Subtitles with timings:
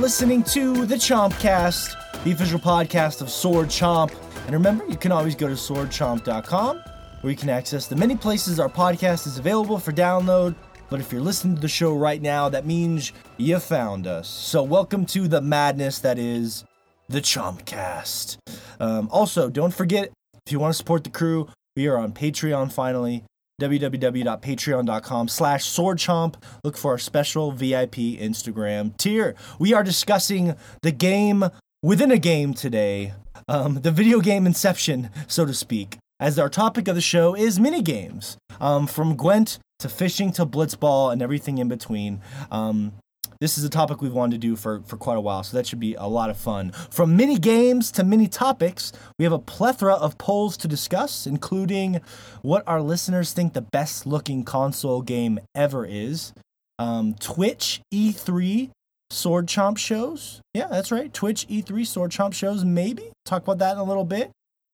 [0.00, 4.10] listening to the Chompcast, the official podcast of Sword Chomp.
[4.46, 6.82] And remember, you can always go to swordchomp.com
[7.20, 10.54] where you can access the many places our podcast is available for download.
[10.88, 14.26] But if you're listening to the show right now, that means you found us.
[14.26, 16.64] So, welcome to the madness that is
[17.10, 18.38] the Chompcast.
[18.80, 20.10] Um, also, don't forget
[20.46, 21.46] if you want to support the crew,
[21.76, 23.24] we are on Patreon finally
[23.60, 26.34] www.patreon.com slash swordchomp.
[26.64, 29.34] Look for our special vip instagram tier.
[29.58, 31.44] We are discussing the game
[31.82, 33.12] within a game today
[33.48, 37.58] um, the video game inception so to speak as our topic of the show is
[37.58, 42.20] mini games um, from gwent to fishing to blitzball and everything in between.
[42.50, 42.92] Um,
[43.40, 45.66] this is a topic we've wanted to do for, for quite a while, so that
[45.66, 46.72] should be a lot of fun.
[46.90, 52.00] From mini games to mini topics, we have a plethora of polls to discuss, including
[52.42, 56.34] what our listeners think the best looking console game ever is,
[56.78, 58.70] um, Twitch E3
[59.10, 60.40] Sword Chomp shows.
[60.54, 61.12] Yeah, that's right.
[61.12, 63.10] Twitch E3 Sword Chomp shows, maybe.
[63.24, 64.30] Talk about that in a little bit.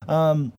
[0.09, 0.53] Um,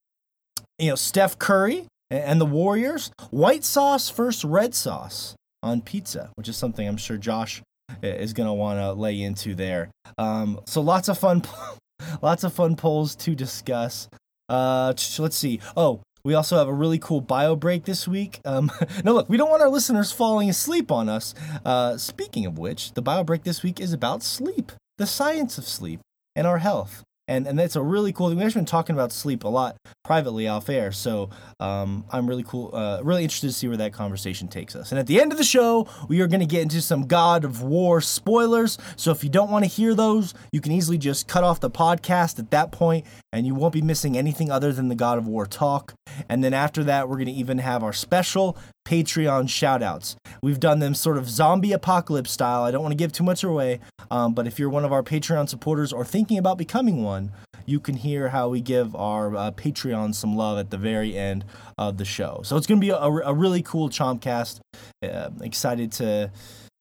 [0.79, 3.11] you know, Steph Curry and the Warriors.
[3.31, 7.61] White sauce versus red sauce on pizza, which is something I'm sure Josh
[8.01, 9.89] is going to want to lay into there.
[10.17, 11.43] Um, so lots of fun,
[12.21, 14.09] lots of fun polls to discuss.
[14.49, 15.59] Uh, let's see.
[15.75, 18.41] Oh, we also have a really cool bio break this week.
[18.43, 18.71] Um,
[19.03, 21.33] no, look, we don't want our listeners falling asleep on us.
[21.63, 25.65] Uh, speaking of which, the bio break this week is about sleep, the science of
[25.65, 26.01] sleep,
[26.35, 28.37] and our health and and that's a really cool thing.
[28.37, 32.43] We've actually been talking about sleep a lot privately off air, so um, I'm really
[32.43, 34.91] cool, uh, really interested to see where that conversation takes us.
[34.91, 37.43] And at the end of the show, we are going to get into some God
[37.43, 38.77] of War spoilers.
[38.95, 41.69] So if you don't want to hear those, you can easily just cut off the
[41.69, 45.27] podcast at that point, and you won't be missing anything other than the God of
[45.27, 45.93] War talk.
[46.29, 48.57] And then after that, we're going to even have our special
[48.87, 50.15] Patreon shoutouts.
[50.41, 52.63] We've done them sort of zombie apocalypse style.
[52.63, 55.03] I don't want to give too much away, um, but if you're one of our
[55.03, 57.33] Patreon supporters or thinking about becoming one,
[57.65, 61.43] you can hear how we give our uh, Patreon some love at the very end
[61.77, 62.39] of the show.
[62.45, 64.61] So it's going to be a, a, really cool Chompcast.
[65.03, 66.31] Uh, excited to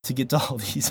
[0.06, 0.90] to get to all these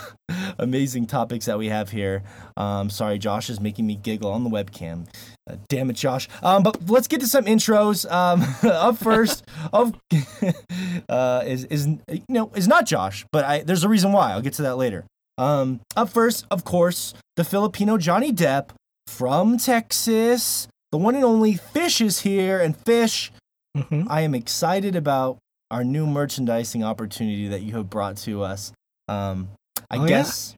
[0.59, 2.23] amazing topics that we have here.
[2.57, 5.07] Um, sorry, Josh is making me giggle on the webcam.
[5.49, 6.27] Uh, damn it, Josh.
[6.41, 8.09] Um, but let's get to some intros.
[8.09, 9.95] Um, up first, of
[11.09, 14.31] uh, is is you know is not Josh, but I there's a reason why.
[14.31, 15.05] I'll get to that later.
[15.37, 18.69] Um, up first, of course, the Filipino Johnny Depp
[19.07, 23.31] from Texas, the one and only Fish is here, and Fish,
[23.75, 24.07] mm-hmm.
[24.09, 25.37] I am excited about
[25.69, 28.71] our new merchandising opportunity that you have brought to us.
[29.07, 29.49] Um,
[29.89, 30.55] I oh, guess,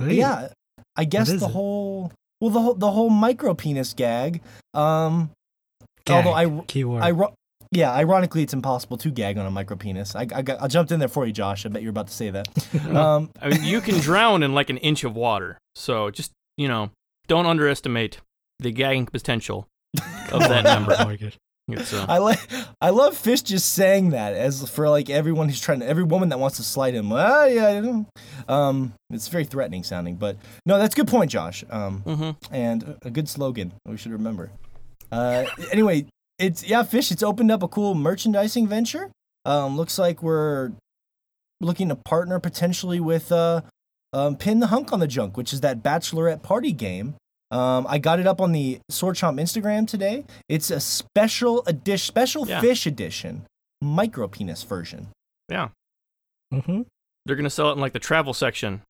[0.00, 0.06] yeah.
[0.08, 0.48] yeah,
[0.96, 1.42] I guess the it?
[1.42, 4.40] whole well, the whole the whole micro penis gag.
[4.74, 5.30] Um,
[6.04, 7.02] gag, although I keyword.
[7.02, 7.12] I,
[7.70, 10.14] yeah, ironically, it's impossible to gag on a micro penis.
[10.14, 11.64] I, I, got, I jumped in there for you, Josh.
[11.64, 12.46] I bet you're about to say that.
[12.92, 15.56] Um, I mean, you can drown in like an inch of water.
[15.74, 16.90] So just you know,
[17.28, 18.20] don't underestimate
[18.58, 19.66] the gagging potential
[20.30, 20.94] of that number.
[21.70, 22.40] Uh, I like
[22.80, 26.28] I love Fish just saying that as for like everyone who's trying to every woman
[26.30, 27.12] that wants to slight him.
[27.12, 28.02] Ah, yeah,
[28.48, 30.36] um, it's very threatening sounding, but
[30.66, 31.64] no, that's a good point, Josh.
[31.70, 32.54] Um, mm-hmm.
[32.54, 34.50] and a good slogan we should remember.
[35.12, 36.06] Uh, anyway,
[36.38, 37.12] it's yeah, Fish.
[37.12, 39.10] It's opened up a cool merchandising venture.
[39.44, 40.72] Um, looks like we're
[41.60, 43.62] looking to partner potentially with uh,
[44.12, 47.14] um, Pin the Hunk on the Junk, which is that bachelorette party game
[47.52, 50.24] um, I got it up on the Sword Chomp Instagram today.
[50.48, 52.62] It's a special edition, special yeah.
[52.62, 53.44] fish edition,
[53.82, 55.08] micro penis version.
[55.50, 55.68] Yeah.
[56.52, 56.82] Mm-hmm.
[57.26, 58.80] They're gonna sell it in like the travel section.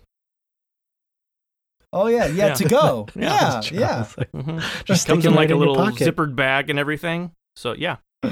[1.93, 2.55] Oh yeah, yeah, yeah.
[2.55, 3.09] to go.
[3.17, 3.81] yeah, yeah.
[4.17, 4.25] yeah.
[4.33, 4.85] Mm-hmm.
[4.85, 7.33] Just comes in like a little zippered bag and everything.
[7.57, 7.97] So yeah.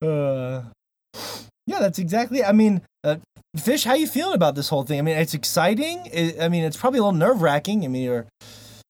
[0.00, 0.62] Uh,
[1.66, 2.44] yeah, that's exactly.
[2.44, 3.16] I mean, uh,
[3.56, 4.98] Fish, how you feeling about this whole thing?
[4.98, 6.06] I mean, it's exciting.
[6.12, 7.84] It, I mean, it's probably a little nerve wracking.
[7.84, 8.26] I mean, you're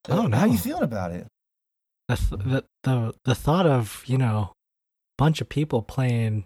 [0.08, 0.36] Oh no!
[0.36, 1.26] How are you feeling about it?
[2.08, 4.52] The, the the the thought of you know,
[5.16, 6.44] bunch of people playing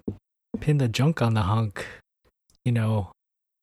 [0.60, 1.86] pin the junk on the hunk,
[2.64, 3.12] you know,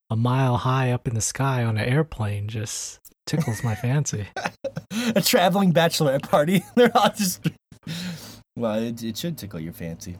[0.10, 4.28] a mile high up in the sky on an airplane just tickles my fancy.
[5.16, 6.64] a traveling bachelorette party.
[6.76, 7.48] They're all just.
[8.58, 10.18] Well, it, it should tickle your fancy.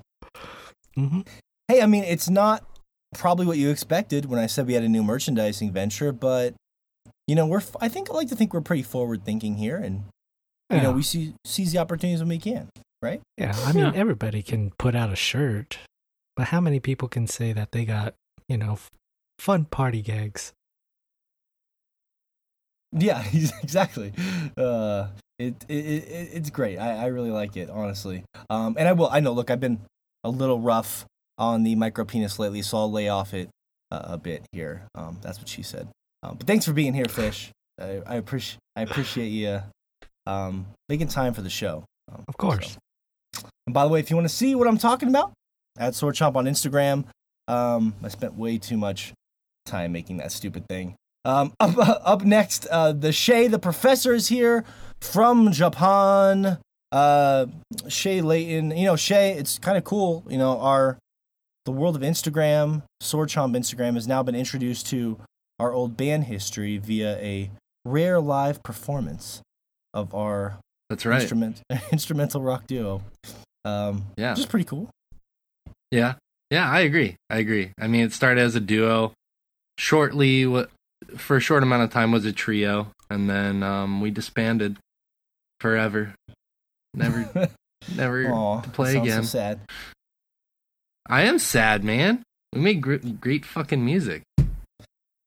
[0.98, 1.22] Mm-hmm.
[1.68, 2.64] Hey, I mean, it's not
[3.14, 6.54] probably what you expected when I said we had a new merchandising venture, but
[7.30, 10.06] you know, we're I think I like to think we're pretty forward thinking here, and
[10.72, 12.70] you know, we see seize the opportunities when we can,
[13.04, 13.22] right?
[13.38, 13.92] Yeah, I mean, yeah.
[13.94, 15.78] everybody can put out a shirt,
[16.36, 18.16] but how many people can say that they got
[18.48, 18.80] you know
[19.38, 20.54] fun party gags?
[22.94, 23.24] Yeah,
[23.62, 24.12] exactly.
[24.58, 26.80] Uh, it, it, it it's great.
[26.80, 28.24] I, I really like it, honestly.
[28.50, 29.10] Um, and I will.
[29.12, 29.34] I know.
[29.34, 29.82] Look, I've been
[30.24, 31.06] a little rough
[31.38, 33.50] on the micro penis lately, so I'll lay off it
[33.92, 34.88] uh, a bit here.
[34.96, 35.90] Um, that's what she said.
[36.24, 37.52] Um, but thanks for being here, Fish.
[37.80, 39.62] I, I appreciate I appreciate you
[40.26, 41.84] um, making time for the show.
[42.12, 42.78] Um, Of course.
[43.34, 43.48] so.
[43.68, 45.34] And by the way, if you want to see what I'm talking about,
[45.80, 47.06] at Sword Chomp on Instagram.
[47.48, 49.14] Um, I spent way too much
[49.66, 50.96] time making that stupid thing.
[51.26, 54.66] Um, up, up next, uh, the Shay, the professor, is here
[55.02, 56.60] from Japan.
[56.92, 57.48] Uh,
[57.88, 60.24] Shay Layton, you know, Shay, it's kind of cool.
[60.30, 60.98] You know, our
[61.66, 65.20] the world of Instagram, Sword Chomp Instagram, has now been introduced to
[65.60, 67.52] our old band history via a
[67.86, 69.42] rare live performance
[69.94, 70.58] of our
[70.90, 71.22] That's right.
[71.22, 71.62] instrument
[71.92, 73.02] instrumental rock duo.
[73.66, 74.32] Um, Yeah.
[74.32, 74.90] which is pretty cool.
[75.92, 76.16] Yeah.
[76.52, 77.16] Yeah, I agree.
[77.30, 77.72] I agree.
[77.80, 79.14] I mean, it started as a duo.
[79.78, 80.70] Shortly, what
[81.18, 84.78] for a short amount of time was a trio, and then um, we disbanded
[85.62, 86.14] forever.
[86.94, 87.50] Never,
[87.96, 89.24] never Aw, to play again.
[89.24, 89.60] So sad.
[91.08, 92.24] I am sad, man.
[92.54, 94.24] We made great, great fucking music.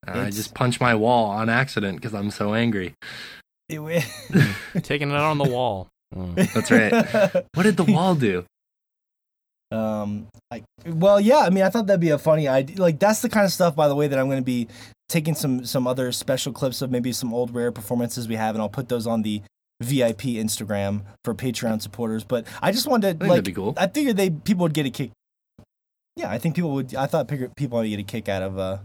[0.06, 2.94] Uh, I just punched my wall on accident because I'm so angry.
[3.69, 4.04] It
[4.82, 5.88] Taking it out on the wall.
[6.14, 6.52] Mm.
[6.52, 7.44] That's right.
[7.54, 8.44] What did the wall do?
[9.70, 11.38] um, I, well, yeah.
[11.38, 12.76] I mean, I thought that'd be a funny idea.
[12.76, 14.69] Like, that's the kind of stuff, by the way, that I'm going to be
[15.08, 18.60] taking some some other special clips of maybe some old rare performances we have, and
[18.62, 19.40] I'll put those on the
[19.81, 22.25] VIP Instagram for Patreon supporters.
[22.25, 23.31] But I just wanted I to think like.
[23.31, 23.75] that'd be cool.
[23.78, 25.10] I figured they people would get a kick.
[26.16, 26.94] Yeah, I think people would.
[26.94, 28.78] I thought people would get a kick out of uh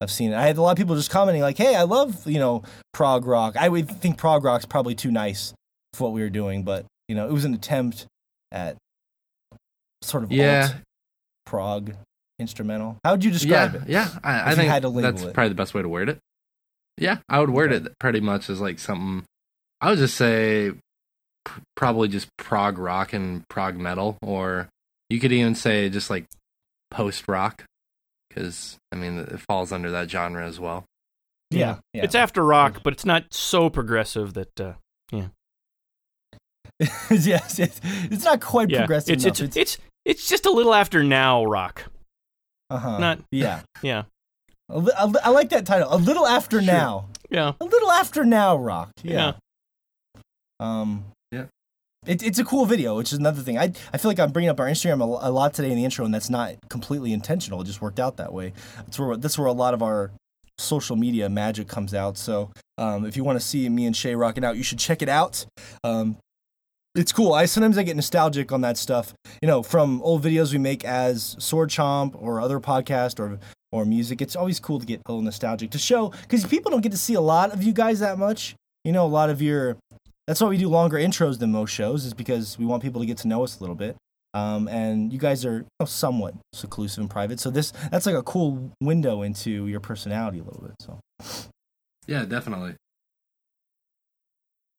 [0.00, 0.36] of seen it.
[0.36, 2.62] I had a lot of people just commenting like, "Hey, I love you know
[2.92, 5.54] prog rock." I would think prog rock's probably too nice
[5.94, 8.06] for what we were doing, but you know, it was an attempt
[8.52, 8.76] at
[10.02, 10.68] sort of Yeah.
[10.72, 10.76] alt
[11.46, 11.92] prog
[12.38, 12.98] instrumental.
[13.04, 13.82] How would you Yeah, describe it?
[13.88, 14.08] yeah.
[14.24, 15.34] I, I think had to that's it.
[15.34, 16.18] probably the best way to word it.
[16.98, 17.86] Yeah, I would word Okay.
[17.86, 19.24] it pretty much as like something.
[19.80, 20.72] I would just say
[21.44, 24.68] pr- probably just prog rock and prog metal, or
[25.10, 26.24] you could even say just like
[26.90, 27.64] post rock,
[28.34, 30.84] because I mean it falls under that genre as well.
[31.50, 32.02] Yeah, yeah.
[32.04, 34.60] It's after rock, but it's not so progressive that.
[34.60, 34.72] Uh,
[37.10, 39.40] yes, it's, it's not quite yeah, progressive it's, enough.
[39.42, 41.84] it's it's it's just a little after now rock.
[42.70, 42.98] uh-huh.
[42.98, 43.60] not- yeah.
[43.82, 44.04] Yeah,
[44.68, 45.88] A li- a li- I like that title.
[45.94, 46.66] A little after Sure.
[46.72, 47.08] now.
[47.30, 48.90] yeah, A little after now, rock.
[49.04, 49.34] Yeah.
[50.14, 50.20] Yeah.
[50.58, 51.04] Um.
[52.06, 53.58] It, it's a cool video, which is another thing.
[53.58, 55.84] I I feel like I'm bringing up our Instagram a, a lot today in the
[55.84, 57.60] intro, and that's not completely intentional.
[57.62, 58.52] It just worked out that way.
[58.78, 60.10] That's where that's where a lot of our
[60.58, 62.16] social media magic comes out.
[62.16, 65.02] So um, if you want to see me and Shay rocking out, you should check
[65.02, 65.46] it out.
[65.82, 66.16] Um,
[66.94, 67.32] it's cool.
[67.32, 69.14] I sometimes I get nostalgic on that stuff.
[69.42, 73.38] You know, from old videos we make as Sword Chomp or other podcast or
[73.72, 74.22] or music.
[74.22, 76.98] It's always cool to get a little nostalgic to show because people don't get to
[76.98, 78.54] see a lot of you guys that much.
[78.84, 79.76] You know, a lot of your.
[80.26, 83.06] That's why we do longer intros than most shows, is because we want people to
[83.06, 83.96] get to know us a little bit.
[84.32, 88.16] Um, and you guys are you know, somewhat seclusive and private, so this that's like
[88.16, 90.72] a cool window into your personality a little bit.
[90.80, 90.98] So,
[92.08, 92.74] Yeah, definitely.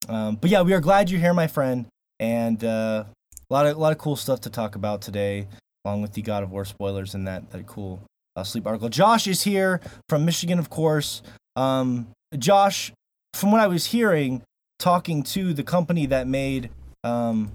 [0.09, 1.85] um, but yeah, we are glad you're here, my friend,
[2.19, 3.05] and uh,
[3.49, 5.47] a lot of a lot of cool stuff to talk about today,
[5.85, 8.01] along with the God of War spoilers and that that cool
[8.35, 8.89] uh, sleep article.
[8.89, 11.21] Josh is here from Michigan, of course.
[11.55, 12.91] Um, Josh,
[13.33, 14.43] from what I was hearing,
[14.85, 16.69] talking to the company that made
[17.03, 17.51] um,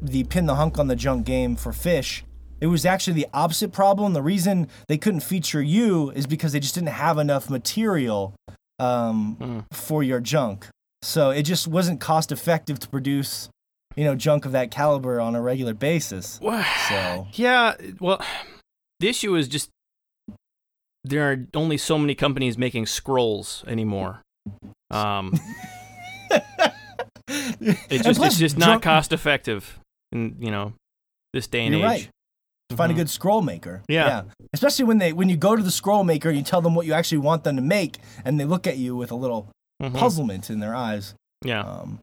[0.00, 2.24] the pin the hunk on the junk game for Fish,
[2.60, 4.12] it was actually the opposite problem.
[4.12, 8.34] The reason they couldn't feature you is because they just didn't have enough material
[8.78, 9.64] um, Mm.
[9.76, 10.68] for your junk.
[11.02, 13.48] So it just wasn't cost effective to produce,
[13.96, 16.38] you know, junk of that caliber on a regular basis.
[16.40, 17.74] Well, So yeah.
[17.98, 18.22] Well,
[19.00, 19.70] the issue is just
[21.02, 24.20] there are only so many companies making scrolls anymore.
[24.90, 25.32] Um,
[27.28, 29.78] it's just it's just not cost effective,
[30.12, 30.72] in you know
[31.32, 31.82] this day and age.
[31.82, 32.08] right.
[32.74, 32.94] Find Mhm.
[32.94, 33.82] a good scroll maker.
[33.88, 34.22] Yeah.
[34.52, 36.84] Especially when they when you go to the scroll maker and you tell them what
[36.86, 39.48] you actually want them to make, and they look at you with a little
[39.82, 39.94] Mhm.
[39.94, 41.14] puzzlement in their eyes.
[41.44, 41.60] Yeah.
[41.62, 42.00] Um,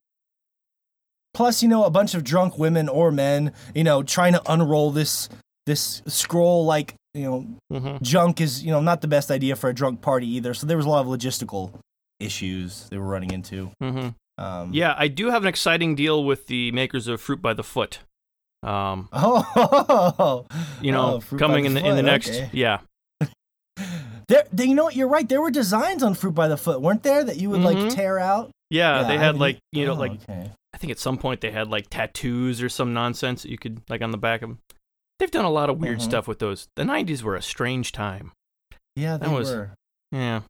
[1.34, 4.92] plus, you know, a bunch of drunk women or men, you know, trying to unroll
[4.92, 5.28] this
[5.66, 7.46] this scroll like you know
[7.80, 10.54] hmm junk is you know not the best idea for a drunk party either.
[10.54, 11.72] So there was a lot of logistical
[12.26, 13.72] issues they were running into.
[13.82, 17.54] hmm Um, Yeah, I do have an exciting deal with the makers of Fruit by
[17.54, 18.00] the Foot.
[18.64, 20.46] Um, Oh,
[20.82, 22.50] you know, Oh, coming the in the in the next, okay.
[22.54, 22.80] yeah,
[24.30, 24.96] There, they, you know what?
[24.96, 25.28] You're right.
[25.28, 27.24] There were designs on fruit by the foot, weren't there?
[27.24, 27.86] That you would Mhm.
[27.86, 28.52] like tear out.
[28.70, 30.50] yeah, Yeah, they I had like you know oh, like okay.
[30.74, 33.82] I think at some point they had like tattoos or some nonsense that you could
[33.90, 34.60] like on the back of them.
[35.20, 36.04] They've done a lot of weird Mhm.
[36.04, 36.68] stuff with those.
[36.76, 38.32] The '90s were a strange time.
[38.96, 39.72] yeah, they that was- were.
[40.12, 40.42] Yeah,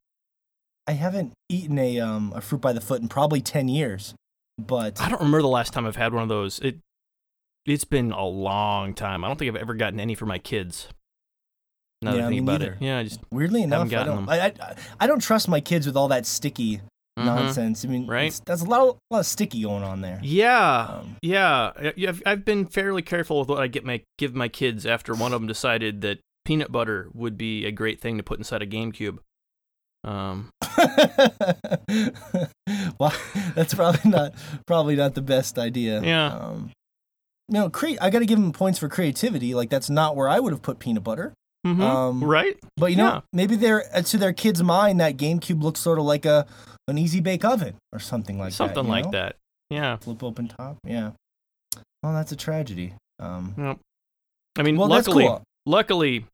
[0.88, 4.14] I haven't eaten a um a fruit by the foot in probably ten years,
[4.58, 6.60] but I don't remember the last time I've had one of those.
[6.60, 6.80] It
[7.66, 9.24] it's been a long time.
[9.24, 10.90] I don't think I've ever gotten any for my kids.
[12.02, 14.26] Now that Yeah, I think about it, yeah, I just weirdly enough, I don't.
[14.26, 14.30] them.
[14.30, 16.82] I, I I don't trust my kids with all that sticky
[17.18, 17.26] Mhm.
[17.26, 17.86] nonsense.
[17.86, 18.38] I mean, Right.
[18.46, 20.20] that's a lot, of, a lot of sticky going on there.
[20.24, 21.72] Yeah, Um, yeah.
[22.08, 25.32] I've, I've been fairly careful with what I get my give my kids after one
[25.32, 28.68] of them decided that peanut butter would be a great thing to put inside a
[28.68, 29.20] GameCube.
[30.06, 30.50] Um,
[33.00, 33.14] well,
[33.56, 34.34] that's probably not
[34.66, 36.02] probably not the best idea.
[36.02, 36.28] Yeah.
[36.28, 36.72] Um,
[37.50, 39.54] you know, cre- I got to give him points for creativity.
[39.54, 41.34] Like that's not where I would have put peanut butter.
[41.66, 41.82] mhm.
[41.82, 42.58] Um, right?
[42.78, 43.22] But you know, Yeah.
[43.32, 46.46] maybe they're uh, to their kids' mind that GameCube looks sort of like a
[46.88, 48.56] an easy bake oven or something like that.
[48.56, 49.12] Something like know?
[49.12, 49.36] that.
[49.70, 49.96] Yeah.
[49.98, 50.78] Flip open top.
[50.86, 51.12] Yeah.
[52.02, 52.94] Well, that's a tragedy.
[53.20, 53.78] Um, yep.
[54.58, 55.42] I mean, well, luckily, cool.
[55.66, 56.26] luckily,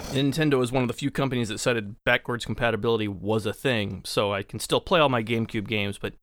[0.00, 4.32] Nintendo is one of the few companies that said backwards compatibility was a thing, so
[4.32, 5.98] I can still play all my GameCube games.
[5.98, 6.14] But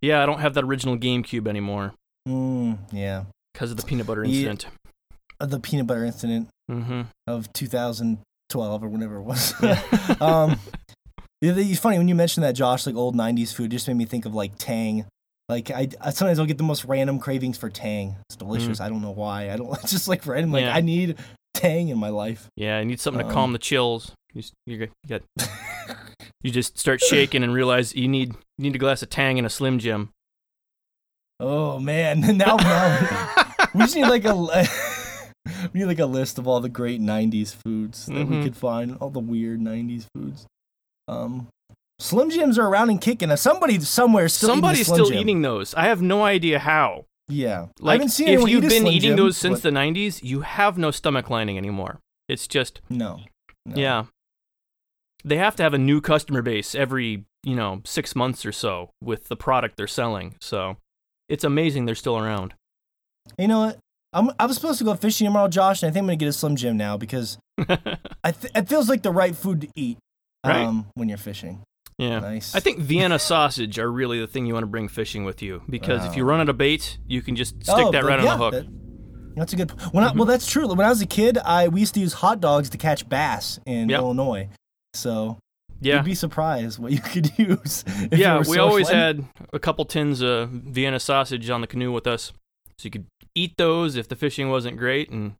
[0.00, 1.92] yeah, I don't have that original GameCube anymore
[2.28, 3.24] Mm, yeah.
[3.52, 4.66] because of the peanut butter incident.
[5.40, 7.02] Uh, The peanut butter incident Mm-hmm.
[7.28, 9.54] of 2012 or whatever it was.
[10.20, 10.58] um,
[11.40, 12.86] it- it's funny when you mentioned that, Josh.
[12.86, 15.04] Like old '90s food, just made me think of like Tang.
[15.48, 18.16] Like I, I sometimes I'll get the most random cravings for Tang.
[18.28, 18.80] It's delicious.
[18.80, 19.50] I don't know why.
[19.52, 19.72] I don't.
[19.82, 20.50] It's just like random.
[20.52, 20.66] Like Mm.
[20.66, 20.74] Yeah.
[20.76, 21.16] I need
[21.58, 22.48] Tang in my life.
[22.56, 24.12] Yeah, I need something to Um, calm the chills.
[24.34, 25.22] You, you, got
[26.42, 29.46] you just start shaking and realize you need you need a glass of Tang and
[29.46, 30.10] a Slim Jim.
[31.40, 34.34] Oh man, now now we just need like a
[35.72, 38.42] we need like a list of all the great '90s foods that we Mhm.
[38.44, 38.96] could find.
[39.00, 40.46] All the weird '90s foods.
[41.08, 41.48] Um,
[41.98, 43.34] Slim Jims are around and kicking.
[43.36, 45.18] Somebody somewhere still eating Somebody's Slim still Jim.
[45.20, 45.72] eating those.
[45.74, 47.04] I have no idea how.
[47.28, 50.22] Yeah, I Like haven't seen if you've been eating Jim, those since but- the 90s,
[50.22, 51.98] you have no stomach lining anymore.
[52.28, 53.20] It's just no,
[53.64, 53.74] no.
[53.76, 54.04] yeah.
[55.24, 58.90] They have to have a new customer base every, you know, 6 months or so
[59.02, 60.36] with the product they're selling.
[60.40, 60.76] So,
[61.28, 62.54] it's amazing they're still around.
[63.38, 63.78] You know what?
[64.12, 66.28] I'm, I was supposed to go fishing tomorrow, Josh, and I think I'm gonna get
[66.28, 69.98] a Slim Jim now because I th- it feels like the right food to eat
[70.44, 70.64] Right.
[70.64, 71.62] um, when you're fishing.
[71.98, 72.18] Yeah.
[72.20, 72.54] Nice.
[72.54, 75.62] I think Vienna sausage are really the thing you want to bring fishing with you
[75.68, 78.32] because if you run out of bait, you can just stick Oh, that right yeah,
[78.32, 78.52] on the hook.
[78.54, 78.66] that-
[79.36, 79.70] that's a good.
[79.92, 80.66] When I, well, that's true.
[80.66, 83.60] When I was a kid, I we used to use hot dogs to catch bass
[83.66, 83.98] in Yep.
[84.00, 84.48] Illinois.
[84.94, 85.36] So
[85.82, 85.96] yeah.
[85.96, 87.84] you'd be surprised what you could use.
[87.86, 88.96] if Yeah, we so always flat.
[89.16, 92.32] had a couple tins of Vienna sausage on the canoe with us.
[92.78, 95.34] So you could eat those if the fishing wasn't great and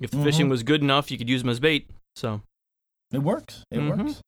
[0.00, 0.50] if the fishing Mhm.
[0.50, 1.86] was good enough, you could use them as bait.
[2.16, 2.40] So,
[3.12, 3.62] It works.
[3.70, 3.98] It Mhm.
[4.06, 4.20] works.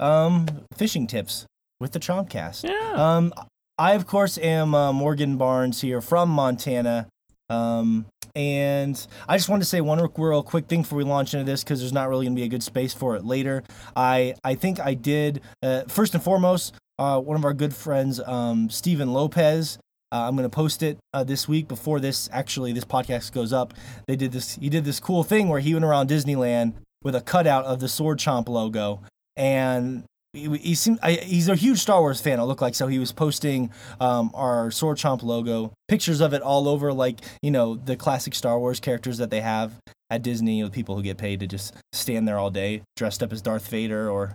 [0.00, 0.46] Um,
[0.76, 1.46] fishing tips
[1.80, 2.64] with the Chompcast.
[2.68, 2.92] yeah.
[2.94, 3.32] Um,
[3.78, 7.08] I of course am uh, Morgan Barnes here from Montana.
[7.50, 11.44] Um, and I just wanted to say one real- quick thing before we launch into
[11.44, 13.62] this because there's not really gonna be a good space for it later.
[13.94, 16.74] I I think I did uh, first and foremost.
[16.98, 19.78] Uh, one of our good friends, um, Stephen Lopez.
[20.12, 23.74] Uh, I'm gonna post it uh, this week before this actually this podcast goes up.
[24.06, 24.54] They did this.
[24.56, 27.88] He did this cool thing where he went around Disneyland with a cutout of the
[27.88, 29.02] Sword Chomp logo,
[29.36, 32.38] and he, he seemed I, he's a huge Star Wars fan.
[32.38, 36.42] It looked like so he was posting um, our Sword Chomp logo, pictures of it
[36.42, 39.72] all over, like you know the classic Star Wars characters that they have
[40.10, 40.58] at Disney.
[40.58, 43.40] You know, people who get paid to just stand there all day, dressed up as
[43.40, 44.34] Darth Vader or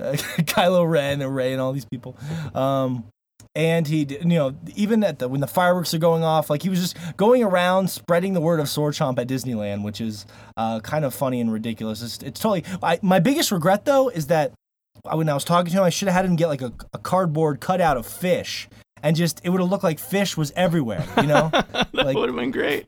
[0.00, 2.16] uh, Kylo Ren or Rey and all these people.
[2.54, 3.04] Um,
[3.54, 6.68] and he, you know, even at the when the fireworks are going off, like he
[6.68, 10.80] was just going around spreading the word of Sword Chomp at Disneyland, which is uh,
[10.80, 12.02] kind of funny and ridiculous.
[12.02, 12.64] It's, it's totally.
[12.82, 14.52] I, my biggest regret though is that
[15.12, 16.98] when I was talking to him, I should have had him get like a, a
[16.98, 18.68] cardboard cutout of fish,
[19.02, 21.04] and just it would have looked like fish was everywhere.
[21.16, 22.86] You know, that like- would have been great.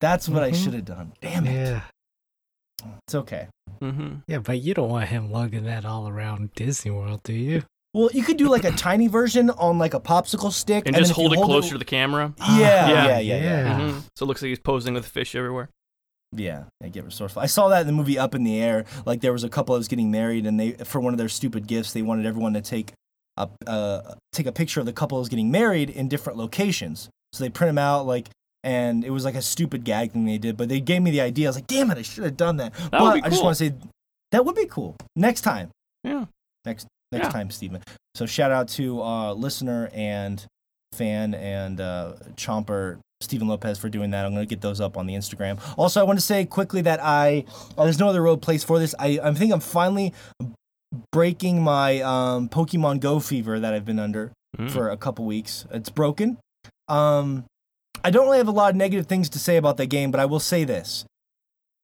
[0.00, 0.62] that's what I Mhm.
[0.64, 1.12] should have done.
[1.22, 1.80] Damn it, Yeah.
[3.06, 3.48] it's okay.
[3.80, 7.62] hmm Yeah, but you don't want him lugging that all around Disney World, do you?
[7.96, 11.00] Well, you could do like a tiny version on like a popsicle stick, And, then
[11.00, 12.34] just if you hold it closer to the camera.
[12.38, 12.88] Yeah, Yeah.
[12.90, 13.40] yeah, yeah, yeah.
[13.40, 13.80] Yeah.
[13.80, 14.02] Mhm.
[14.14, 15.70] So it looks like he's posing with fish everywhere.
[16.30, 17.40] Yeah, I get resourceful.
[17.40, 18.84] I saw that in the movie Up in the Air.
[19.06, 21.30] Like there was a couple that was getting married, and they for one of their
[21.30, 22.92] stupid gifts, they wanted everyone to take
[23.38, 27.08] a uh, take a picture of the couple that was getting married in different locations.
[27.32, 28.28] So they print them out like,
[28.62, 30.58] and it was like a stupid gag thing they did.
[30.58, 31.46] But they gave me the idea.
[31.46, 32.74] I was like, damn it, I should have done that.
[32.74, 33.74] That but would be I just want to say
[34.32, 35.70] that would be cool next time.
[36.04, 36.26] Yeah.
[36.66, 37.30] Next next Yeah.
[37.32, 37.82] time, Stephen.
[38.14, 40.44] So shout out to uh, listener and
[40.92, 44.24] fan and uh, chomper Stephen Lopez for doing that.
[44.24, 45.58] I'm going to get those up on the Instagram.
[45.78, 47.44] Also, I want to say quickly that I
[47.76, 48.94] uh, there's no other road place for this.
[48.98, 50.12] I I think I'm finally
[51.12, 54.70] breaking my um, Pokemon Go fever that I've been under Mm.
[54.70, 55.66] for a couple weeks.
[55.70, 56.38] It's broken.
[56.88, 57.44] Um,
[58.02, 60.18] I don't really have a lot of negative things to say about the game, but
[60.18, 61.04] I will say this: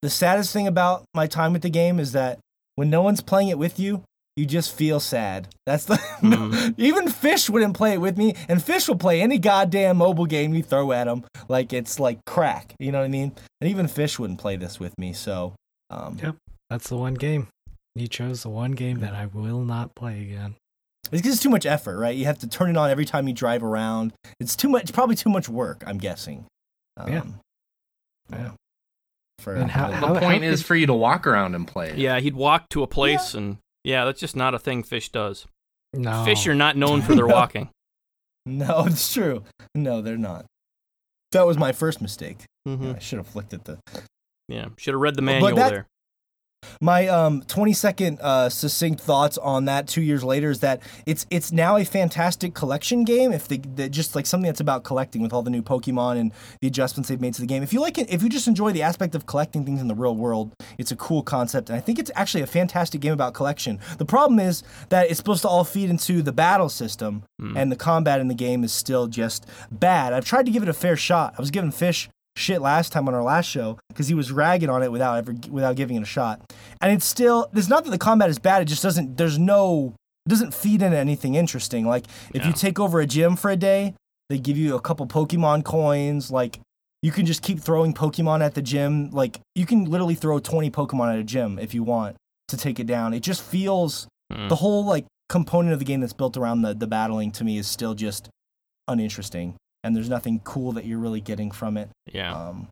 [0.01, 2.39] the saddest thing about my time with the game is that
[2.77, 4.05] when no one's playing it with you,
[4.37, 5.49] you just feel sad.
[5.67, 6.75] That's the Mhm.
[6.79, 10.55] even Fish wouldn't play it with me, and Fish will play any goddamn mobile game
[10.55, 12.75] you throw at him like it's like crack.
[12.79, 13.33] You know what I mean?
[13.61, 15.13] And even Fish wouldn't play this with me.
[15.13, 15.55] So,
[15.91, 16.37] um, Yep.
[16.71, 17.49] That's the one game.
[17.95, 20.55] You chose the one game that I will not play again.
[21.13, 22.17] It's because it's too much effort, right?
[22.17, 24.15] You have to turn it on every time you drive around.
[24.41, 25.83] It's too much, probably too much work.
[25.87, 26.47] I'm guessing.
[26.97, 27.23] Um, Yeah.
[28.31, 28.51] yeah.
[29.41, 31.69] For And how- the how- point how is could- for you to walk around and
[31.69, 31.95] play.
[31.97, 35.47] Yeah, he'd walk to a place and yeah, that's just not a thing fish does.
[35.95, 36.25] No.
[36.25, 37.69] Fish are not known for their walking.
[38.47, 39.45] no, it's true.
[39.75, 40.47] No, they're not.
[41.33, 42.45] That was my first mistake.
[42.67, 43.79] hmm I should have flicked at the
[44.49, 45.87] Yeah, should have read the manual that- there.
[46.83, 51.27] My um 20 second uh succinct thoughts on that two years later is that it's
[51.31, 55.23] it's now a fantastic collection game if they, they just like something that's about collecting
[55.23, 57.63] with all the new pokemon and the adjustments they've made to the game.
[57.63, 59.95] If you like it if you just enjoy the aspect of collecting things in the
[59.95, 61.71] real world it's a cool concept.
[61.71, 63.79] And i think it's actually a fantastic game about collection.
[63.99, 67.23] The problem is that it's supposed to all feed into the battle system
[67.57, 70.13] and the combat in the game is still just bad.
[70.13, 71.35] I've tried to give it a fair shot.
[71.37, 74.71] I was giving fish shit last time on our last show because he was ragging
[74.71, 76.53] on it without ever without giving it a shot.
[76.81, 79.95] And it's still it's not that the combat is bad, it just doesn't there's no
[80.27, 81.87] it doesn't feed into anything interesting.
[81.87, 83.95] Like if you take over a gym for a day,
[84.31, 86.61] they give you a couple Pokemon coins, like
[87.03, 89.11] you can just keep throwing Pokemon at the gym.
[89.11, 92.17] Like you can literally throw 20 Pokemon at a gym if you want
[92.49, 93.13] to take it down.
[93.15, 94.49] It just feels Mm.
[94.49, 97.59] the whole like component of the game that's built around the, the battling to me
[97.59, 98.31] is still just
[98.89, 102.33] uninteresting and there's nothing cool that you're really getting from it Yeah.
[102.35, 102.69] um,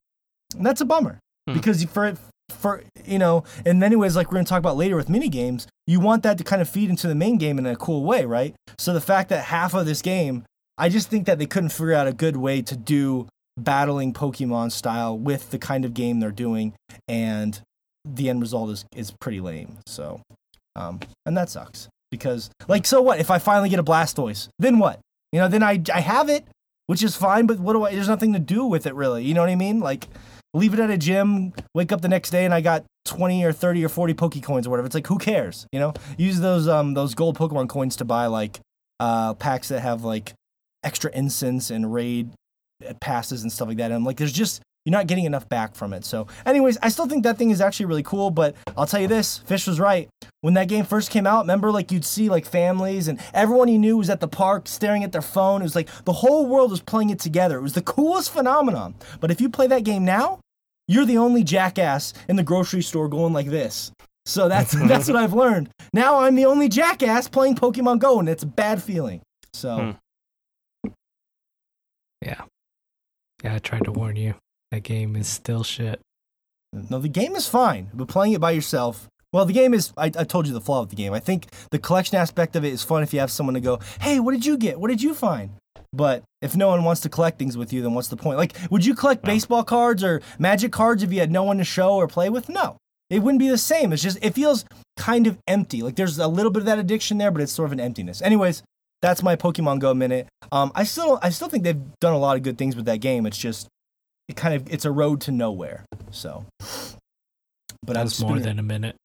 [0.57, 1.55] and that's a bummer Hmm.
[1.55, 2.15] because for
[2.51, 5.69] for you know, in many ways, like we're gonna talk about later with mini games,
[5.87, 8.25] you want that to kind of feed into the main game in a cool way,
[8.25, 8.55] right?
[8.77, 10.45] So the fact that half of this game,
[10.77, 14.73] I just think that they couldn't figure out a good way to do battling Pokemon
[14.73, 16.75] style with the kind of game they're doing,
[17.09, 17.61] and
[18.05, 19.79] the end result is is pretty lame.
[19.87, 20.21] So,
[20.77, 24.49] um, and that sucks because like, so what if I finally get a Blastoise?
[24.59, 24.99] Then what?
[25.33, 26.45] You know, then I I have it,
[26.91, 27.93] which is fine, but what do I?
[27.93, 29.23] There's nothing to do with it really.
[29.23, 29.79] You know what I mean?
[29.79, 30.09] Like,
[30.53, 33.53] leave it at a gym, wake up the next day, and I got 20 or
[33.53, 34.87] 30 or 40 Poke coins or whatever.
[34.87, 35.69] It's like, who cares?
[35.71, 38.59] You know, use those um those gold Pokemon coins to buy like
[38.99, 40.33] uh packs that have like
[40.83, 42.31] extra incense and raid
[43.01, 43.85] passes and stuff like that.
[43.85, 46.05] And I'm like, there's just you're not getting enough back from it.
[46.05, 48.31] So, anyways, I still think that thing is actually really cool.
[48.31, 50.09] But I'll tell you this, Fish was right.
[50.41, 53.79] When that game first came out, remember like you'd see like families and everyone you
[53.79, 55.61] knew was at the park staring at their phone.
[55.61, 57.59] It was like the whole world was playing it together.
[57.59, 58.95] It was the coolest phenomenon.
[59.21, 60.41] But if you play that game now,
[60.89, 63.93] you're the only jackass in the grocery store going like this.
[64.25, 65.69] So that's that's what I've learned.
[65.93, 69.21] Now I'm the only jackass playing Pokemon Go, and it's a bad feeling.
[69.53, 69.77] So
[70.85, 70.91] Hmm.
[72.23, 72.43] Yeah.
[73.43, 74.35] Yeah, I tried to warn you.
[74.71, 76.01] That game is still shit.
[76.73, 79.09] no, the game is fine, but playing it by yourself.
[79.33, 79.93] Well, the game is.
[79.97, 81.13] I, I told you the flaw with the game.
[81.13, 83.79] I think the collection aspect of it is fun if you have someone to go,
[84.01, 84.81] "Hey, what did you get?
[84.81, 85.51] What did you find?"
[85.93, 88.39] But if no one wants to collect things with you, then what's the point?
[88.39, 91.65] Like, would you collect baseball cards or magic cards if you had no one to
[91.65, 92.49] show or play with?
[92.49, 92.77] No,
[93.09, 93.93] it wouldn't be the same.
[93.93, 94.65] It's just it feels
[94.97, 95.83] kind of empty.
[95.83, 98.23] Like there's a little bit of that addiction there, but it's sort of an emptiness.
[98.23, 98.63] Anyways,
[99.03, 100.29] that's my Pokemon Go minute.
[100.53, 102.99] Um, I still I still think they've done a lot of good things with that
[102.99, 103.27] game.
[103.27, 103.69] It's just
[104.31, 105.85] it kind of it's a road to nowhere.
[106.13, 106.45] So,
[107.83, 108.97] but That's more spinning- than a minute.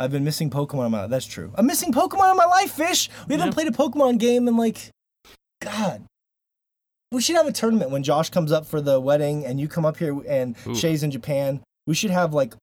[0.00, 1.06] I've been missing Pokemon in my.
[1.06, 1.52] That's true.
[1.56, 3.08] I'm missing Pokemon in my life, Fish.
[3.26, 3.52] We haven't Yeah.
[3.54, 4.90] played a Pokemon game in like,
[5.60, 6.04] God.
[7.10, 9.84] We should have a tournament when Josh comes up for the wedding and you come
[9.86, 10.74] up here and Ooh.
[10.74, 11.60] Shay's in Japan.
[11.86, 12.54] We should have like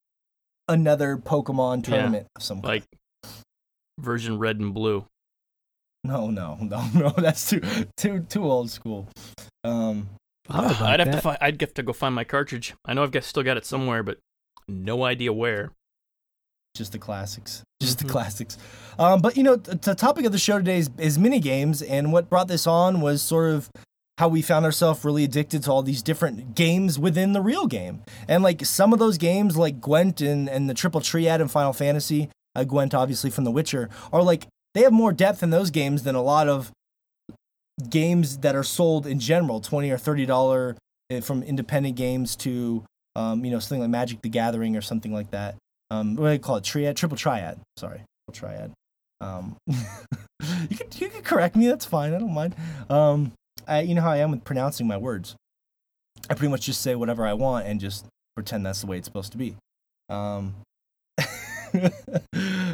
[0.69, 1.95] another Pokemon Yeah.
[1.95, 2.84] tournament of some kind.
[3.23, 3.31] Like
[3.99, 5.05] version red and blue.
[6.03, 7.10] No, no, no, no.
[7.17, 7.62] That's too
[7.97, 9.08] too too old school.
[9.63, 10.10] Um,
[10.49, 11.15] I would I'd have that.
[11.15, 12.73] to fi- I'd have to go find my cartridge.
[12.86, 14.19] I know I've got, still got it somewhere, but
[14.67, 15.71] no idea where.
[16.75, 18.10] just the classics just the Mhm.
[18.10, 18.58] classics
[18.99, 21.81] um, but you know th- the topic of the show today is, is mini games
[21.81, 23.69] and what brought this on was sort of
[24.17, 28.01] how we found ourselves really addicted to all these different games within the real game
[28.27, 31.71] and like some of those games like gwent and, and the triple triad in final
[31.71, 35.69] fantasy uh, gwent obviously from the witcher are like they have more depth in those
[35.71, 36.73] games than a lot of
[37.89, 40.77] games that are sold in general 20 or 30 dollar
[41.11, 42.83] uh, from independent games to
[43.15, 45.55] um, you know something like magic the gathering or something like that
[45.91, 46.63] um, what do you call it?
[46.63, 47.59] Triad, triple triad.
[47.77, 48.71] Sorry, triple triad.
[49.21, 51.67] Um, you can you can correct me.
[51.67, 52.13] That's fine.
[52.13, 52.55] I don't mind.
[52.89, 53.31] Um,
[53.67, 55.35] I, you know how I am with pronouncing my words.
[56.29, 59.05] I pretty much just say whatever I want and just pretend that's the way it's
[59.05, 59.55] supposed to be.
[60.09, 60.55] Um,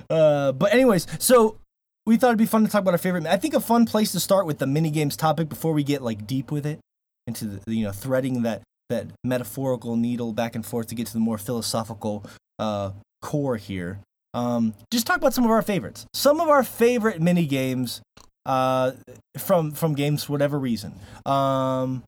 [0.09, 1.57] uh, but anyways, so
[2.05, 3.25] we thought it'd be fun to talk about our favorite.
[3.25, 6.01] I think a fun place to start with the mini games topic before we get
[6.01, 6.79] like deep with it
[7.27, 11.13] into the you know threading that that metaphorical needle back and forth to get to
[11.13, 12.25] the more philosophical
[12.59, 13.99] uh, core here.
[14.33, 16.05] Um, just talk about some of our favorites.
[16.13, 18.01] Some of our favorite mini games
[18.45, 18.91] uh,
[19.37, 20.93] from from games for whatever reason.
[21.25, 22.03] Um,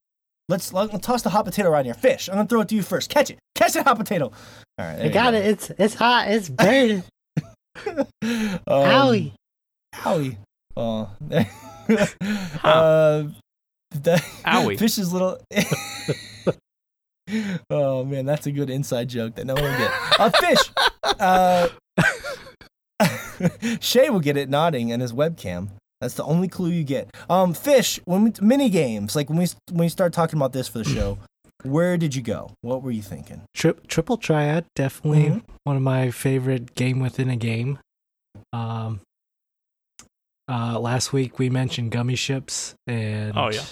[0.50, 1.94] let's, let, us toss the hot potato right here.
[1.94, 2.30] Fish.
[2.30, 3.10] I'm gonna throw it to you first.
[3.10, 3.40] Catch it.
[3.56, 4.32] Catch it, hot potato.
[4.78, 5.02] All right.
[5.02, 5.46] I got it.
[5.46, 6.30] It's it's hot.
[6.30, 7.04] It's burning.
[8.24, 9.34] Um, Owie.
[9.94, 10.38] Howie.
[10.76, 11.46] Oh, uh,
[13.92, 14.76] that, Owie.
[14.80, 15.40] Fish's little.
[17.70, 19.92] oh man, that's a good inside joke that no one will get.
[20.20, 20.72] Uh, fish.
[21.20, 21.70] Uh,
[23.82, 25.70] Shay will get it nodding and his webcam.
[26.02, 27.10] That's the only clue you get.
[27.30, 28.00] Um, fish.
[28.06, 30.84] When we, mini games, like when we when we start talking about this for the
[30.86, 31.18] show,
[31.64, 32.52] where did you go?
[32.62, 33.42] What were you thinking?
[33.54, 35.44] Tri- triple triad, definitely Mhm.
[35.64, 37.80] one of my favorite game within a game.
[38.52, 39.00] Um,
[40.50, 43.64] uh, last week we mentioned gummi ships and Oh, yeah.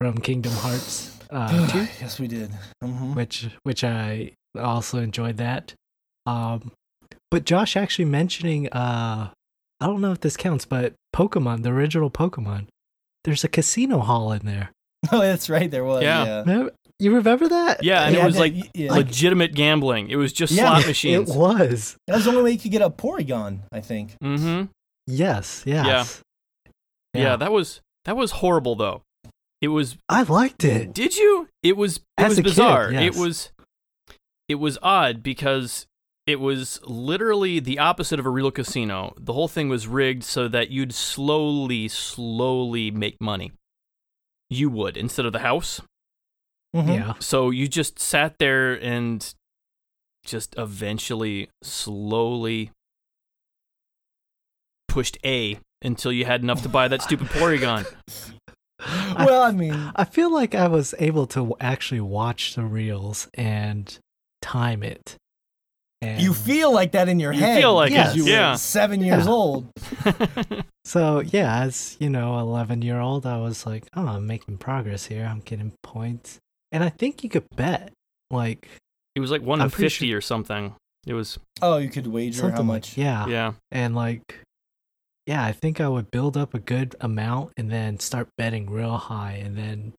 [0.00, 2.50] from Kingdom Hearts uh, two, yes, we did.
[2.82, 5.74] hmm which which I also enjoyed that.
[6.26, 6.70] Um,
[7.30, 9.30] but Josh actually mentioning uh,
[9.80, 12.66] I don't know if this counts, but Pokemon, the original Pokemon.
[13.24, 14.70] There's a casino hall in there.
[15.12, 15.70] Oh, that's right.
[15.70, 16.02] There was.
[16.02, 16.24] Yeah.
[16.24, 16.38] Yeah.
[16.40, 17.82] Remember- You remember that?
[17.84, 18.90] Yeah, and Yeah, it was like yeah.
[18.92, 20.08] legitimate gambling.
[20.08, 21.96] It was just Yeah, slot It was.
[22.06, 24.16] That was the only way you could get a Porygon, I think.
[24.22, 24.70] Mm-hmm.
[25.06, 25.62] Yes.
[25.66, 26.22] Yes.
[27.14, 27.22] Yeah.
[27.22, 27.36] Yeah.
[27.36, 29.02] that was that was horrible though.
[29.60, 29.96] It was.
[30.08, 30.92] I liked it.
[30.92, 31.48] Did you?
[31.62, 31.96] It was.
[31.96, 32.92] It As was a kid, bizarre.
[32.92, 33.02] yes.
[33.16, 33.50] It was.
[34.48, 35.86] It was odd because
[36.26, 39.14] it was literally the opposite of a real casino.
[39.18, 43.52] The whole thing was rigged so that you'd slowly, slowly make money.
[44.50, 45.80] You would instead of the house.
[46.76, 46.94] Mhm.
[46.94, 47.12] Yeah.
[47.20, 49.34] So you just sat there and
[50.26, 52.70] just eventually, slowly
[54.94, 57.84] pushed A until you had enough to buy that stupid Porygon.
[59.16, 63.96] Well, I mean, I feel like I was able to actually watch the reels and
[64.42, 65.16] time it.
[66.02, 67.60] And you feel like that in your You head.
[67.62, 68.50] feel like it, because you yeah.
[68.52, 69.30] were seven years Yeah.
[69.30, 69.68] old.
[70.84, 75.06] so yeah, as you know, eleven year old, I was like, oh, I'm making progress
[75.06, 75.24] here.
[75.24, 76.38] I'm getting points,
[76.72, 77.90] and I think you could bet
[78.30, 78.68] like
[79.14, 80.74] it was like one I'm in fifty or something.
[81.06, 82.98] It was Oh, you could wager something how like- much.
[82.98, 83.52] yeah, yeah.
[83.70, 84.40] and like
[85.26, 88.96] yeah, I think I would build up a good amount and then start betting real
[88.96, 89.92] high, and then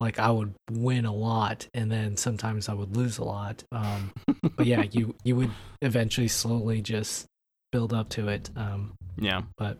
[0.00, 3.62] like I would win a lot, and then sometimes I would lose a lot.
[3.72, 4.12] Um,
[4.56, 7.26] but yeah, you you would eventually slowly just
[7.70, 8.50] build up to it.
[8.56, 9.42] Um, Yeah.
[9.56, 9.78] But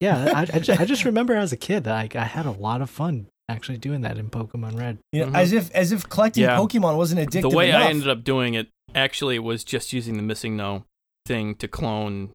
[0.00, 2.82] yeah, I, I, ju- I just remember as a kid, like I had a lot
[2.82, 4.98] of fun actually doing that in Pokemon Red.
[5.12, 5.36] You know, Mhm.
[5.38, 6.56] as if as if collecting Yeah.
[6.58, 7.82] Pokemon wasn't addictive the way enough.
[7.82, 10.84] I ended up doing it actually was just using the MissingNo
[11.26, 12.30] thing to clone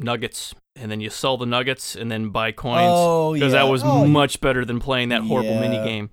[0.00, 3.60] nuggets, and then you sell the nuggets and then buy coins oh, because yeah.
[3.62, 5.60] that was oh, you much better than playing that horrible Yeah.
[5.60, 6.10] mini game.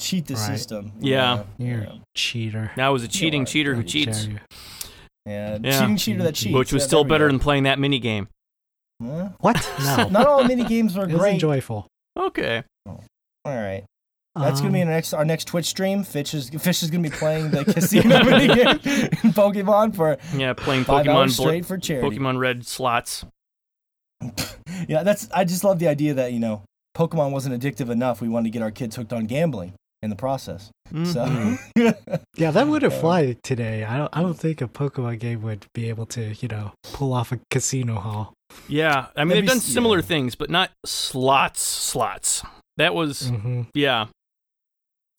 [0.00, 0.46] cheat the Right.
[0.58, 0.92] system.
[1.00, 1.44] Yeah.
[1.56, 1.92] You're yeah.
[1.92, 2.72] a cheater.
[2.76, 4.40] Now I was a cheating are, cheater who cheats, Jerry.
[5.24, 5.80] Yeah, Yeah.
[5.80, 6.54] cheating cheater that cheats.
[6.54, 7.32] which was Yeah, still better go.
[7.32, 8.28] than playing that mini game.
[9.02, 9.30] Huh?
[9.38, 9.56] What?
[9.84, 11.34] No, Not all mini games are it was great.
[11.34, 11.86] enjoyable.
[12.18, 12.64] Okay.
[12.86, 13.00] Oh.
[13.44, 13.84] All right.
[14.36, 16.02] That's gonna be Um, our next our next Twitch stream.
[16.02, 20.54] Fish is Fish is gonna be playing the casino mini game in Pokemon for Yeah,
[20.54, 22.18] playing Pokemon board, straight for charity.
[22.18, 23.24] Pokemon Red slots.
[24.88, 26.62] Yeah, that's I just love the idea that you know
[26.96, 28.20] Pokemon wasn't addictive enough.
[28.20, 30.70] We wanted to get our kids hooked on gambling in the process.
[30.92, 31.06] Mhm.
[31.06, 33.84] So Yeah, that wouldn't Uh, fly today.
[33.84, 34.10] I don't.
[34.16, 37.38] I don't think a Pokemon game would be able to, you know, pull off a
[37.50, 38.34] casino hall.
[38.68, 40.02] Yeah, I That'd mean they've be done similar yeah.
[40.02, 41.62] things, but not slots.
[41.62, 42.42] Slots.
[42.76, 44.06] That was hmm yeah.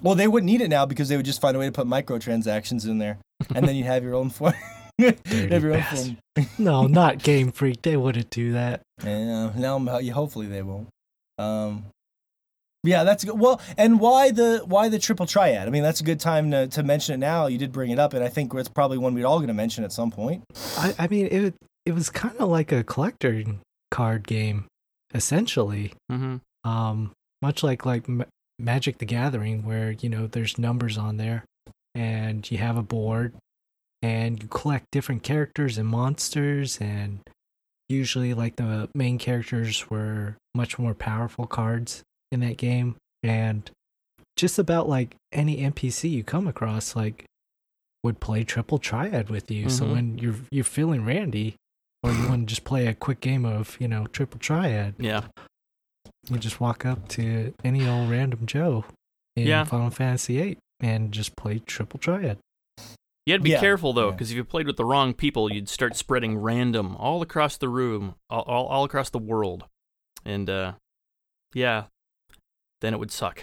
[0.01, 1.87] Well, they wouldn't need it now because they would just find a way to put
[1.87, 3.17] microtransactions in there,
[3.53, 4.53] and then you'd have your own form.
[4.99, 6.17] have your own form.
[6.57, 7.81] No, not Game Freak.
[7.81, 8.81] They wouldn't do that.
[9.03, 9.79] Yeah, now
[10.11, 10.89] hopefully they won't.
[11.37, 11.85] Um,
[12.83, 13.39] yeah, that's good.
[13.39, 15.67] Well, and why the why the triple triad?
[15.67, 17.47] I mean, that's a good time to, to mention it now.
[17.47, 19.53] You did bring it up, and I think it's probably one we're all going to
[19.53, 20.43] mention at some point.
[20.77, 21.55] I, I mean, it
[21.85, 23.43] it was kind of like a collector
[23.91, 24.65] card game,
[25.13, 25.93] essentially.
[26.09, 28.25] hmm Um, much like like Ma-
[28.59, 31.43] Magic the Gathering, where you know there's numbers on there,
[31.93, 33.33] and you have a board,
[34.01, 37.19] and you collect different characters and monsters, and
[37.89, 43.69] usually like the main characters were much more powerful cards in that game, and
[44.37, 47.25] just about like any NPC you come across, like
[48.03, 49.67] would play triple triad with you.
[49.69, 49.91] So Mhm.
[49.91, 51.55] when you're you're feeling randy,
[52.03, 55.23] or you want to just play a quick game of you know triple triad, Yeah.
[56.29, 58.85] You just walk up to any old random Joe
[59.35, 59.63] in Yeah.
[59.63, 62.37] Final Fantasy VIII and just play triple triad.
[63.25, 64.11] You had to be Yeah, careful though, yeah.
[64.11, 67.69] because if you played with the wrong people, you'd start spreading random all across the
[67.69, 69.65] room, all, all, all across the world,
[70.23, 70.73] and uh,
[71.53, 71.85] yeah,
[72.81, 73.41] then it would suck.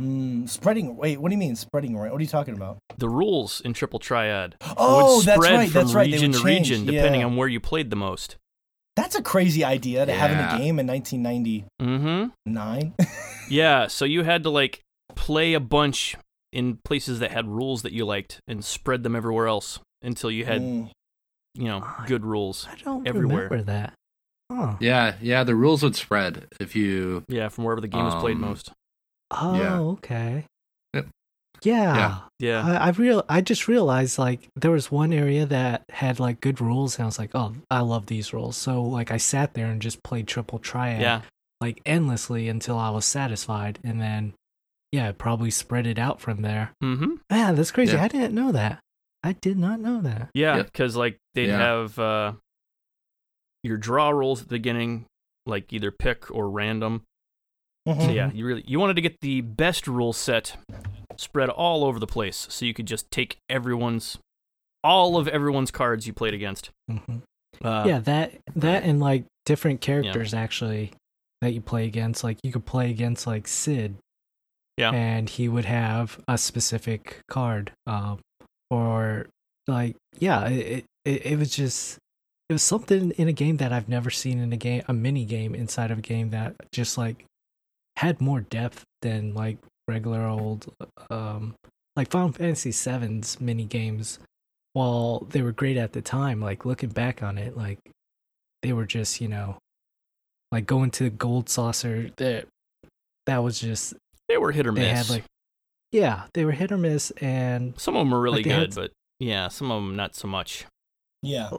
[0.00, 0.96] Mm, spreading.
[0.96, 1.96] Wait, what do you mean spreading?
[1.96, 2.78] What are you talking about?
[2.96, 5.70] The rules in Triple Triad Oh, would that's spread right.
[5.70, 6.10] from That's right.
[6.10, 7.26] They region would to change, region depending yeah.
[7.26, 8.36] on where you played the most.
[9.02, 11.66] That's a crazy idea to have in a game in 1999.
[11.80, 13.04] Mm-hmm.
[13.50, 14.80] Yeah, so you had to like
[15.16, 16.14] play a bunch
[16.52, 20.44] in places that had rules that you liked and spread them everywhere else until you
[20.44, 20.90] had Mm.
[21.54, 22.68] you know good rules.
[22.70, 23.48] I don't Everywhere.
[23.48, 23.94] remember that.
[24.50, 24.76] Huh.
[24.80, 25.42] Yeah, yeah.
[25.44, 27.24] The rules would spread if you.
[27.28, 28.70] Yeah, from wherever the game was played Um, most.
[29.32, 29.78] Oh, Yeah.
[29.80, 30.46] okay.
[31.64, 31.74] Yep.
[31.76, 31.96] Yeah.
[31.96, 32.18] Yeah.
[32.38, 32.66] Yeah.
[32.66, 36.60] I, I real I just realized like there was one area that had like good
[36.60, 38.56] rules and I was like, oh, I love these rules.
[38.56, 41.20] So like I sat there and just played triple triad yeah.
[41.60, 44.34] like endlessly until I was satisfied, and then
[44.90, 46.72] yeah, probably spread it out from there.
[46.82, 47.14] Mm-hmm.
[47.30, 47.94] Man, that's crazy.
[47.96, 48.02] Yeah.
[48.04, 48.80] I didn't know that.
[49.24, 50.30] I did not know that.
[50.34, 50.66] Yeah, Yep.
[50.66, 51.58] because like they'd Yeah.
[51.58, 52.32] have uh,
[53.62, 55.06] your draw rolls at the beginning,
[55.46, 57.02] like either pick or random.
[57.86, 58.14] So Mhm.
[58.14, 60.56] yeah, you really you wanted to get the best rule set
[61.20, 64.18] spread all over the place, so you could just take everyone's,
[64.84, 66.70] all of everyone's cards you played against.
[66.88, 67.18] hmm
[67.62, 70.92] Uh, yeah, that that and like different characters actually
[71.42, 72.24] that you play against.
[72.24, 73.96] Like you could play against like Cid.
[74.78, 74.90] Yeah.
[74.90, 77.72] And he would have a specific card.
[77.86, 78.20] Um
[78.70, 79.26] or
[79.68, 81.98] like yeah, it, it it was just
[82.48, 85.24] it was something in a game that I've never seen in a game a mini
[85.24, 87.24] game inside of a game that just like
[87.96, 90.72] had more depth than like regular old
[91.10, 91.54] um
[91.96, 94.18] like Final Fantasy VII's mini games
[94.72, 97.78] while they were great at the time, like looking back on it, like
[98.62, 99.58] they were just, you know,
[100.50, 102.46] like going to the gold saucer that
[103.26, 103.94] that was just
[104.28, 105.08] they were hit or they miss.
[105.08, 105.24] had like
[105.90, 108.74] yeah, they were hit or miss and some of them were really like, they had
[108.74, 110.64] good, but yeah, some of them not so much.
[111.22, 111.50] Yeah.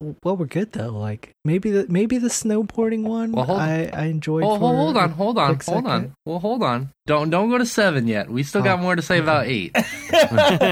[0.00, 0.88] Well we're good though.
[0.90, 4.76] Like maybe the maybe the snowboarding one Well, hold- I I enjoyed Hold, for hold,
[4.76, 6.14] hold on, hold on, quick hold on.
[6.26, 6.90] Well, hold on.
[7.06, 8.28] Don't don't go to seven yet.
[8.30, 9.22] We still got Oh, more to say okay.
[9.22, 9.76] about eight.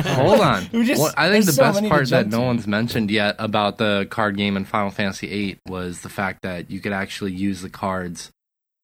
[0.06, 0.68] Hold on.
[0.72, 3.36] We just- Well, I think the so best part that jump no one's mentioned yet
[3.38, 7.32] about the card game in Final Fantasy VIII was the fact that you could actually
[7.32, 8.30] use the cards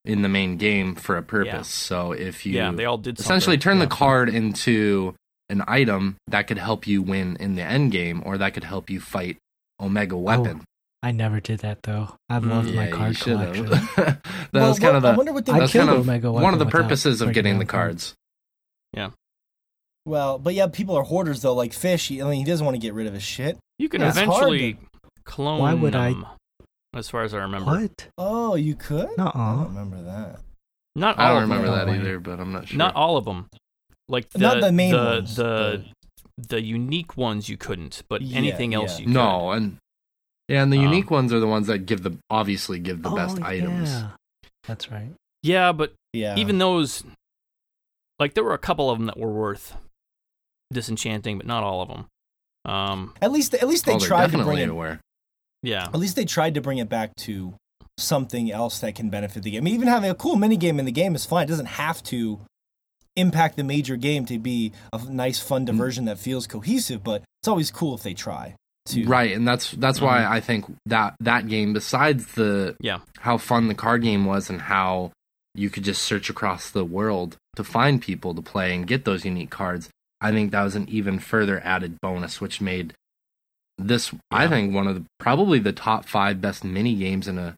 [0.05, 1.51] in the main game for a purpose.
[1.51, 1.63] Yeah.
[1.63, 3.85] So if you yeah, they all did essentially turn Yeah.
[3.85, 5.15] the card into
[5.49, 8.91] an item that could help you win in the end game, or that could help
[8.91, 9.39] you fight
[9.81, 10.63] Omega Weapon.
[11.03, 12.17] I never did that though.
[12.29, 13.67] I Mm, loved yeah, my you card collection.
[13.67, 13.87] have.
[13.97, 14.21] that
[14.53, 16.33] Well, was kind of what- I wonder what they I that's killed kind of Omega
[16.33, 18.15] one of the purposes of getting the cards.
[18.93, 19.11] Yeah.
[20.05, 21.55] Well, but yeah, people are hoarders though.
[21.55, 23.59] Like fish, he- I mean, he doesn't want to get rid of his shit.
[23.79, 24.79] You can Yeah, it's hard eventually
[25.25, 26.15] clone Why would I-
[26.95, 27.71] as far as I remember.
[27.71, 28.09] What?
[28.19, 29.07] Oh, you could?
[29.19, 29.57] I Nuh-uh.
[29.57, 30.41] don't remember that.
[30.97, 31.59] Not all I don't of them.
[31.59, 32.79] remember No that either, but I'm not sure.
[32.79, 33.49] Not all of them.
[34.09, 35.85] Like the Not the main the, ones, the the
[36.51, 38.99] unique ones you couldn't, but Yeah, anything else yeah.
[39.01, 39.15] you could.
[39.15, 39.79] No, and
[40.49, 43.11] yeah, and the Um, unique ones are the ones that give the obviously give the
[43.11, 44.05] best Oh, items.
[44.67, 45.13] That's right.
[45.43, 46.37] Yeah, but Yeah.
[46.37, 47.05] even those,
[48.19, 49.77] like there were a couple of them that were worth
[50.73, 52.07] disenchanting, but not all of them.
[52.65, 54.69] Um, at least at least they oh, they're tried to bring definitely it.
[54.69, 55.01] aware.
[55.63, 57.55] yeah, At least they tried to bring it back to
[57.97, 59.63] something else that can benefit the game.
[59.63, 61.45] I mean, even having a cool mini game in the game is fine.
[61.45, 62.41] It doesn't have to
[63.19, 67.03] impact the major game to be a nice, fun diversion that feels cohesive.
[67.05, 68.55] But it's always cool if they try
[68.87, 69.05] to.
[69.07, 73.01] Right, and that's that's why I think that that game, besides the Yeah.
[73.21, 75.13] how fun the card game was and how
[75.55, 79.25] you could just search across the world to find people to play and get those
[79.25, 79.89] unique cards,
[80.21, 82.95] I think that was an even further added bonus, which made
[83.77, 87.55] this I think one of the probably the top five best mini games in a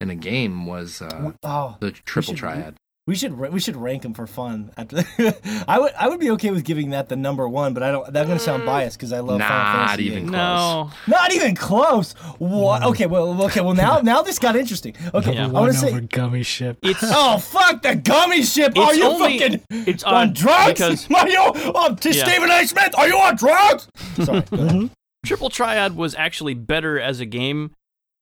[0.00, 2.74] in a game was uh, Oh, the triple should- triad.
[3.06, 4.72] We should we should rank them for fun.
[4.78, 8.10] I would I would be okay with giving that the number one, but I don't.
[8.10, 10.32] That's gonna sound biased because I love Final Not Fantasy even games.
[10.32, 12.14] no, Not even close.
[12.38, 12.80] What?
[12.80, 12.88] No.
[12.88, 14.94] Okay, well, okay, well now now this got interesting.
[15.12, 15.44] Okay, Yeah.
[15.44, 15.88] I want to say.
[15.88, 16.78] over gummi ship.
[16.82, 18.72] it's Oh fuck the gummi ship!
[18.74, 20.72] It's are you only- fucking it's on on drugs?
[20.72, 21.38] because Are you?
[21.74, 22.24] Oh, to Yeah.
[22.26, 22.66] Stephen A.
[22.66, 23.86] Smith, are you on drugs?
[24.14, 24.40] Sorry.
[24.40, 24.70] go ahead.
[24.70, 24.90] Mhm.
[25.26, 27.72] Triple Triad was actually better as a game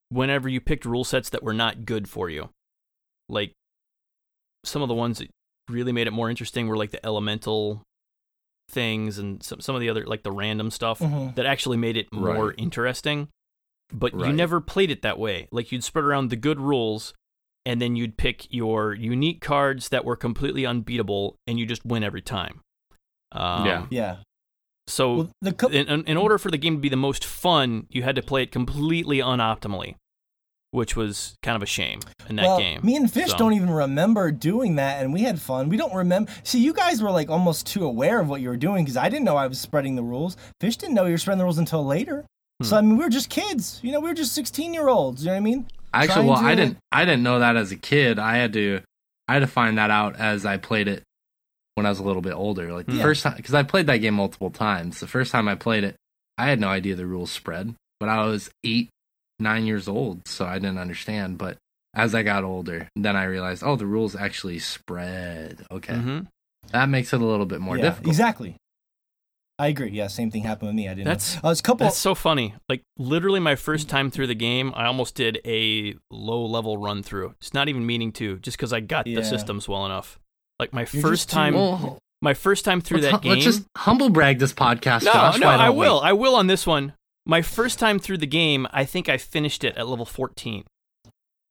[0.09, 2.49] whenever you picked rule sets that were not good for you.
[3.29, 3.53] Like
[4.65, 5.29] some of the ones that
[5.69, 7.83] really made it more interesting were like the elemental
[8.71, 11.35] things and some some of the other like the random stuff Mhm.
[11.35, 12.55] that actually made it more Right.
[12.59, 13.29] interesting.
[13.93, 15.49] But you never played it that way.
[15.53, 17.13] Like you'd spread around the good rules
[17.67, 22.03] and then you'd pick your unique cards that were completely unbeatable and you just win
[22.03, 22.61] every time.
[23.33, 23.87] Um, Yeah.
[23.91, 24.17] Yeah.
[24.87, 27.25] So Well, the co- in, in in order for the game to be the most
[27.25, 29.97] fun, you had to play it completely unoptimally,
[30.73, 32.81] which was kind of a shame in that well, game.
[32.83, 35.69] me and Fish So- don't even remember doing that, and we had fun.
[35.69, 36.33] We don't remember.
[36.43, 39.09] See, you guys were like almost too aware of what you were doing because I
[39.09, 40.37] didn't know I was spreading the rules.
[40.61, 42.25] Fish didn't know you were spreading the rules until later.
[42.61, 42.67] Hmm.
[42.67, 43.79] So I mean, we were just kids.
[43.83, 45.23] You know, we were just sixteen year olds.
[45.23, 45.67] You know what I mean?
[45.95, 48.19] Actually, trying well, to, I didn't I didn't know that as a kid.
[48.19, 48.81] I had to
[49.29, 51.03] I had to find that out as I played it
[51.75, 52.73] when I was a little bit older.
[52.73, 53.03] Like the Yeah.
[53.03, 55.01] first time because I played that game multiple times.
[55.01, 55.97] The first time I played it,
[56.39, 57.75] I had no idea the rules spread.
[58.01, 58.89] But I was eight,
[59.39, 61.39] nine years old, so I didn't understand.
[61.39, 61.57] But
[61.95, 65.67] as I got older, then I realized, oh, the rules actually spread.
[65.71, 66.27] Okay, Mhm.
[66.71, 68.09] that makes it a little bit more yeah, difficult.
[68.09, 68.57] Exactly.
[69.59, 69.91] I agree.
[69.91, 70.89] Yeah, same thing happened with me.
[70.89, 71.05] I didn't.
[71.07, 71.49] That's- know.
[71.51, 71.85] Uh, a couple.
[71.87, 72.55] That's so funny.
[72.69, 77.03] Like literally my first time through the game, I almost did a low level run
[77.03, 77.35] through.
[77.41, 79.17] It's not even meaning to, just because I got Yeah.
[79.21, 80.19] the systems well enough.
[80.59, 83.33] Like my You're first just too- time, my first time through let's, that hu- game.
[83.33, 85.05] let's just humble brag this podcast.
[85.05, 85.39] no, Josh.
[85.39, 85.87] no, Why I don't we?
[85.87, 86.01] will.
[86.01, 86.95] I will on this one.
[87.25, 90.65] My first time through the game, I think I finished it at level 14.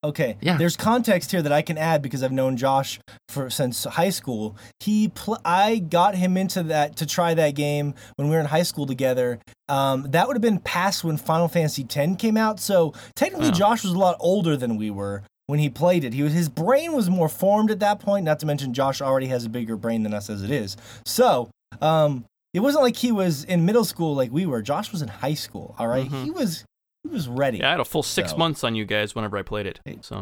[0.03, 0.35] Okay.
[0.41, 0.57] Yeah.
[0.57, 4.57] There's context here that I can add because I've known Josh for since high school.
[4.79, 8.47] He pl- I got him into that to try that game when we were in
[8.47, 9.39] high school together.
[9.69, 12.59] Um, that would have been past when Final Fantasy X came out.
[12.59, 13.51] So technically, Oh.
[13.51, 16.13] Josh was a lot older than we were when he played it.
[16.13, 18.25] He was his brain was more formed at that point.
[18.25, 20.77] Not to mention Josh already has a bigger brain than us as it is.
[21.05, 24.61] So um, it wasn't like he was in middle school like we were.
[24.61, 25.75] Josh was in high school.
[25.79, 26.09] All right?
[26.09, 26.23] Mhm.
[26.25, 26.63] he was
[27.03, 27.57] he was ready.
[27.59, 29.79] Yeah, I had a full six So- months on you guys whenever I played it.
[30.01, 30.21] So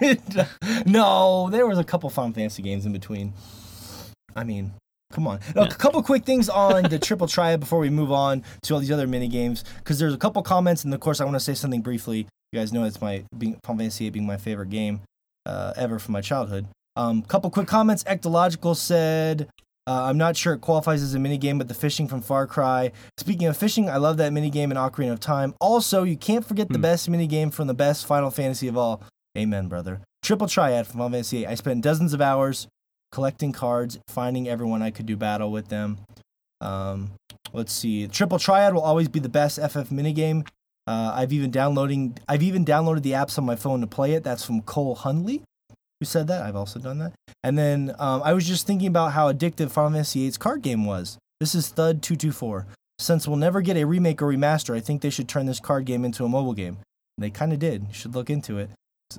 [0.86, 3.32] no, there was a couple Final Fantasy games in between.
[4.34, 4.72] I mean,
[5.12, 5.40] come on.
[5.54, 8.90] A couple quick things on the triple triad before we move on to all these
[8.90, 11.54] other mini games, because there's a couple comments, and of course I want to say
[11.54, 12.26] something briefly.
[12.52, 15.00] You guys know it's my being, Final Fantasy being my favorite game
[15.46, 16.66] uh, ever from my childhood.
[16.96, 18.02] Um, couple quick comments.
[18.04, 19.48] Ectological said.
[19.88, 22.46] Uh, I'm not sure it qualifies as a mini game, but the fishing from Far
[22.46, 22.90] Cry.
[23.18, 25.54] Speaking of fishing, I love that mini game in Ocarina of Time.
[25.60, 26.82] Also, you can't forget the Hmm.
[26.82, 29.00] best mini game from the best Final Fantasy of all.
[29.38, 30.00] Amen, brother.
[30.22, 31.46] Triple Triad from Final Fantasy VIII.
[31.46, 32.66] I spent dozens of hours
[33.12, 35.98] collecting cards, finding everyone I could do battle with them.
[36.60, 37.12] Um,
[37.52, 38.08] let's see.
[38.08, 40.46] Triple Triad will always be the best FF minigame.
[40.88, 42.18] Uh, I've even downloading.
[42.28, 44.24] I've even downloaded the apps on my phone to play it.
[44.24, 45.42] That's from Cole Hundley,
[46.00, 46.42] who said that.
[46.42, 47.12] I've also done that.
[47.42, 50.84] And then um, I was just thinking about how addictive Final Fantasy VIII's card game
[50.84, 51.18] was.
[51.40, 52.66] This is Thud two two four.
[52.98, 55.84] Since we'll never get a remake or remaster, I think they should turn this card
[55.84, 56.78] game into a mobile game.
[57.18, 57.82] They kind of did.
[57.88, 58.70] You should look into it.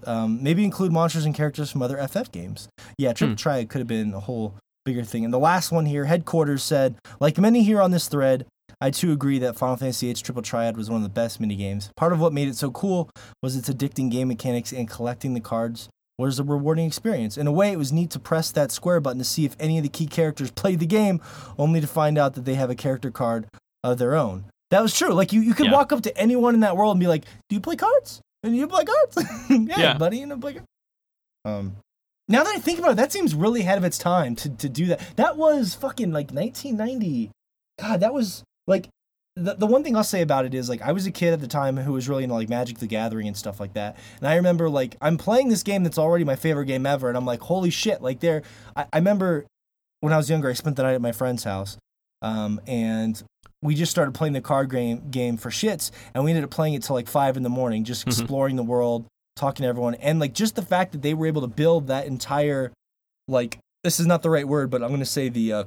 [0.06, 2.68] Um, maybe include monsters and characters from other FF games.
[2.98, 3.38] Yeah, Triple Hmm.
[3.38, 5.26] Triad could have been a whole bigger thing.
[5.26, 8.46] And the last one here, Headquarters said, like many here on this thread,
[8.82, 11.90] I too agree that Final Fantasy VIII's Triple Triad was one of the best minigames.
[11.96, 13.10] Part of what made it so cool
[13.42, 17.38] was its addicting game mechanics and collecting the cards was a rewarding experience.
[17.38, 19.78] In a way, it was neat to press that square button to see if any
[19.78, 21.22] of the key characters played the game,
[21.60, 23.46] only to find out that they have a character card
[23.84, 24.46] of their own.
[24.72, 25.14] That was true.
[25.14, 25.74] Like you, you could Yeah.
[25.74, 28.20] walk up to anyone in that world and be like, "Do you play cards?
[28.44, 29.18] And you play cards?
[29.50, 29.98] yeah, Yeah.
[29.98, 30.68] buddy, you know, play cards."
[31.46, 31.78] Um,
[32.28, 34.68] now that I think about it, that seems really ahead of its time to, to
[34.68, 35.00] do that.
[35.16, 37.32] That was fucking like 1990.
[37.80, 38.90] God, that was like
[39.38, 41.40] the, the one thing I'll say about it is like I was a kid at
[41.40, 43.96] the time who was really into like Magic the Gathering and stuff like that.
[44.20, 47.18] And I remember like I'm playing this game that's already my favorite game ever, and
[47.18, 48.02] I'm like, holy shit!
[48.02, 48.42] Like there,
[48.76, 49.46] I, I remember
[50.02, 51.78] when I was younger, I spent the night at my friend's house,
[52.22, 53.22] um, and
[53.62, 56.74] we just started playing the card game game for shits, and we ended up playing
[56.74, 58.20] it till like five in the morning, just Mhm.
[58.20, 61.42] exploring the world, talking to everyone, and like just the fact that they were able
[61.42, 62.72] to build that entire
[63.28, 65.64] like this is not the right word, but I'm going to say the uh,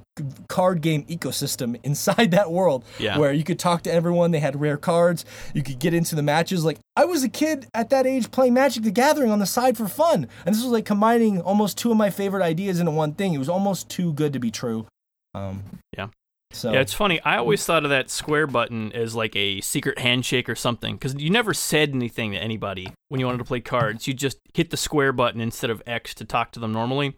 [0.47, 3.17] card game ecosystem inside that world yeah.
[3.17, 4.31] where you could talk to everyone.
[4.31, 5.25] They had rare cards.
[5.55, 6.63] You could get into the matches.
[6.63, 9.79] Like I was a kid at that age playing Magic the Gathering on the side
[9.79, 13.15] for fun, and this was like combining almost two of my favorite ideas into one
[13.15, 13.33] thing.
[13.33, 14.87] It was almost too good to be true.
[15.35, 15.63] Um,
[15.97, 16.09] Yeah.
[16.53, 17.23] So Yeah, it's funny.
[17.23, 21.15] I always thought of that square button as like a secret handshake or something because
[21.15, 24.07] you never said anything to anybody when you wanted to play cards.
[24.07, 27.17] You just hit the square button instead of X to talk to them normally.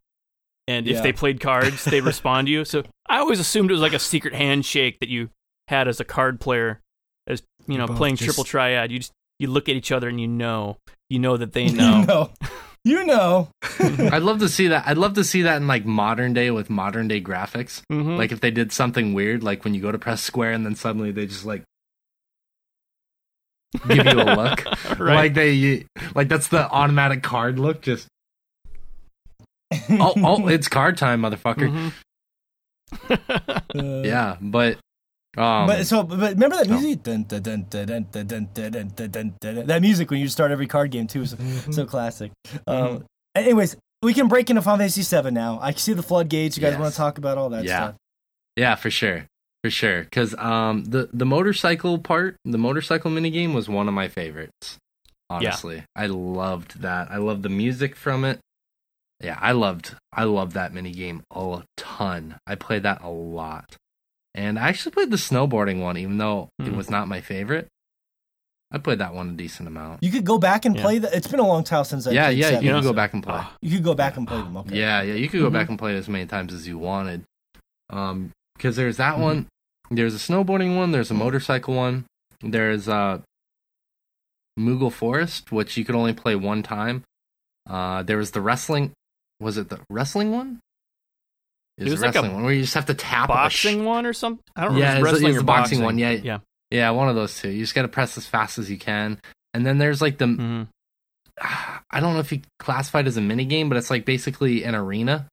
[0.68, 1.02] And if Yeah.
[1.02, 2.64] they played cards, they'd respond to you.
[2.64, 5.30] So I always assumed it was like a secret handshake that you
[5.68, 6.80] had as a card player,
[7.26, 8.90] as you know, both playing just- triple triad.
[8.92, 10.76] You just you look at each other and you know,
[11.10, 12.02] you know that they you know.
[12.04, 12.30] know,
[12.84, 13.48] you know.
[13.80, 14.86] I'd love to see that.
[14.86, 17.82] I'd love to see that in like modern day with modern day graphics.
[17.90, 18.16] Mhm.
[18.16, 20.76] Like if they did something weird, like when you go to press square and then
[20.76, 21.64] suddenly they just like
[23.88, 24.64] give you a look,
[25.00, 25.14] right?
[25.16, 27.80] like they like that's the automatic card look.
[27.82, 28.06] Just
[29.90, 31.92] oh, oh, it's card time, motherfucker.
[33.00, 34.04] Mm-hmm.
[34.04, 34.78] yeah, but
[35.36, 37.02] um, but so, but remember that music?
[37.04, 41.72] That music when you start every card game too, so, mm-hmm.
[41.72, 42.32] so classic.
[42.68, 43.04] Mm-hmm.
[43.34, 45.58] Anyways, we can break into Final Fantasy VII now.
[45.60, 46.58] I see the floodgates.
[46.58, 46.80] You guys yes.
[46.80, 47.78] want to talk about all that yeah.
[47.78, 47.94] stuff?
[48.56, 49.26] Yeah, for sure,
[49.64, 50.02] for sure.
[50.02, 54.76] Because um, the the motorcycle part, the motorcycle minigame was one of my favorites.
[55.30, 55.84] Honestly, yeah.
[55.96, 57.10] I loved that.
[57.10, 58.38] I loved the music from it.
[59.22, 62.36] Yeah, I loved I loved that minigame a ton.
[62.46, 63.76] I played that a lot.
[64.34, 66.76] And I actually played the snowboarding one even though it Hmm.
[66.76, 67.68] was not my favorite.
[68.74, 70.02] I played that one a decent amount.
[70.02, 70.82] You could go back and Yeah.
[70.82, 71.12] play that.
[71.14, 72.82] It's been a long time since I yeah, yeah, seven, you can Yeah.
[72.90, 73.42] go back and play.
[73.60, 74.56] You could go back and play them.
[74.56, 74.78] Okay.
[74.78, 75.52] Yeah, yeah, you could go Mhm.
[75.52, 77.24] back and play it as many times as you wanted.
[77.90, 79.22] Um, because there's that Mm-hmm.
[79.22, 79.46] one,
[79.90, 82.06] there's a snowboarding one, there's a motorcycle one,
[82.40, 83.20] there's uh,
[84.58, 87.04] Moogle Forest, which you could only play one time.
[87.68, 88.92] Uh, there was the wrestling.
[89.42, 90.60] Was it the wrestling one?
[91.78, 93.32] Is It was the like a wrestling one where you just have to tap a
[93.32, 94.42] boxing sh- one or something.
[94.56, 94.80] I don't know.
[94.80, 96.10] Yeah, if it's- it's wrestling it's or the boxing one, yeah.
[96.12, 96.38] Yeah.
[96.70, 97.50] Yeah, one of those two.
[97.50, 99.18] You just got to press as fast as you can.
[99.54, 100.62] And then there's like the hmm
[101.40, 104.74] I don't know if you classified as a mini game, but it's like basically an
[104.74, 105.26] arena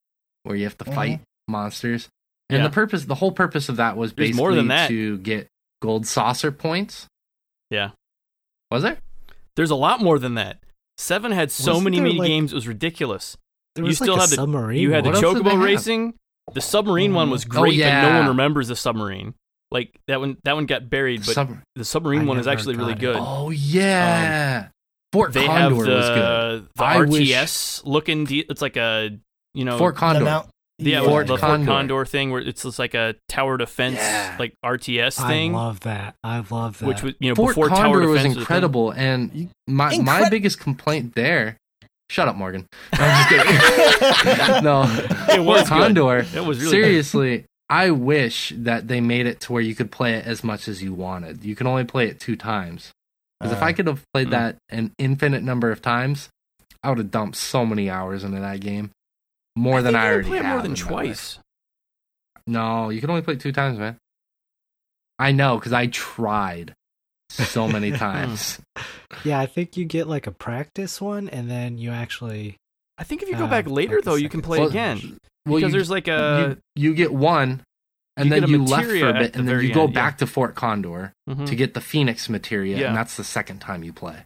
[0.44, 2.10] where you have to fight monsters.
[2.50, 2.68] And Yeah.
[2.68, 4.88] the purpose, the whole purpose of that was There's basically more than that.
[4.88, 5.48] to get
[5.82, 7.06] gold saucer points.
[7.70, 7.92] Yeah.
[8.72, 8.98] Was there?
[9.56, 10.58] There's a lot more than that.
[10.98, 13.38] Seven had so Wasn't many mini like- games; it was ridiculous.
[13.82, 14.80] There You was still like a had the- submarine.
[14.80, 15.64] You had the What else did they chocobo have?
[15.64, 16.14] racing.
[16.54, 17.56] The submarine one was mm.
[17.58, 19.34] Oh, great, but no one remembers the submarine.
[19.72, 22.76] Like that one, that one got buried, but Sub- the submarine I one is actually
[22.76, 23.00] really it.
[23.00, 23.18] good.
[23.20, 24.70] oh um, yeah,
[25.14, 26.68] Fort they Condor have the was good.
[26.76, 28.26] the I wish- RTS looking.
[28.26, 29.12] De- it's like a
[29.54, 30.26] you know Fort The Condor.
[30.26, 30.50] Mount-
[30.80, 31.66] yeah, Fort the Condor.
[31.68, 34.36] Fort Condor thing where it's just like a tower defense Yeah.
[34.40, 35.54] like RTS thing.
[35.54, 36.16] I love that.
[36.24, 36.88] I love that.
[36.88, 38.42] which was you know Fort before tower Condor was defense a thing.
[38.42, 41.58] incredible, and my my biggest complaint there.
[42.10, 42.66] Shut up, Morgan.
[42.98, 43.48] No, I'm just
[44.40, 44.64] kidding.
[44.64, 44.84] no,
[45.30, 46.18] It was Fort Condor.
[46.34, 46.84] It was really good.
[46.84, 50.68] Seriously, I wish that they made it to where you could play it as much
[50.68, 51.44] as you wanted.
[51.46, 52.92] You can only play it two times.
[53.40, 54.32] Because if Uh, I could have played Mm.
[54.32, 56.30] that an infinite number of times,
[56.84, 58.90] I would have dumped so many hours into that game,
[59.56, 61.06] more than think I you already play it have more than in my life.
[61.06, 61.40] twice.
[62.48, 63.98] No, you can only play it two times, man.
[65.20, 66.74] I know because I tried
[67.30, 68.60] so many times.
[69.24, 72.58] yeah, I think you get like a practice one, and then you actually.
[72.98, 75.18] I think if you go Uh, back later like though, you can play Well, again
[75.46, 77.62] Well, because you, there's like a you, you get one,
[78.18, 79.94] and You then you left for a bit, at the and then you go end,
[79.94, 80.02] yeah.
[80.02, 81.46] back to Fort Condor Mhm.
[81.48, 82.88] to get the Phoenix materia, Yeah.
[82.88, 84.24] and that's the second time you play.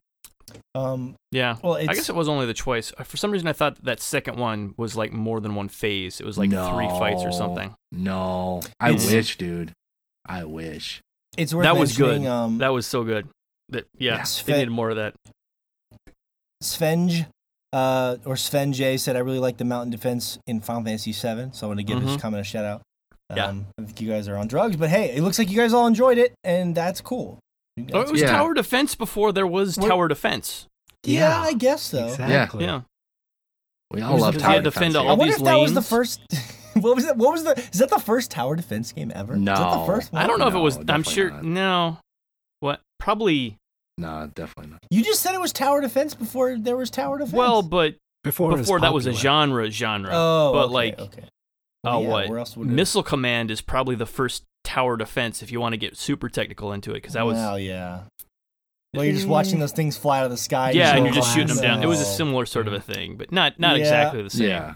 [0.76, 1.58] um, yeah.
[1.64, 2.92] well, it's, I guess it was only the choice.
[3.04, 6.20] For some reason, I thought that second one was like more than one phase.
[6.20, 7.76] It was like three fights or something.
[7.92, 9.72] No, I It's- wish, dude.
[10.26, 11.02] I wish.
[11.38, 12.26] It's worth That was good.
[12.26, 13.28] Um, That was so good.
[13.70, 15.14] That yeah, Yes, they fa- needed more of that.
[16.64, 17.26] Svenge
[17.74, 21.50] uh, or Sven J said, I really like the mountain defense in Final Fantasy VII,
[21.54, 22.22] so I want to give his Mhm.
[22.22, 22.82] comment a shout out.
[23.36, 23.48] Yeah.
[23.48, 25.74] Um, I think you guys are on drugs, but hey, it looks like you guys
[25.74, 27.40] all enjoyed it, and that's cool.
[27.94, 28.28] Oh, it was Yeah.
[28.32, 30.68] tower defense before there was What- tower defense.
[31.04, 31.42] yeah, Yeah.
[31.42, 32.08] I guess so.
[32.08, 32.66] Exactly.
[32.66, 32.82] Yeah.
[33.90, 35.10] We all love tower you had to defense defend.
[35.10, 36.22] I wonder these if that was the first.
[36.82, 37.18] what was that?
[37.18, 37.58] What was the?
[37.72, 39.36] Is that the first tower defense game ever?
[39.36, 39.86] No, Is that the No.
[39.86, 40.22] first one?
[40.22, 40.80] I don't know if it was.
[40.90, 41.32] I'm sure.
[41.32, 41.44] not.
[41.44, 41.98] No.
[42.60, 42.82] What?
[43.00, 43.58] Probably.
[43.98, 44.80] No, definitely not.
[44.90, 47.34] You just said it was tower defense before there was tower defense.
[47.34, 50.10] Well, but Before, it before that was a genre genre.
[50.12, 51.24] oh, but okay, like, okay.
[51.86, 52.30] uh, yeah, what?
[52.30, 52.72] Where else would it?
[52.72, 56.74] Missile Command is probably the first tower defense if you want to get super technical
[56.74, 58.00] into it because that was Well, yeah.
[58.96, 60.72] Well, you're just watching those things fly out of the sky.
[60.72, 61.84] yeah, and you're just shooting them down.
[61.84, 63.82] It was a similar sort of a thing, but not not Yeah.
[63.82, 64.50] exactly the same.
[64.50, 64.76] Yeah.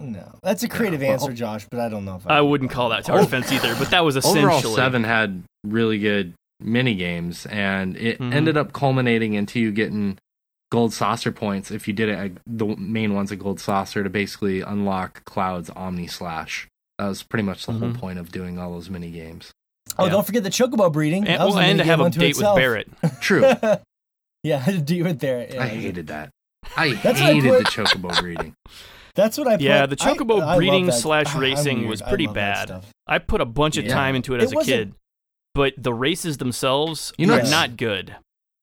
[0.00, 2.70] No, that's a creative Yeah, well, answer, Josh, but I don't know if I wouldn't
[2.70, 3.24] call that tower Oh.
[3.24, 8.18] defense either, but that was essentially Overall, seven had really good mini games, and it
[8.20, 8.32] Mhm.
[8.32, 10.18] ended up culminating into you getting
[10.70, 12.18] gold saucer points if you did it.
[12.18, 16.68] At, the main one's a gold saucer to basically unlock Cloud's Omni Slash.
[16.98, 17.98] That was pretty much the whole Mhm.
[17.98, 19.50] point of doing all those mini games.
[19.98, 20.10] Oh, Yeah.
[20.12, 21.26] don't forget the chocobo breeding.
[21.26, 22.54] and, well, and to have a date itself.
[22.56, 22.88] with Barret.
[23.20, 23.50] True.
[24.44, 25.54] yeah, to do with Barret.
[25.54, 26.30] Yeah, I hated that.
[26.76, 28.54] I That's what I hated the chocobo breeding.
[29.18, 29.56] That's what I.
[29.56, 29.60] Put.
[29.62, 30.92] Yeah, the I- chocobo I breeding that.
[30.92, 32.84] slash racing was pretty love bad.
[33.06, 33.92] I put a bunch of Yeah.
[33.94, 34.94] time into it It as a kid,
[35.54, 38.14] but the races themselves You know are what's- not good.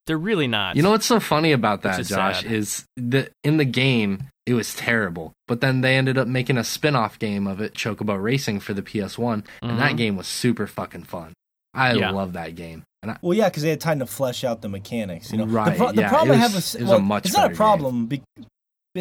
[0.08, 0.76] They're really not.
[0.76, 2.51] You know what's so funny about Which that, is Josh, sad.
[2.51, 6.64] is that in the game it was terrible, but then they ended up making a
[6.64, 9.97] spin-off game of it, Chocobo Racing, for the PS1, and that Mhm.
[9.97, 11.34] game was super fucking fun.
[11.74, 12.12] I Yeah.
[12.12, 14.70] love that game, and I, Well, yeah, because they had time to flesh out the
[14.70, 15.32] mechanics.
[15.32, 16.89] You know, Right, The, pro- the yeah, problem it I have was- with it a
[16.91, 18.06] well, much it's not a problem.
[18.06, 18.22] Be-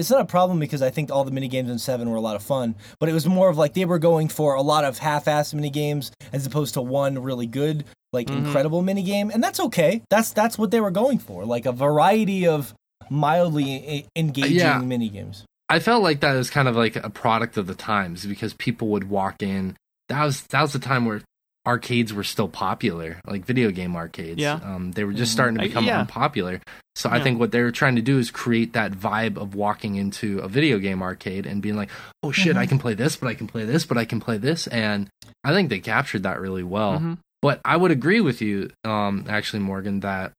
[0.01, 2.21] it's not a problem because I think all the mini games in Seven were a
[2.21, 4.85] lot of fun, but it was more of like they were going for a lot
[4.85, 8.47] of half-assed mini games as opposed to one really good, like Mhm.
[8.47, 10.03] incredible mini game, and that's okay.
[10.11, 12.75] That's that's what they were going for, like a variety of
[13.11, 14.79] mildly engaging Yeah.
[14.79, 15.45] mini games.
[15.69, 18.89] I felt like that was kind of like a product of the times because people
[18.89, 19.77] would walk in.
[20.09, 21.23] That was that was the time where
[21.67, 24.39] arcades were still popular, like video game arcades.
[24.41, 24.61] Yeah.
[24.63, 26.01] um, they were just starting to I- become yeah.
[26.01, 26.61] unpopular.
[26.97, 29.97] So I think what they were trying to do is create that vibe of walking
[29.97, 31.91] into a video game arcade and being like,
[32.23, 32.69] "Oh shit, I Mhm.
[32.69, 35.09] can play this, but I can play this, but I can play this," and
[35.43, 37.01] I think they captured that really well.
[37.01, 37.19] Mhm.
[37.43, 40.33] But I would agree with you, um, actually, Morgan, that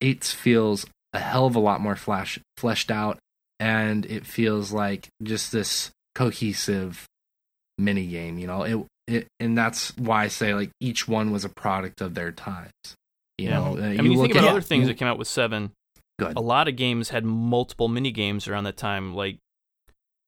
[0.00, 3.18] eights feels a hell of a lot more flash fleshed out,
[3.58, 7.06] and it feels like just this cohesive
[7.78, 8.38] mini game.
[8.38, 12.00] You know, it, it and that's why I say like each one was a product
[12.00, 12.72] of their times.
[13.38, 13.54] You Yeah.
[13.58, 15.18] know, uh, I mean, you look think about at- other things you- that came out
[15.18, 15.72] with Seven.
[16.18, 16.36] Good.
[16.36, 19.14] A lot of games had multiple mini games around that time.
[19.14, 19.38] Like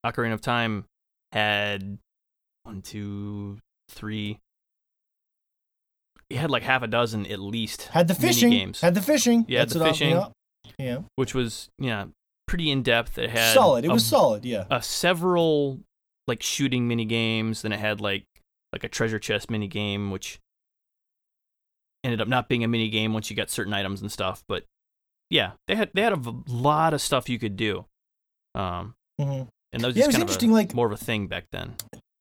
[0.05, 0.85] Ocarina of Time
[1.33, 1.99] had
[2.65, 3.59] one, two,
[3.91, 4.39] three.
[6.31, 7.85] It had like half a dozen at least.
[7.89, 8.51] Had the mini fishing.
[8.51, 9.47] games, Had the fishing.
[9.49, 10.11] Yeah, That's the fishing.
[10.11, 10.29] yeah.
[10.79, 10.99] yeah.
[11.17, 12.07] which was yeah
[12.47, 13.17] pretty in depth.
[13.19, 13.85] It had solid.
[13.87, 14.45] It a was solid.
[14.45, 14.67] Yeah.
[14.71, 15.81] uh, several
[16.27, 17.63] like shooting mini games.
[17.63, 18.25] Then it had like
[18.73, 20.39] like a treasure chest mini game, which
[22.05, 24.43] ended up not being a mini game once you got certain items and stuff.
[24.49, 24.65] But
[25.31, 27.87] yeah, they had they had a v- lot of stuff you could do.
[28.55, 29.49] Um, Mhm.
[29.73, 31.27] and that was Yeah, it was kind interesting, of a, like- more of a thing
[31.27, 31.75] back then.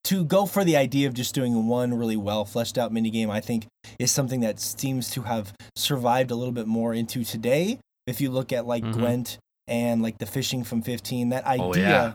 [0.03, 3.29] to go for the idea of just doing one really well fleshed out mini game,
[3.29, 3.67] I think
[3.99, 7.79] is something that seems to have survived a little bit more into today.
[8.05, 8.93] If you look at like Mhm.
[8.93, 9.37] Gwent
[9.67, 12.13] and like the fishing from 15, that Oh, idea yeah.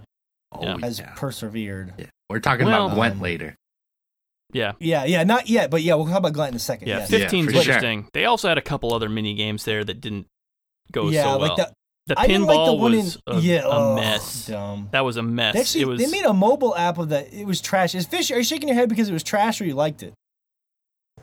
[0.52, 0.78] Oh, Yeah.
[0.78, 1.12] has yeah.
[1.16, 1.92] persevered.
[1.98, 2.06] Yeah.
[2.30, 3.56] We're talking Well- about Gwent Um, later.
[4.52, 6.88] Yeah, Yeah, yeah, not yet, but yeah, we'll talk about Gwent in a second.
[6.88, 6.98] yeah.
[6.98, 7.10] yes.
[7.10, 7.74] Yeah, 15 for is sure.
[7.74, 8.08] interesting.
[8.12, 10.26] They also had a couple other mini games there that didn't
[10.90, 11.48] go yeah, so well.
[11.48, 11.72] like the
[12.06, 14.46] the I pinball like the one was in a, yeah, a oh, mess.
[14.48, 14.88] Dumb.
[14.90, 15.54] That was a mess.
[15.54, 17.32] They actually it was they made a mobile app of that.
[17.32, 17.94] It was trash.
[17.94, 18.30] Is fish?
[18.32, 20.12] Are you shaking your head because it was trash or you liked it?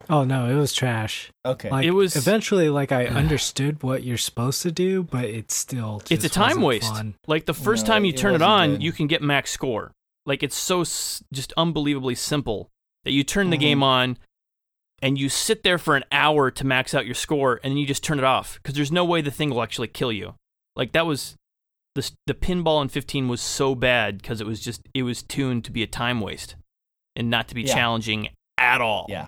[0.09, 1.31] Oh no, it was trash.
[1.45, 1.69] Okay.
[1.69, 6.01] Like It was- eventually like I understood what you're supposed to do, but it's still
[6.09, 6.93] it's a time wasn't waste.
[6.93, 7.15] fun.
[7.27, 8.83] Like the first No, time you it turn it wasn't on, good.
[8.83, 9.91] you can get max score.
[10.25, 12.69] Like it's so s- just unbelievably simple
[13.05, 13.61] that you turn the Mhm.
[13.61, 14.17] game on
[15.01, 17.85] and you sit there for an hour to max out your score and then you
[17.87, 20.35] just turn it off because there's no way the thing will actually kill you.
[20.75, 21.35] Like that was
[21.95, 25.65] the the pinball in 15 was so bad because it was just it was tuned
[25.65, 26.55] to be a time waste
[27.15, 27.73] and not to be Yeah.
[27.73, 29.05] challenging at all.
[29.09, 29.27] Yeah.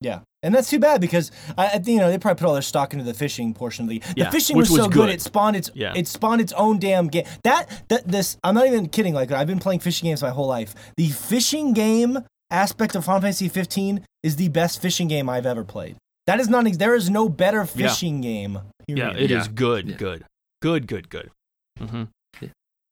[0.00, 2.92] Yeah, and that's too bad because I, you know they probably put all their stock
[2.92, 4.00] into the fishing portion of the.
[4.00, 5.06] The Yeah, fishing which was so good.
[5.06, 5.08] good.
[5.10, 5.94] it spawned its Yeah.
[5.96, 7.24] it spawned its own damn game.
[7.44, 9.14] That that this I'm not even kidding.
[9.14, 10.74] Like I've been playing fishing games my whole life.
[10.98, 12.18] The fishing game
[12.54, 15.96] aspect of Final Fantasy 15 is the best fishing game I've ever played.
[16.26, 16.64] That is not.
[16.78, 17.88] There is no better Yeah.
[17.88, 18.58] fishing game.
[18.88, 19.30] Yeah, period.
[19.30, 19.52] it is Yeah.
[19.54, 19.96] good, Yeah.
[19.96, 20.24] good,
[20.62, 21.30] good, good, good.
[21.78, 22.04] hmm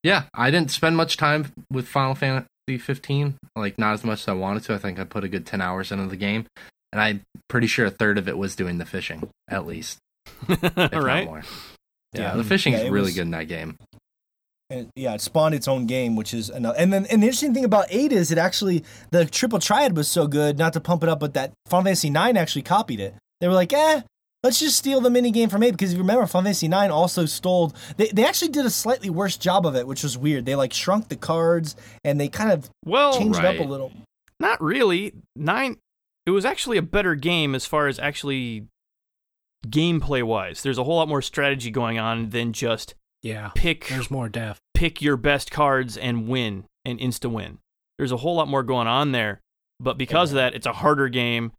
[0.02, 2.48] Yeah, I didn't spend much time with Final Fantasy
[2.78, 3.36] 15.
[3.54, 4.74] Like, not as much as I wanted to.
[4.74, 6.46] I think I put a good 10 hours into the game.
[6.92, 9.98] And I'm pretty sure a third of it was doing the fishing, at least.
[10.48, 11.24] If all not right.
[11.26, 11.42] more.
[12.12, 12.34] Yeah, Yeah.
[12.34, 13.76] the fishing Yeah, it really was- good in that game.
[14.72, 16.78] And yeah, it spawned its own game, which is another.
[16.78, 20.08] And then, and the interesting thing about eight is it actually the triple triad was
[20.08, 23.14] so good, not to pump it up, but that Final Fantasy nine actually copied it.
[23.42, 24.00] They were like, eh,
[24.42, 26.90] let's just steal the mini game from eight because if you remember, Final Fantasy nine
[26.90, 27.74] also stole.
[27.98, 30.46] They they actually did a slightly worse job of it, which was weird.
[30.46, 33.92] They like shrunk the cards and they kind of Well, changed it up a little.
[34.40, 35.12] Not really.
[35.36, 35.76] Nine.
[36.24, 38.68] It was actually a better game as far as actually
[39.66, 40.62] gameplay wise.
[40.62, 43.50] There's a whole lot more strategy going on than just Yeah.
[43.54, 44.60] pick There's more depth.
[44.74, 47.58] pick your best cards and win and insta win.
[47.98, 49.40] There's a whole lot more going on there.
[49.78, 51.52] But because of that, it's a harder game.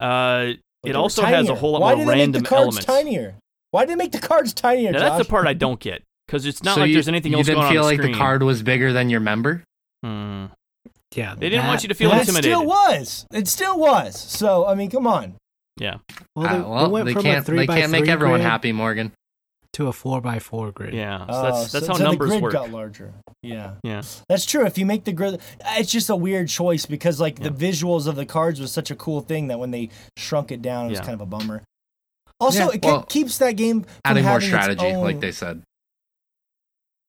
[0.00, 2.42] Uh, it they were also has a whole lot Why more did they make random
[2.42, 2.84] the cards elements.
[2.86, 3.34] tinier?
[3.72, 4.92] Why did they make the cards tinier?
[4.92, 7.34] Now, that's the part I don't get because it's not So like you- there's anything
[7.34, 7.64] else going on.
[7.64, 8.12] you didn't going feel on like the screen.
[8.12, 9.64] the card was bigger than your member?
[10.04, 10.46] Hmm.
[11.14, 11.34] Yeah.
[11.36, 12.50] They didn't want you to feel But intimidated.
[12.50, 13.26] It still was.
[13.32, 14.16] It still was.
[14.20, 15.34] So I mean, come on.
[15.80, 15.98] Yeah,
[16.34, 19.12] Well, they, well, they they can't they can't make everyone grid happy, Morgan.
[19.78, 20.92] To a four by four grid.
[20.92, 21.18] yeah.
[21.20, 22.52] So Oh, that's that's so- how so numbers the grid work.
[22.52, 23.14] got larger.
[23.42, 23.74] Yeah.
[23.84, 24.02] Yeah.
[24.28, 24.66] That's true.
[24.66, 25.40] If you make the grid,
[25.76, 28.96] it's just a weird choice because like the visuals of the cards was such a
[28.96, 31.04] cool thing that when they shrunk it down, it was Yeah.
[31.04, 31.62] kind of a bummer.
[32.40, 35.20] Also, Yeah, it well, keeps that game from Adding more having its strategy, own- like
[35.20, 35.62] they said.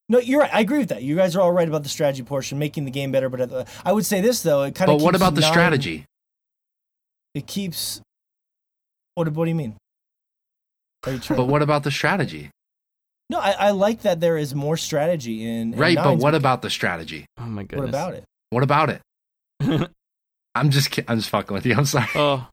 [0.08, 0.54] No, you're right.
[0.54, 1.04] I agree with that.
[1.04, 3.30] You guys are all right about the strategy portion, making the game better.
[3.30, 4.98] But at the, I would say this though, it kind of.
[5.00, 6.06] But what about the strategy?
[7.36, 8.02] It keeps.
[9.16, 9.28] What?
[9.34, 9.76] What do you mean?
[11.06, 11.20] Are you?
[11.30, 12.50] But what about the strategy?
[13.30, 15.74] No, I, I like that there is more strategy in.
[15.74, 17.26] in Right, but Nines, what about the strategy?
[17.40, 17.82] Oh my goodness.
[17.82, 18.24] What about it?
[18.52, 19.02] What about it?
[20.56, 21.76] I'm just ki- I'm just fucking with you.
[21.76, 22.08] I'm sorry.
[22.16, 22.48] Oh,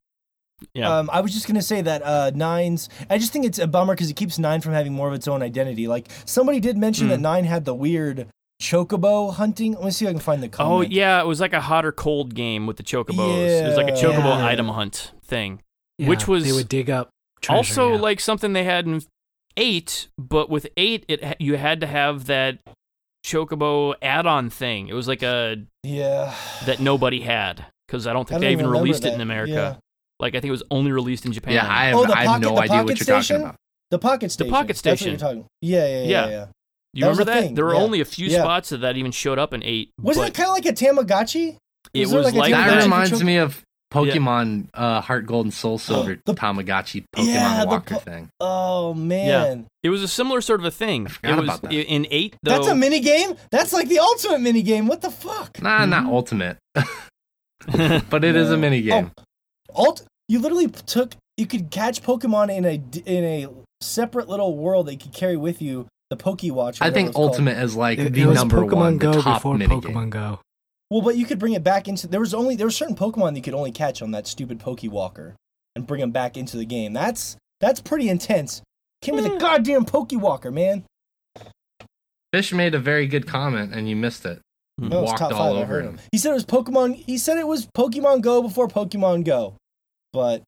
[0.74, 0.98] yeah.
[0.98, 2.88] Um, I was just gonna say that uh, nines.
[3.10, 5.28] I just think it's a bummer because it keeps nine from having more of its
[5.28, 5.86] own identity.
[5.88, 7.10] Like somebody did mention Hmm.
[7.12, 8.28] that nine had the weird
[8.62, 9.74] chocobo hunting.
[9.74, 10.88] Let me see if I can find the comment.
[10.88, 13.62] oh yeah, it was like a hot or cold game with the chocobos.
[13.64, 14.02] It was like a Yeah.
[14.02, 14.46] chocobo Yeah.
[14.46, 15.62] item hunt thing.
[15.98, 17.10] Yeah, Which was they would dig up.
[17.40, 18.00] Treasure, also yeah.
[18.00, 19.02] like something they had in
[19.56, 22.58] eight, but with eight, it you had to have that
[23.24, 24.88] chocobo add-on thing.
[24.88, 26.34] It was like a Yeah.
[26.66, 29.20] that nobody had because I don't I think don't they even remember released it in
[29.20, 29.52] America.
[29.52, 29.76] Yeah.
[30.20, 31.54] Like I think it was only released in Japan.
[31.54, 33.36] yeah, I have, Oh, the I have pocket- no idea what you're station?
[33.36, 33.56] talking about.
[33.90, 34.46] The pocket station.
[34.50, 35.10] The pocket That's what station.
[35.12, 35.46] you're talking.
[35.60, 36.06] Yeah, yeah, yeah, Yeah.
[36.08, 36.30] yeah.
[36.30, 36.46] yeah.
[36.94, 37.42] you that remember that?
[37.42, 37.80] thing, There were yeah.
[37.80, 38.38] only a few Yeah.
[38.42, 39.90] spots that, that even showed up in eight.
[40.00, 41.56] Wasn't it kind of like a Tamagotchi?
[41.94, 43.62] it was there was like a like Tamagotchi That for reminds me of
[43.92, 48.28] Pokemon uh, Heart Gold and Soul Silver The- Tamagotchi Pokemon Yeah, the Walker po- thing.
[48.40, 49.26] Oh man,
[49.58, 49.64] yeah.
[49.84, 51.06] It was a similar sort of a thing.
[51.06, 51.72] I forgot it was about that.
[51.72, 52.50] in eight though.
[52.52, 53.34] that's a mini game.
[53.50, 54.86] That's like the ultimate mini game.
[54.86, 55.62] What the fuck?
[55.62, 56.08] Nah, not Mhm.
[56.12, 56.58] ultimate,
[58.10, 58.58] but it is a No.
[58.60, 59.12] mini game.
[59.74, 60.02] Ult.
[60.28, 61.14] You literally took.
[61.36, 63.46] You could catch Pokemon in a in a
[63.80, 65.86] separate little world that you could carry with you.
[66.10, 66.80] The Pokewatch.
[66.80, 67.30] or I think it's called.
[67.32, 69.74] Ultimate is like It, the it was number Pokemon one, Go the top before mini
[69.74, 70.10] Pokemon game.
[70.10, 70.40] Go.
[70.90, 72.06] Well, but you could bring it back into.
[72.06, 74.58] There was only there were certain Pokemon that you could only catch on that stupid
[74.60, 75.34] Pokewalker,
[75.74, 76.92] and bring them back into the game.
[76.92, 78.62] That's that's pretty intense.
[79.02, 80.84] Came with a goddamn Pokewalker, man.
[82.32, 84.40] Fish made a very good comment, and you missed it.
[84.78, 84.88] Hmm.
[84.88, 85.56] No, walked top all five.
[85.56, 85.86] I over him.
[85.94, 85.98] him.
[86.12, 86.94] He said it was Pokemon.
[86.96, 89.54] He said it was Pokemon Go before Pokemon Go,
[90.12, 90.42] but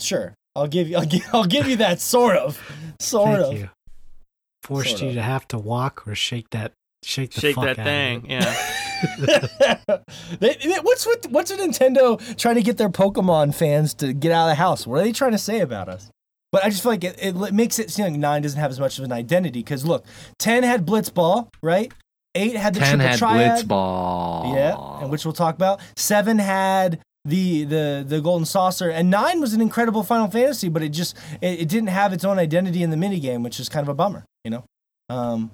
[0.00, 0.96] sure, I'll give you.
[0.96, 2.60] I'll give, I'll give you that sort of,
[3.00, 3.58] sort Thank of.
[3.60, 3.70] you.
[4.64, 5.14] Forced Sort you of.
[5.14, 6.72] to have to walk or shake that
[7.04, 8.24] shake the Shake fuck that out thing.
[8.26, 8.30] it.
[8.42, 8.72] Yeah.
[10.40, 14.32] They- they- what's with what's with Nintendo trying to get their Pokemon fans to get
[14.32, 14.86] out of the house?
[14.86, 16.10] What are they trying to say about us?
[16.52, 18.80] But I just feel like it, it makes it seem like nine doesn't have as
[18.80, 20.04] much of an identity because look,
[20.38, 21.92] ten had Blitzball, right?
[22.34, 24.54] Eight had the Ten triple had triad, Blitzball.
[24.54, 25.80] yeah, and which we'll talk about.
[25.96, 30.82] Seven had the the the golden saucer, and nine was an incredible Final Fantasy, but
[30.82, 33.82] it just it, it didn't have its own identity in the minigame, which is kind
[33.84, 34.64] of a bummer, you know.
[35.08, 35.50] Um,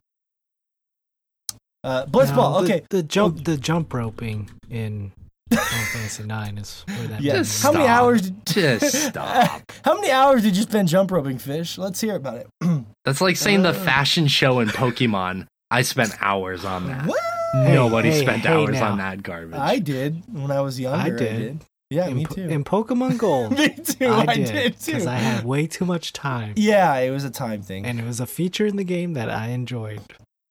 [1.85, 2.87] uh, Blitzball, No, the- okay.
[2.91, 5.13] The jump the jump roping in
[5.51, 7.35] Final Fantasy Nine is where that Yeah.
[7.39, 8.23] Just How many hours?
[8.31, 8.47] Did,
[8.81, 9.71] Just stop.
[9.85, 11.77] How many hours did you spend jump roping fish?
[11.79, 12.47] Let's hear about it.
[13.05, 13.75] That's like saying the Uh.
[13.75, 15.47] fashion show in Pokemon.
[15.71, 17.07] I spent hours on that.
[17.07, 17.21] what?
[17.55, 18.93] Nobody hey, spent hey, hours now.
[18.93, 19.59] on that garbage.
[19.59, 20.99] I did when I was younger.
[21.15, 21.19] I did.
[21.39, 21.59] did.
[21.91, 22.49] Yeah, in, me Po- too.
[22.49, 23.53] in Pokemon Gold.
[23.59, 24.07] me too.
[24.07, 24.93] I, I did, did too.
[24.93, 27.85] because I had way too much time, yeah, it was a time thing.
[27.85, 30.01] and it was a feature in the game that I enjoyed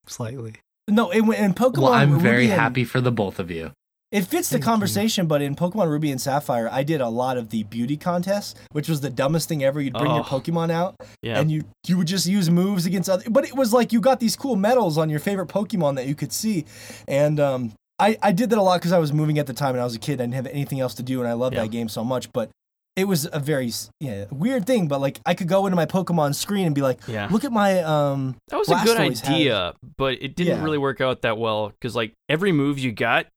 [0.05, 0.55] slightly.
[0.91, 1.77] No, it, went- in Pokemon.
[1.83, 3.71] well, I'm Ruby very and- happy for the both of you.
[4.11, 4.65] It fits the Thank you.
[4.65, 8.55] conversation, but in Pokemon Ruby and Sapphire, I did a lot of the beauty contests,
[8.73, 9.79] which was the dumbest thing ever.
[9.79, 10.23] You'd bring your Oh.
[10.23, 11.39] Pokemon out, Yeah.
[11.39, 13.23] and you you would just use moves against other.
[13.29, 16.15] But it was like you got these cool medals on your favorite Pokemon that you
[16.15, 16.65] could see,
[17.07, 19.75] and um, I I did that a lot because I was moving at the time
[19.75, 20.19] and I was a kid.
[20.19, 21.61] I didn't have anything else to do, and I loved Yeah.
[21.61, 22.33] that game so much.
[22.33, 22.49] But
[22.95, 24.87] it was a very yeah weird thing.
[24.87, 27.27] But like I could go into my Pokemon screen and be like, yeah.
[27.31, 28.35] look at my um.
[28.49, 30.63] That was a good Blastoise idea, but it didn't Yeah.
[30.63, 33.27] really work out that well because like every move you got,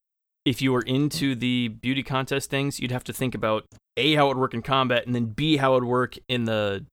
[0.45, 3.65] if you were into the beauty contest things, you'd have to think about
[3.97, 6.45] a how it would work in combat, and then b how it would work in
[6.45, 6.85] the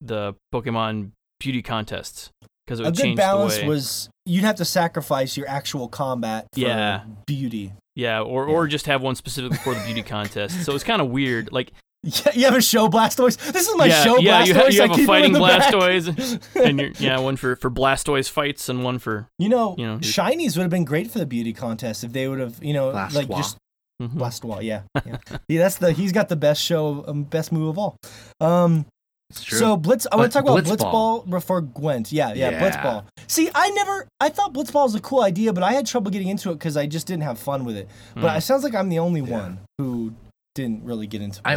[0.00, 2.30] the Pokemon beauty contests
[2.66, 6.60] because it A good change balance was you'd have to sacrifice your actual combat for
[6.60, 7.02] Yeah.
[7.26, 7.72] beauty.
[7.94, 10.64] yeah, or or just have one specifically for the beauty contest.
[10.64, 11.52] So it's kind of weird.
[11.52, 11.72] Like
[12.02, 13.36] Yeah, you have a show Blastoise.
[13.52, 14.46] This is my yeah, show yeah, Blastoise.
[14.46, 15.72] you, ha- you I have a keep fighting the back.
[15.74, 19.84] Blastoise, and you're, yeah, one for for Blastoise fights and one for You know, you
[19.86, 22.58] know, your- shinies would have been great for the beauty contest if they would have,
[22.64, 23.36] you know, like Blastoise.
[23.36, 23.56] just
[24.02, 24.14] Mhm.
[24.14, 24.62] Blastoise.
[24.62, 25.16] Yeah, yeah.
[25.46, 25.58] yeah.
[25.60, 27.96] That's the he's got the best show, um, best move of all.
[28.40, 28.86] Um,
[29.34, 29.58] true.
[29.58, 30.06] so Blitz.
[30.10, 31.24] I want to talk about Blitzball.
[31.26, 32.10] Blitzball before Gwent.
[32.12, 32.60] Yeah, yeah, Yeah.
[32.70, 33.04] Blitzball.
[33.26, 34.08] See, I never.
[34.20, 36.78] I thought Blitzball was a cool idea, but I had trouble getting into it because
[36.78, 37.90] I just didn't have fun with it.
[38.14, 38.38] But Mm.
[38.38, 39.36] it sounds like I'm the only Yeah.
[39.38, 40.14] one who
[40.54, 41.56] didn't really get into I-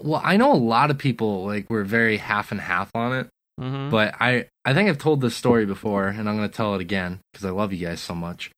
[0.00, 3.28] well, I know a lot of people like were very half and half on it,
[3.60, 3.90] Mhm.
[3.90, 7.20] but I I think I've told this story before, and I'm gonna tell it again
[7.32, 8.50] because I love you guys so much.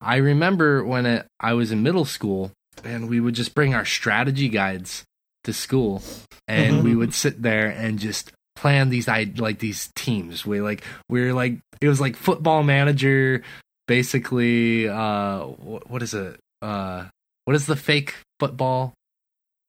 [0.00, 2.50] I remember when it, I was in middle school,
[2.84, 5.04] and we would just bring our strategy guides
[5.44, 6.02] to school,
[6.48, 6.84] and Mm-hmm.
[6.84, 10.44] we would sit there and just plan these I like these teams.
[10.44, 13.42] We like we were like it was like football manager,
[13.86, 14.88] basically.
[14.88, 16.38] Uh, what, what is it?
[16.60, 17.06] Uh,
[17.44, 18.14] what is the fake
[18.46, 18.92] football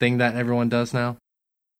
[0.00, 1.16] thing that everyone does now?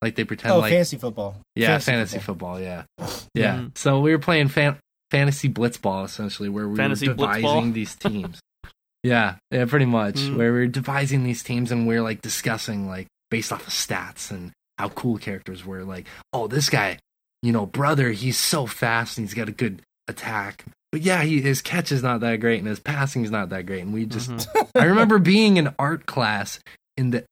[0.02, 1.36] Like they pretend Oh, like fantasy football.
[1.56, 2.60] yeah, fantasy, football.
[2.60, 2.84] Yeah,
[3.34, 3.56] yeah.
[3.56, 3.76] Mhm.
[3.78, 4.78] So we were playing fan-
[5.10, 7.72] fantasy blitzball essentially, where we Fantasy were devising blitzball?
[7.72, 8.40] these teams.
[9.02, 10.16] yeah, yeah, pretty much.
[10.16, 10.36] Mhm.
[10.36, 13.72] Where we were devising these teams and we are like discussing like based off of
[13.72, 15.84] stats and how cool characters were.
[15.84, 16.98] Like, oh, this guy,
[17.42, 20.64] you know, brother, he's so fast and he's got a good attack.
[20.92, 23.64] But yeah, he, his catch is not that great and his passing is not that
[23.66, 23.80] great.
[23.82, 24.68] And we just Mhm.
[24.74, 26.60] I remember being in art class
[26.96, 27.24] in the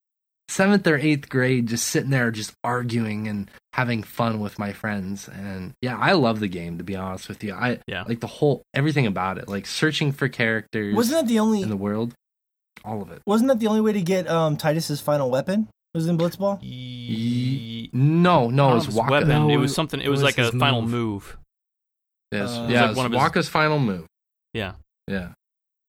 [0.48, 5.28] seventh or eighth grade, just sitting there, just arguing and having fun with my friends.
[5.28, 6.78] And yeah, I love the game.
[6.78, 8.02] To be honest with you, I Yeah.
[8.02, 11.62] like the whole everything about it, like searching for characters Wasn't that the only?
[11.62, 12.14] in the world,
[12.84, 13.22] all of it.
[13.26, 15.68] Wasn't that the only way to get um, Tidus's final weapon?
[15.94, 16.58] Was in Blitzball.
[16.62, 19.10] Ye- No, no, it was Wakka.
[19.10, 19.28] weapon.
[19.28, 20.00] No, it it- was something.
[20.00, 20.90] It it was, was like a his final move.
[20.90, 21.38] move.
[22.32, 24.06] Yes, Uh, yeah, like it was one of his- Wakka's final move.
[24.54, 24.72] Yeah.
[25.06, 25.32] Yeah.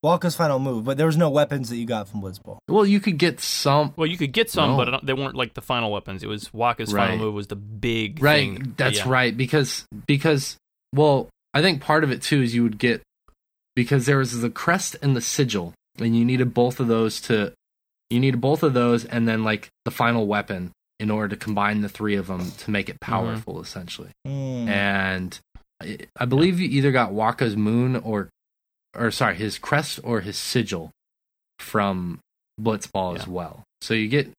[0.03, 2.57] Wakka's final move, but there was no weapons that you got from Blitzball.
[2.67, 3.93] Well, you could get some.
[3.95, 4.77] Well, you could get some, No.
[4.85, 6.23] but they weren't like the final weapons.
[6.23, 7.07] It was Wakka's Right.
[7.11, 8.23] final move was the big thing.
[8.25, 8.73] right thing.
[8.77, 9.09] that's Yeah.
[9.09, 10.57] right because because
[10.93, 13.01] well i think part of it too is you would get
[13.75, 17.53] because there was the crest and the sigil and you needed both of those to
[18.09, 21.81] you needed both of those and then like the final weapon in order to combine
[21.81, 24.67] the three of them to make it powerful essentially Mm.
[24.67, 25.39] and
[25.81, 28.29] I, I believe you either got wakka's moon or
[28.95, 30.91] or sorry his crest or his sigil
[31.59, 32.19] from
[32.61, 34.29] blitzball as well so you get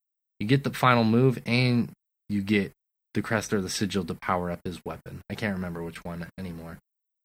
[0.41, 1.91] you get the final move and
[2.29, 2.73] you get
[3.15, 5.21] the crest or the sigil to power up his weapon.
[5.31, 6.79] I can't remember which one anymore.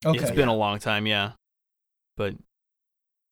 [0.06, 0.20] okay.
[0.20, 1.32] It's been a long time, yeah.
[2.16, 2.36] But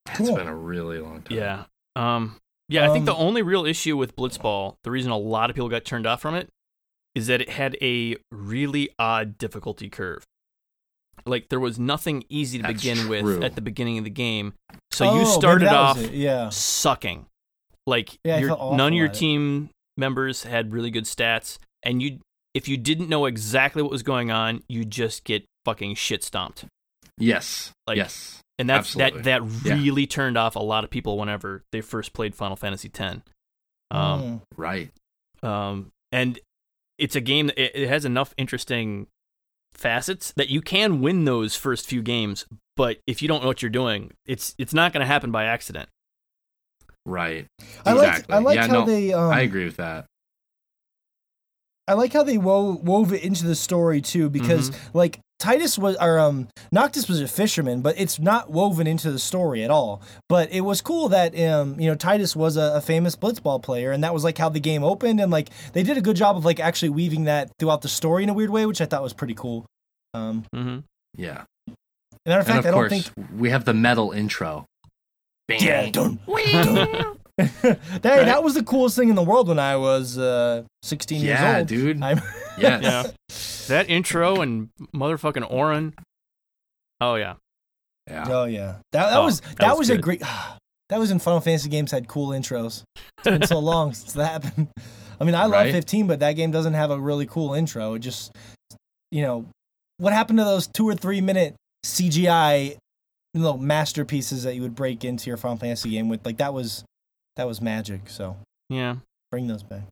[0.10, 1.38] it's been a really long time.
[1.38, 1.64] yeah,
[1.96, 2.38] um,
[2.68, 2.90] yeah.
[2.90, 5.70] I think the Um, only real issue with Blitzball, the reason a lot of people
[5.70, 6.50] got turned off from it,
[7.14, 10.24] is that it had a really odd difficulty curve.
[11.26, 14.54] Like there was nothing easy to That's begin with at the beginning of the game.
[14.92, 16.50] So Oh, you started off Yeah.
[16.50, 17.26] sucking.
[17.86, 19.20] Like Yeah, your, none of your at it.
[19.20, 22.20] team members had really good stats, and you
[22.54, 26.66] if you didn't know exactly what was going on, you just get fucking shit stomped.
[27.18, 27.72] Yes.
[27.86, 28.40] Like- yes.
[28.60, 29.22] And that's Absolutely.
[29.22, 29.74] that that Yeah.
[29.76, 33.22] really turned off a lot of people whenever they first played Final Fantasy X.
[33.92, 34.42] Um, Mm.
[34.58, 34.92] Right.
[35.44, 36.40] um, and
[36.98, 39.06] it's a game that it, it has enough interesting
[39.78, 42.46] facets that you can win those first few games.
[42.76, 45.46] But if you don't know what you're doing, it's it's not going to happen by
[45.46, 45.90] accident.
[47.06, 47.48] Right.
[47.86, 48.30] I like.
[48.30, 50.06] I like yeah, how no, they um, I agree with that.
[51.88, 55.96] I like how they wove, wove it into the story too, because like Tidus was,
[55.98, 60.02] or um, Noctis was a fisherman, but it's not woven into the story at all.
[60.30, 63.92] But it was cool that um, you know, Tidus was a, a famous blitzball player,
[63.92, 66.38] and that was like how the game opened, and like they did a good job
[66.38, 69.04] of like actually weaving that throughout the story in a weird way, which I thought
[69.04, 69.66] was pretty cool.
[70.16, 70.80] Um, hmm
[71.16, 71.44] Yeah.
[72.26, 73.30] matter of And fact, of I don't course, think.
[73.40, 74.66] we have the metal intro.
[75.50, 77.18] Yeah, dun, dun.
[77.38, 81.40] that, that was the coolest thing in the world when I was uh, 16 years
[81.40, 81.68] Yeah, old.
[81.68, 82.02] dude.
[82.02, 82.20] I'm,
[82.58, 82.82] Yes.
[82.82, 83.04] Yeah.
[83.76, 85.94] That intro and motherfucking Auron.
[87.00, 87.36] Oh yeah.
[88.10, 88.26] Yeah.
[88.28, 90.22] Oh yeah, that, that Oh, was that that, was was, a great.
[90.90, 92.84] That was in Final Fantasy games had cool intros.
[93.18, 94.70] It's been so long since that happened.
[95.20, 95.74] I mean, I love Right.
[95.74, 97.96] 15, but that game doesn't have a really cool intro.
[97.96, 98.32] It just,
[99.12, 99.46] you know,
[99.98, 102.78] what happened to those two or three minute CGI
[103.34, 106.26] little masterpieces that you would break into your Final Fantasy game with?
[106.26, 106.86] Like that was
[107.38, 108.10] that was magic.
[108.10, 108.36] So
[108.70, 108.98] Yeah.
[109.32, 109.84] bring those back.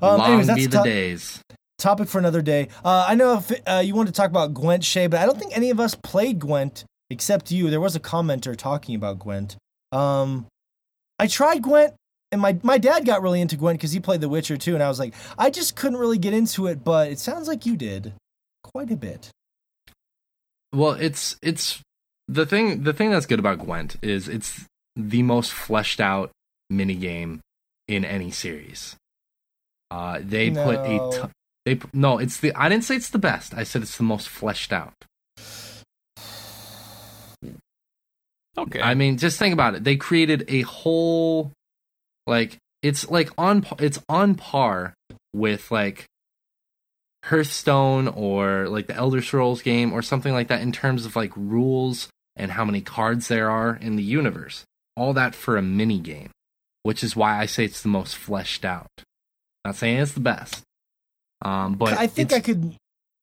[0.00, 1.40] Um, Long anyways, that's be the to- days.
[1.78, 2.68] topic for another day.
[2.84, 5.38] Uh, I know if, uh, you want to talk about Gwent Shay, but I don't
[5.38, 7.68] think any of us played Gwent except you.
[7.70, 9.56] There was a commenter talking about Gwent.
[9.90, 10.46] Um,
[11.18, 11.94] I tried Gwent,
[12.30, 14.82] and my my dad got really into Gwent because he played The Witcher too, and
[14.82, 17.76] I was like, I just couldn't really get into it, but it sounds like you
[17.76, 18.12] did
[18.62, 19.30] quite a bit.
[20.72, 21.80] Well, it's it's
[22.28, 24.64] the thing the thing that's good about Gwent is it's
[24.96, 26.30] the most fleshed out
[26.76, 27.40] mini game
[27.88, 28.96] in any series.
[29.90, 31.30] Uh, they put a No.
[31.64, 33.54] they no, it's the I didn't say it's the best.
[33.54, 34.94] I said it's the most fleshed out.
[38.56, 38.80] Okay.
[38.82, 39.84] I mean, just think about it.
[39.84, 41.52] They created a whole
[42.26, 44.94] like it's like on it's on par
[45.32, 46.06] with like
[47.24, 51.32] Hearthstone or like the Elder Scrolls game or something like that in terms of like
[51.36, 54.64] rules and how many cards there are in the universe.
[54.96, 56.30] All that for a mini game,
[56.82, 58.88] which is why I say it's the most fleshed out.
[59.64, 60.62] Not saying it's the best.
[61.44, 62.74] Um, but I think I could.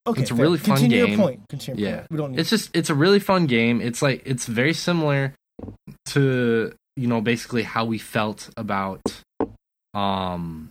[0.08, 0.44] Okay, it's a fair.
[0.46, 1.18] really fun Continue game.
[1.20, 1.42] Your point.
[1.50, 1.96] Continue Yeah.
[1.98, 2.12] point.
[2.12, 2.40] We don't need.
[2.40, 5.34] it's just it's a really fun game it's like it's very similar
[6.08, 9.02] to you know basically how we felt about
[9.94, 10.70] um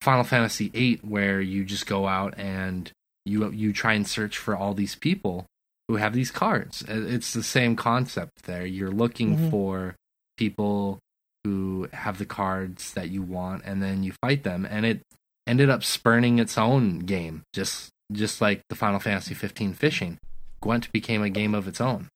[0.00, 2.90] final fantasy 8 where you just go out and
[3.24, 5.46] you you try and search for all these people
[5.88, 9.50] who have these cards Uh, it's the same concept there you're looking Mhm.
[9.50, 9.94] for
[10.36, 10.98] people
[11.44, 15.00] who have the cards that you want and then you fight them and it
[15.46, 20.18] ended up spurning its own game just just like the final fantasy 15 fishing
[20.62, 22.08] gwent became a game of its own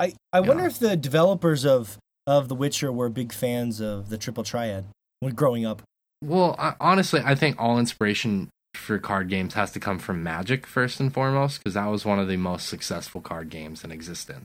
[0.00, 0.68] I, I wonder Yeah.
[0.68, 4.86] if the developers of of The Witcher were big fans of the Triple Triad
[5.20, 5.82] when growing up.
[6.22, 10.66] well I, honestly i think all inspiration for card games has to come from magic
[10.66, 14.42] first and foremost because that was one of the most successful card games in existence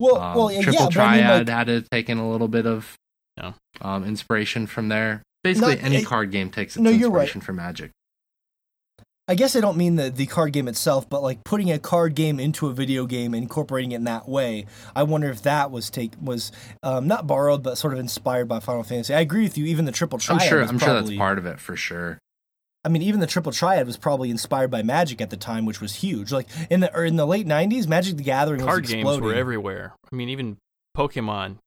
[0.00, 2.48] Well, Um, well, yeah, triple I mean, triad like, had to take in a little
[2.48, 2.96] bit of
[3.42, 3.52] Yeah.
[3.82, 7.22] um, inspiration from there basically No, any it- card game takes its no, you're right.
[7.22, 7.90] inspiration from magic
[9.28, 12.16] I guess I don't mean the the card game itself, but like putting a card
[12.16, 14.66] game into a video game, incorporating it in that way.
[14.96, 16.50] I wonder if that was take was
[16.82, 19.14] um, not borrowed, but sort of inspired by Final Fantasy.
[19.14, 19.66] I agree with you.
[19.66, 20.42] Even the Triple triad.
[20.42, 22.18] i'm sure was i'm sure that's probably- part of it for sure
[22.84, 25.82] I mean, even the Triple Triad was probably inspired by Magic at the time, which
[25.82, 26.32] was huge.
[26.32, 29.34] Like in the or in the late '90s, Magic the Gathering Card was games were
[29.34, 29.92] everywhere.
[30.10, 30.56] I mean, even
[30.96, 31.58] Pokemon.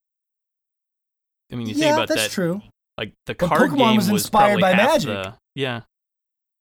[1.53, 2.15] I mean, you yeah, think about that.
[2.15, 2.41] Yeah, that's that.
[2.41, 2.61] true.
[2.97, 5.07] Like the But card Pokemon game was was inspired probably by Magic.
[5.09, 5.81] the- yeah.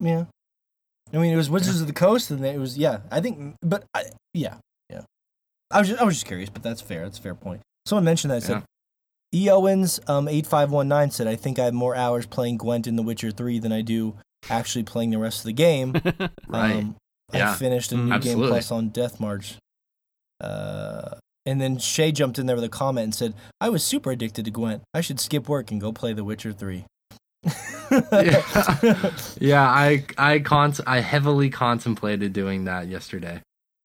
[0.00, 0.24] Yeah.
[1.12, 3.00] I mean, it was Wizards of the Coast, and it was yeah.
[3.10, 4.54] I think, but I, yeah,
[4.88, 5.02] yeah.
[5.70, 7.02] I was just, I was just curious, but that's fair.
[7.04, 7.60] That's a fair point.
[7.86, 8.42] Someone mentioned that.
[8.42, 8.62] Said
[9.34, 12.56] E Owens um eight five one nine said, "I think I have more hours playing
[12.58, 14.14] Gwent in The Witcher three than I do
[14.48, 15.92] actually playing the rest of the game."
[16.48, 16.96] right Um,
[17.32, 17.54] I Yeah.
[17.54, 18.42] finished a new absolutely.
[18.44, 19.56] game plus on Death March.
[20.40, 21.16] Uh,
[21.46, 24.44] and then Shay jumped in there with a comment and said, "I was super addicted
[24.46, 24.82] to Gwent.
[24.94, 26.84] I should skip work and go play The Witcher 3.
[27.90, 29.10] yeah.
[29.40, 33.40] yeah, I I con I heavily contemplated doing that yesterday.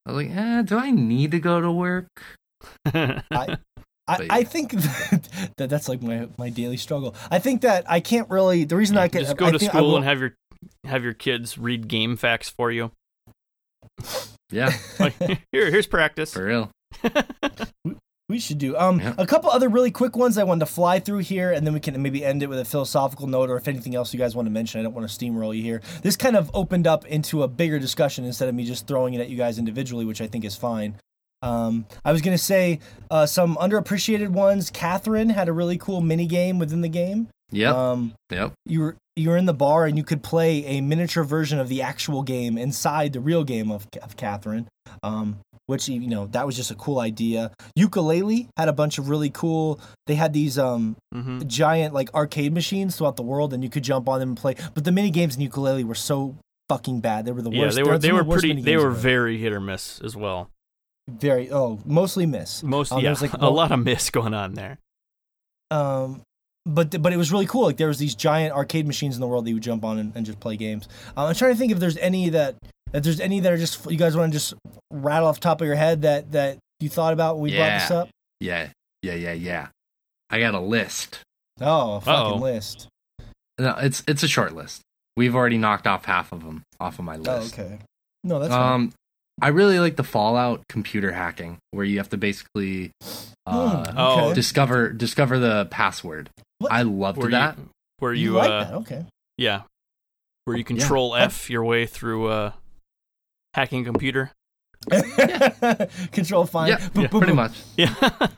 [0.06, 2.08] I was like, eh, do I need to go to work?
[2.86, 3.58] I,
[4.08, 7.16] But I think that, that that's like my my daily struggle.
[7.30, 8.64] I think that I can't really.
[8.64, 10.34] The reason I can Just go I to I school will- and have your
[10.86, 12.92] have your kids read game facts for you.
[14.52, 15.16] Yeah, Like,
[15.52, 16.34] here, here's practice.
[16.34, 16.70] for real.
[18.30, 19.14] We should do um Yeah.
[19.18, 21.80] a couple other really quick ones I wanted to fly through here, and then we
[21.80, 24.48] can maybe end it with a philosophical note, or if anything else you guys want
[24.48, 24.82] to mention.
[24.82, 25.82] I don't want to steamroll you here.
[26.02, 29.22] This kind of opened up into a bigger discussion instead of me just throwing it
[29.22, 30.96] at you guys individually, which I think is fine.
[31.42, 32.80] Um, I was gonna say
[33.10, 34.72] uh, some underappreciated ones.
[34.72, 37.30] Catherine had a really cool mini game within the game.
[37.52, 37.72] Yeah.
[37.92, 38.52] Um, yep.
[38.66, 41.70] you were you were in the bar and you could play a miniature version of
[41.70, 44.68] the actual game inside the real game of, of Catherine.
[45.02, 47.52] Um, which you know that was just a cool idea.
[47.78, 49.80] Yooka-Laylee had a bunch of really cool.
[50.08, 53.84] They had these um hmm giant like arcade machines throughout the world, and you could
[53.84, 54.56] jump on them and play.
[54.74, 56.36] But the mini games in Yooka-Laylee were so
[56.70, 57.26] fucking bad.
[57.26, 57.76] They were the Yeah, worst.
[57.76, 60.50] they They're were they were the pretty they were very hit or miss as well.
[61.10, 62.64] very oh mostly miss.
[62.64, 64.78] Most Um, yeah, there's, like, a lot of miss going on there.
[65.72, 66.22] um
[66.66, 69.28] but but it was really cool like there was these giant arcade machines in the
[69.28, 71.58] world that you would jump on and, and just play games uh, i'm trying to
[71.58, 72.56] think if there's any that
[72.94, 74.54] if there's any that are just you guys want to just
[74.92, 77.80] rattle off the top of your head that that you thought about when we brought
[77.80, 78.10] this up
[78.40, 78.70] Yeah,
[79.02, 79.68] yeah, yeah, yeah.
[80.30, 81.20] I got a list.
[81.62, 82.36] oh a fucking Uh-oh.
[82.38, 82.88] list
[83.58, 84.82] No, it's it's a short list.
[85.16, 87.54] We've already knocked off half of them off of my oh list.
[87.58, 87.80] okay
[88.24, 88.74] no that's fine.
[88.74, 88.94] um,
[89.42, 92.92] I really like the Fallout computer hacking, where you have to basically
[93.46, 94.34] uh, Hmm, Oh, okay.
[94.34, 96.30] discover discover the password.
[96.60, 96.72] What?
[96.72, 97.58] I loved Where that.
[97.58, 97.70] you
[98.00, 99.06] where you, you, like uh that okay
[99.38, 99.62] yeah,
[100.46, 100.68] where you Yeah.
[100.68, 102.52] control F your way through uh
[103.58, 104.32] hacking a computer.
[106.12, 107.36] control fine yeah, Boop, yeah, boop, pretty boop.
[107.36, 107.62] much.
[107.76, 108.28] Yeah.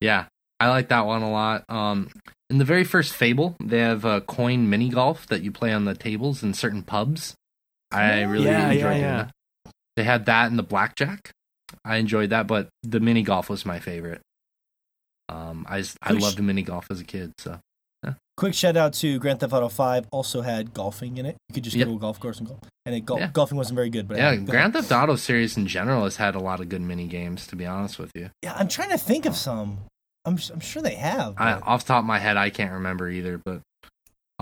[0.00, 0.26] Yeah,
[0.60, 1.64] I like that one a lot.
[1.70, 2.10] Um,
[2.50, 5.86] in the very first Fable, they have a coin mini golf that you play on
[5.86, 7.34] the tables in certain pubs.
[7.90, 9.16] I really Yeah, enjoyed yeah, doing yeah.
[9.16, 9.72] that.
[9.96, 11.30] They had that in the blackjack.
[11.86, 14.20] I enjoyed that, but the mini golf was my favorite.
[15.30, 17.32] Um, I just, I Quick sh- loved mini golf as a kid.
[17.38, 17.60] So
[18.36, 21.64] quick shout out to grand theft auto 5 also had golfing in it you could
[21.64, 21.86] just Yep.
[21.86, 23.30] go to a golf course and golf and it, gol- Yeah.
[23.32, 26.34] golfing wasn't very good but yeah, had- Grand Theft Auto series in general has had
[26.34, 27.46] a lot of good mini games.
[27.46, 29.78] To be honest with you, yeah i'm trying to think of some
[30.24, 33.08] i'm, I'm sure they have I, off the top of my head, I can't remember
[33.08, 33.40] either.
[33.44, 33.60] But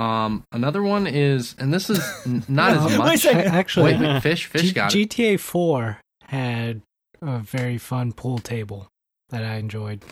[0.03, 1.99] um, another one is, and this is
[2.49, 3.21] not No, as much.
[3.21, 3.41] second.
[3.55, 5.11] Actually, Wait, wait, fish, fish G- got it.
[5.11, 6.81] GTA 4 had
[7.21, 8.89] a very fun pool table
[9.29, 10.03] that I enjoyed.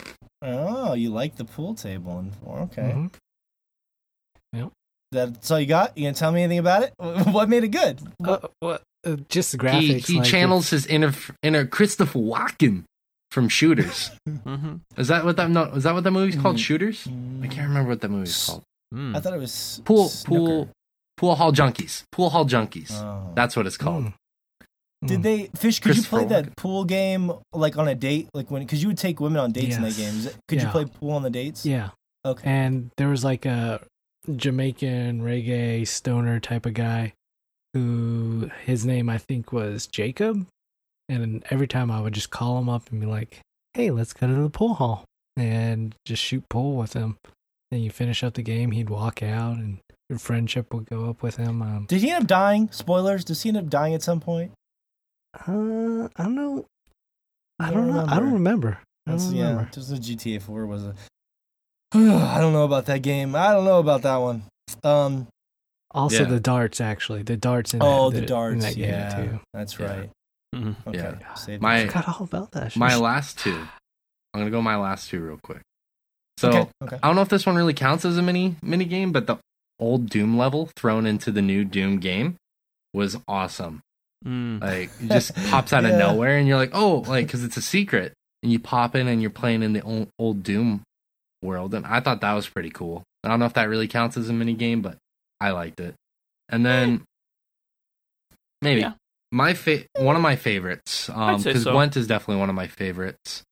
[0.43, 3.09] Oh, you like the pool table and okay.
[4.55, 4.71] Mhm.
[5.13, 5.97] That's all you got?
[5.99, 6.93] You gonna tell me anything about it?
[7.33, 8.01] What made it good?
[8.25, 8.83] Uh, what?
[9.07, 10.07] Uh, just the he graphics.
[10.07, 12.85] he like, channels his inner inner Christopher Walken
[13.31, 14.11] from Shooters.
[14.45, 15.65] hmm is that what that no?
[15.73, 16.57] Is that what that movie's called?
[16.57, 16.61] Mm.
[16.61, 17.09] Shooters?
[17.43, 18.63] I can't remember what that movie's called.
[18.95, 19.17] Mm.
[19.17, 20.37] I thought it was Pool snooker.
[20.39, 20.69] pool
[21.17, 22.03] pool hall junkies.
[22.13, 22.93] Pool hall junkies.
[22.93, 23.33] Oh.
[23.35, 24.05] That's what it's called.
[24.05, 24.15] Mm.
[25.07, 25.23] Did Mm.
[25.23, 25.81] they fish?
[25.81, 28.29] Could you play that pool game like on a date?
[28.35, 28.63] Like when?
[28.63, 30.15] Because you would take women on dates in that game.
[30.15, 31.65] Is it, could you play pool on the dates?
[31.65, 31.91] Yeah.
[32.27, 32.47] Okay.
[32.51, 33.81] And there was like a
[34.37, 37.15] Jamaican reggae stoner type of guy
[37.75, 40.47] who his name I think was Jacob.
[41.09, 43.41] And every time I would just call him up and be like,
[43.75, 45.05] hey, let's go to the pool hall
[45.37, 47.17] and just shoot pool with him.
[47.71, 51.23] Then you finish up the game, he'd walk out and your friendship would go up
[51.23, 51.63] with him.
[51.63, 52.69] Um, Did he end up dying?
[52.73, 53.25] Spoilers.
[53.25, 54.53] Does he end up dying at some point?
[55.35, 56.67] uh, I don't know.
[57.61, 58.13] I I don't don't know.
[58.13, 58.79] I don't remember.
[59.07, 59.49] I That's don't yeah.
[59.51, 59.71] remember.
[59.73, 60.95] Just the GTA 4 was a.
[61.95, 63.35] I don't know about that game.
[63.35, 64.43] I don't know about that one.
[64.85, 65.27] Um.
[65.93, 66.29] Also, Yeah.
[66.29, 67.23] the darts, actually.
[67.25, 68.65] The darts in Oh, that, the in darts.
[68.65, 69.41] that game, Yeah, too.
[69.53, 69.87] that's Yeah.
[69.87, 70.11] right.
[70.55, 70.77] Mhm.
[70.87, 70.99] Okay.
[70.99, 71.35] Yeah.
[71.35, 71.83] Save My- it.
[71.83, 72.77] I forgot all about that.
[72.77, 73.67] My last two.
[74.33, 75.63] I'm gonna go my last two real quick.
[76.39, 76.69] So okay.
[76.85, 76.99] Okay.
[77.03, 79.37] I don't know if this one really counts as a mini mini game, but the
[79.81, 82.37] old Doom level thrown into the new Doom game
[82.95, 83.81] was awesome.
[84.25, 84.61] Mm.
[84.61, 87.63] Like it just pops out of nowhere, and you're like, oh, like because it's a
[87.63, 88.13] secret,
[88.45, 90.83] and you pop in and you're playing in the old, old Doom
[91.43, 93.03] world, and I thought that was pretty cool.
[93.25, 94.97] I don't know if that really counts as a mini game, but
[95.41, 95.95] I liked it.
[96.49, 97.03] And then
[98.63, 98.93] maybe Yeah.
[99.33, 101.73] my fa- one of my favorites, um, because so.
[101.73, 103.43] Gwent is definitely one of my favorites.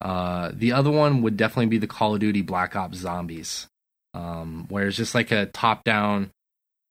[0.00, 3.66] Uh, the other one would definitely be the Call of Duty Black Ops Zombies,
[4.12, 6.30] um, where it's just like a top-down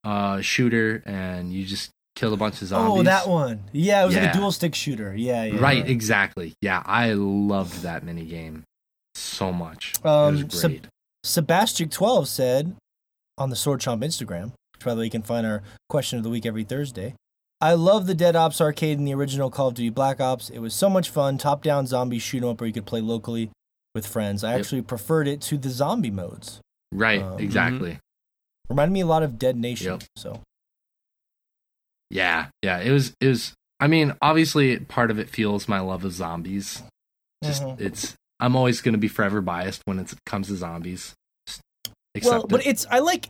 [0.03, 2.99] uh, shooter, and you just kill a bunch of zombies.
[2.99, 3.63] Oh, that one.
[3.71, 5.15] Yeah, it was like a dual stick shooter.
[5.15, 5.59] Yeah, yeah.
[5.59, 6.53] Right, exactly.
[6.61, 8.63] Yeah, I loved that mini game
[9.15, 9.93] so much.
[10.05, 10.87] Um, Seb-
[11.25, 12.75] Sebastian12 said
[13.37, 16.23] on the Sword Chomp Instagram, which by the way, you can find our question of
[16.23, 17.15] the week every Thursday.
[17.61, 20.49] I love the Dead Ops arcade in the original Call of Duty Black Ops.
[20.49, 21.37] It was so much fun.
[21.37, 23.51] Top down zombie shoot 'em up where you could play locally
[23.95, 24.43] with friends.
[24.43, 24.59] I Yep.
[24.59, 26.59] actually preferred it to the zombie modes.
[26.91, 27.99] right, um, exactly.
[28.69, 29.93] Reminded me a lot of Dead Nation.
[29.93, 30.03] Yep.
[30.17, 30.41] So
[32.09, 32.79] Yeah, yeah.
[32.79, 33.13] It was.
[33.19, 33.53] It was.
[33.79, 36.83] I mean, obviously, part of it fuels my love of zombies.
[37.43, 37.79] Just Mhm.
[37.79, 38.13] it's.
[38.39, 41.13] I'm always going to be forever biased when it comes to zombies.
[42.15, 42.67] Accept well, but it.
[42.67, 43.29] it's I like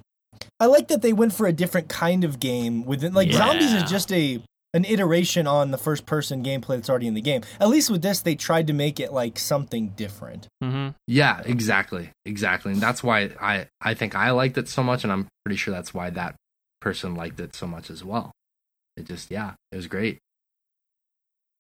[0.60, 3.38] I like that they went for a different kind of game within like Yeah.
[3.38, 4.42] zombies is just a
[4.76, 7.44] an iteration on the first person gameplay that's already in the game.
[7.60, 10.48] At least with this, they tried to make it like something different.
[10.62, 15.04] hmm Yeah, exactly, exactly, and that's why I I think I liked it so much,
[15.04, 16.36] and I'm pretty sure that's why that
[16.82, 18.32] person liked it so much as well.
[18.98, 20.20] It just yeah, it was great.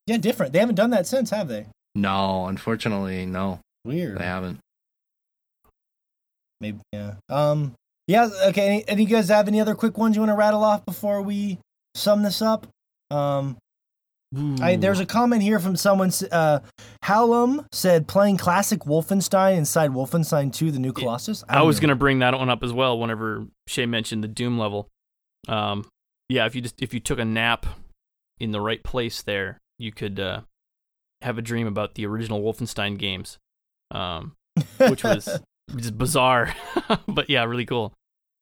[0.07, 0.51] Yeah, different.
[0.51, 1.67] They haven't done that since, have they?
[1.95, 4.17] No, unfortunately, no, Weird.
[4.17, 4.59] they haven't.
[6.59, 7.15] Maybe yeah.
[7.29, 7.73] Um.
[8.07, 8.29] Yeah.
[8.47, 8.67] Okay.
[8.67, 11.21] Any, any you guys have any other quick ones you want to rattle off before
[11.21, 11.59] we
[11.95, 12.67] sum this up?
[13.11, 13.57] Um.
[14.61, 16.11] I, there's a comment here from someone.
[16.31, 16.61] Uh,
[17.03, 21.43] Hallam said playing classic Wolfenstein inside Wolfenstein 2: The New Colossus.
[21.47, 22.97] I was gonna bring that one up as well.
[22.97, 24.89] Whenever Shay mentioned the Doom level,
[25.47, 25.85] um,
[26.29, 27.67] yeah, if you just if you took a nap
[28.39, 30.41] in the right place there, you could uh,
[31.23, 33.37] have a dream about the original Wolfenstein games,
[33.91, 34.35] um,
[34.77, 35.39] which was
[35.75, 36.53] just bizarre,
[37.07, 37.93] but yeah, really cool.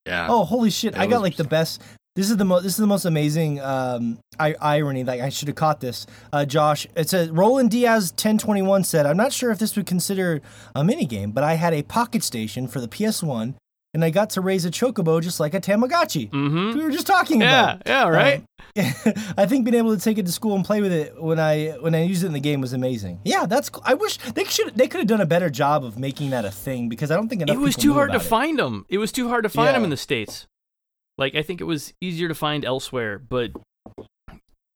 [0.06, 0.28] Yeah.
[0.30, 0.94] Oh, holy shit!
[0.94, 1.82] That I got was like the best.
[2.16, 2.64] This is the most.
[2.64, 5.04] This is the most amazing um, I- irony.
[5.04, 6.88] Like I should have caught this, uh, Josh.
[6.96, 10.42] It says Roland Diaz ten twenty one said, "I'm not sure if this would consider
[10.76, 13.56] a mini game, but I had a Pocket Station for the PS One,
[13.94, 16.30] and I got to raise a chocobo just like a Tamagotchi.
[16.30, 16.78] Mm-hmm.
[16.78, 17.82] We were just talking Yeah, about.
[17.86, 18.38] yeah, yeah, right.
[18.40, 18.46] Um,
[19.38, 21.72] I think being able to take it to school and play with it when I
[21.82, 23.20] when I used it in the game was amazing.
[23.26, 23.70] Yeah, that's.
[23.70, 23.84] cool.
[23.86, 24.76] I wish they should.
[24.76, 27.28] They could have done a better job of making that a thing because I don't
[27.28, 27.56] think enough.
[27.56, 28.22] it was too hard to it.
[28.22, 28.86] find them.
[28.88, 30.48] It was too hard to find them in the states.
[31.18, 33.52] Like I think it was easier to find elsewhere, but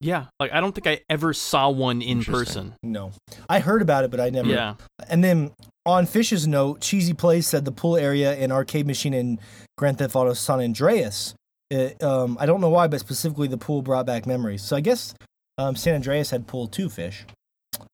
[0.06, 2.74] yeah, like I don't think I ever saw one in person.
[2.84, 3.12] No,
[3.50, 4.50] I heard about it, but I never.
[4.50, 4.76] Yeah,
[5.10, 5.52] And then
[5.86, 9.40] on Fish's note, Cheesy Place said the pool area and arcade machine in
[9.78, 11.34] Grand Theft Auto San Andreas.
[11.72, 14.62] It, um, I don't know why, but specifically the pool brought back memories.
[14.62, 15.16] So I guess
[15.58, 17.26] um, San Andreas had pool too, Fish,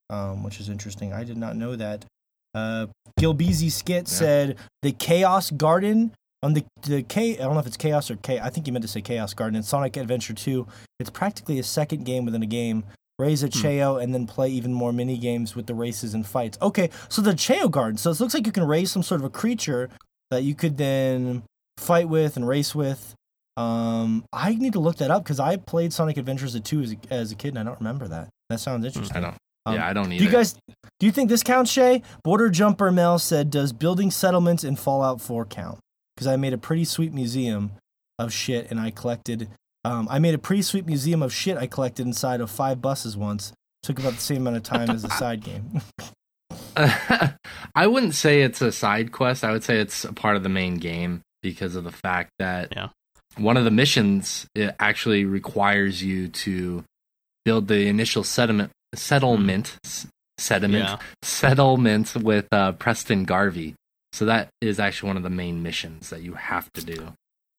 [0.09, 1.13] um, which is interesting.
[1.13, 2.05] I did not know that.
[2.53, 2.87] Uh,
[3.19, 4.17] Gilbeezy Skit Yeah.
[4.17, 6.11] said the Chaos Garden
[6.43, 7.37] on the the K.
[7.37, 8.39] I don't know if it's Chaos or K.
[8.39, 10.67] I think you meant to say Chaos Garden in Sonic Adventure 2.
[10.99, 12.83] It's practically a second game within a game.
[13.19, 16.57] Raise a Chao and then play even more mini games with the races and fights.
[16.59, 17.97] Okay, so the Chao Garden.
[17.97, 19.89] So it looks like you can raise some sort of a creature
[20.31, 21.43] that you could then
[21.77, 23.13] fight with and race with.
[23.57, 26.93] Um, I need to look that up because I played Sonic Adventures at 2 as
[26.93, 28.29] a, as a kid and I don't remember that.
[28.49, 29.17] That sounds interesting.
[29.17, 29.35] I don't.
[29.67, 30.17] Um, yeah, I don't either.
[30.17, 30.55] Do you guys
[30.99, 32.01] do you think this counts, Shay?
[32.23, 35.79] Border Jumper Mel said, "Does building settlements in Fallout 4 count?"
[36.21, 37.71] Because I made a pretty sweet museum
[38.19, 39.49] of shit, and I collected.
[39.83, 43.17] Um, I made a pretty sweet museum of shit I collected inside of five buses
[43.17, 43.53] once.
[43.81, 45.81] Took about the same amount of time as the side game.
[47.75, 49.43] I wouldn't say it's a side quest.
[49.43, 52.71] I would say it's a part of the main game because of the fact that
[52.75, 52.89] Yeah.
[53.37, 56.83] one of the missions it actually requires you to
[57.45, 60.05] build the initial settlement settlement s-
[60.37, 60.97] sediment Yeah.
[61.23, 63.73] settlement with uh, Preston Garvey.
[64.13, 67.13] So that is actually one of the main missions that you have to do.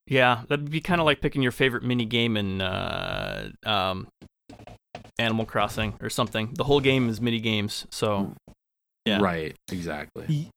[0.06, 0.42] yeah.
[0.48, 4.08] That'd be kind of like picking your favorite mini game in uh, um,
[5.18, 6.52] Animal Crossing or something.
[6.54, 8.34] The whole game is mini games, so
[9.06, 9.20] Yeah.
[9.20, 10.50] Right, exactly.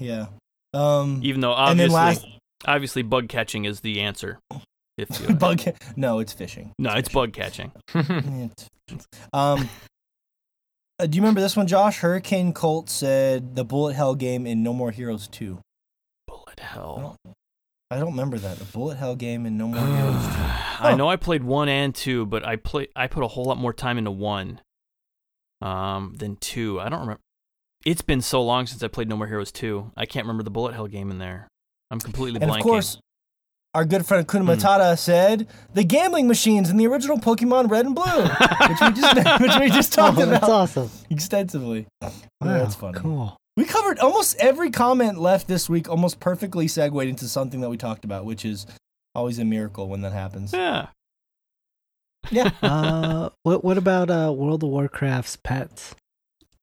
[0.00, 0.26] yeah.
[0.74, 4.38] Um, even though and then obviously, last obviously, bug catching is the answer.
[4.96, 5.60] If you, bug.
[5.96, 6.72] No, it's fishing.
[6.78, 7.72] no, it's bug catching.
[9.32, 9.70] Um,
[11.02, 11.98] uh, do you remember this one, Josh?
[11.98, 15.58] Hurricane Colt said the bullet hell game in No More Heroes 2.
[16.26, 17.16] Bullet hell.
[17.90, 18.58] I don't remember that.
[18.58, 20.32] The bullet hell game in No More Heroes 2.
[20.80, 23.58] I know I played one and two, but I play I put a whole lot
[23.58, 24.60] more time into one
[25.60, 26.80] um than two.
[26.80, 27.20] I don't remember.
[27.84, 29.90] It's been so long since I played No More Heroes two.
[29.96, 31.48] I can't remember the bullet hell game in there.
[31.90, 32.56] I'm completely And blanking.
[32.58, 32.98] of course,
[33.74, 34.50] our good friend Kuna Hmm.
[34.50, 39.40] Matata said the gambling machines in the original Pokemon Red and Blue, which we just
[39.40, 40.90] which we just talked Oh, that's about awesome.
[41.10, 41.86] extensively.
[42.02, 42.10] Yeah,
[42.40, 42.98] that's funny.
[42.98, 43.36] Cool.
[43.56, 47.76] We covered almost every comment left this week, almost perfectly segued into something that we
[47.76, 48.66] talked about, which is
[49.14, 50.52] always a miracle when that happens.
[50.52, 50.88] yeah.
[52.30, 52.50] Yeah.
[52.62, 55.94] Uh, what what about uh World of Warcraft's pets?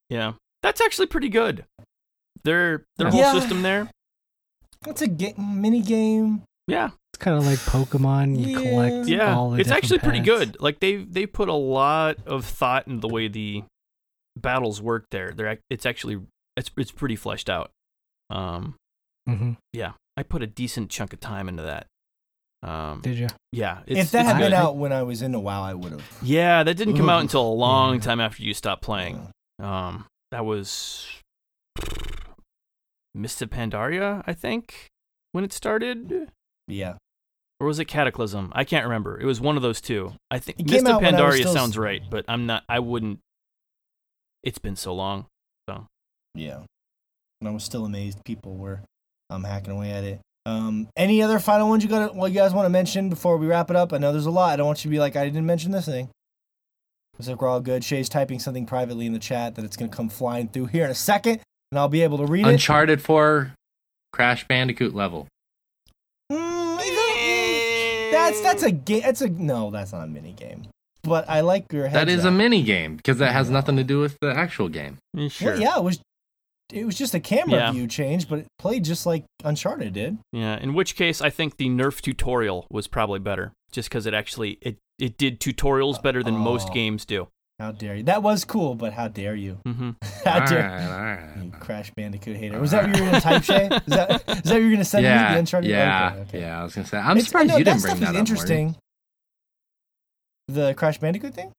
[0.09, 0.33] Yeah.
[0.63, 1.65] That's actually pretty good.
[2.43, 3.89] Their their whole system there.
[4.87, 6.43] It's a ga- mini game.
[6.69, 6.89] Yeah.
[7.13, 8.39] It's kind of like Pokemon.
[8.39, 8.69] You Yeah.
[8.69, 9.35] collect Yeah.
[9.35, 10.51] all the It's actually different pretty pets.
[10.53, 10.61] good.
[10.61, 13.63] Like they they put a lot of thought into the way the
[14.37, 15.31] battles work there.
[15.31, 16.19] They're it's actually
[16.55, 17.71] it's it's pretty fleshed out.
[18.29, 18.75] Um
[19.27, 19.57] Mhm.
[19.73, 19.93] yeah.
[20.17, 21.87] I put a decent chunk of time into that.
[22.61, 23.27] Um Did you?
[23.53, 25.91] yeah, it's, if that it's had been out when I was into WoW, I would
[25.93, 26.17] have.
[26.21, 28.01] Yeah, that didn't come out until a long Yeah.
[28.01, 29.29] time after you stopped playing.
[29.59, 31.07] Um, that was
[33.15, 34.87] Mist of Pandaria, I think,
[35.31, 36.29] when it started,
[36.69, 36.95] Yeah.
[37.59, 38.51] or was it Cataclysm?
[38.55, 39.19] I can't remember.
[39.19, 40.13] It was one of those two.
[40.31, 42.23] I think It Mist came of out when I was Pandaria still- sounds right, but
[42.27, 42.63] I'm not.
[42.69, 43.19] I wouldn't.
[44.43, 45.25] It's been so long.
[45.69, 45.87] so.
[46.35, 46.61] Yeah.
[47.41, 48.81] And I was still amazed people were
[49.29, 50.19] um, hacking away at it.
[50.45, 52.15] Um, any other final ones you got?
[52.15, 53.91] Well, you guys want to mention before we wrap it up?
[53.93, 54.53] I know there's a lot.
[54.53, 56.09] I don't want you to be like I didn't mention this thing.
[57.17, 57.83] Looks like we're all good.
[57.83, 60.85] Shay's typing something privately in the chat that it's going to come flying through here
[60.85, 61.41] in a second,
[61.71, 62.49] and I'll be able to read it.
[62.49, 63.53] Uncharted 4
[64.13, 65.27] Crash Bandicoot level.
[66.31, 66.58] Mm,
[68.11, 69.01] that's that's a game.
[69.01, 69.71] That's a no.
[69.71, 70.67] That's not a mini game.
[71.03, 71.95] But I like your head.
[71.95, 74.97] That is a mini game because that has nothing to do with the actual game.
[75.15, 75.55] Mm, Sure.
[75.55, 75.99] yeah, it was.
[76.71, 77.71] It was just a camera Yeah.
[77.71, 80.19] view change, but it played just like Uncharted did.
[80.31, 84.13] Yeah, in which case I think the Nerf tutorial was probably better, just because it
[84.13, 86.73] actually it it did tutorials better than most Oh.
[86.73, 87.27] games do.
[87.59, 88.03] How dare you?
[88.03, 89.57] That was cool, but how dare you?
[89.67, 89.89] Mm-hmm.
[90.25, 90.61] How All dare
[91.35, 91.51] right, you.
[91.59, 92.57] Crash Bandicoot hater?
[92.59, 93.65] Was that what you were gonna type, Shay?
[93.65, 95.09] Is that is that what you were gonna send me?
[95.09, 95.69] Yeah, The Uncharted?
[95.69, 96.39] yeah, Okay, okay.
[96.41, 96.61] yeah.
[96.61, 96.97] I was gonna say.
[96.97, 98.15] I'm It's- surprised no, you didn't bring that up.
[98.15, 98.75] Interesting.
[100.47, 101.51] The Crash Bandicoot thing.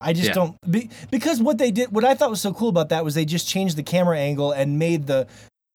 [0.00, 0.32] I just Yeah.
[0.34, 3.14] don't be, because what they did, what I thought was so cool about that was
[3.14, 5.26] they just changed the camera angle and made the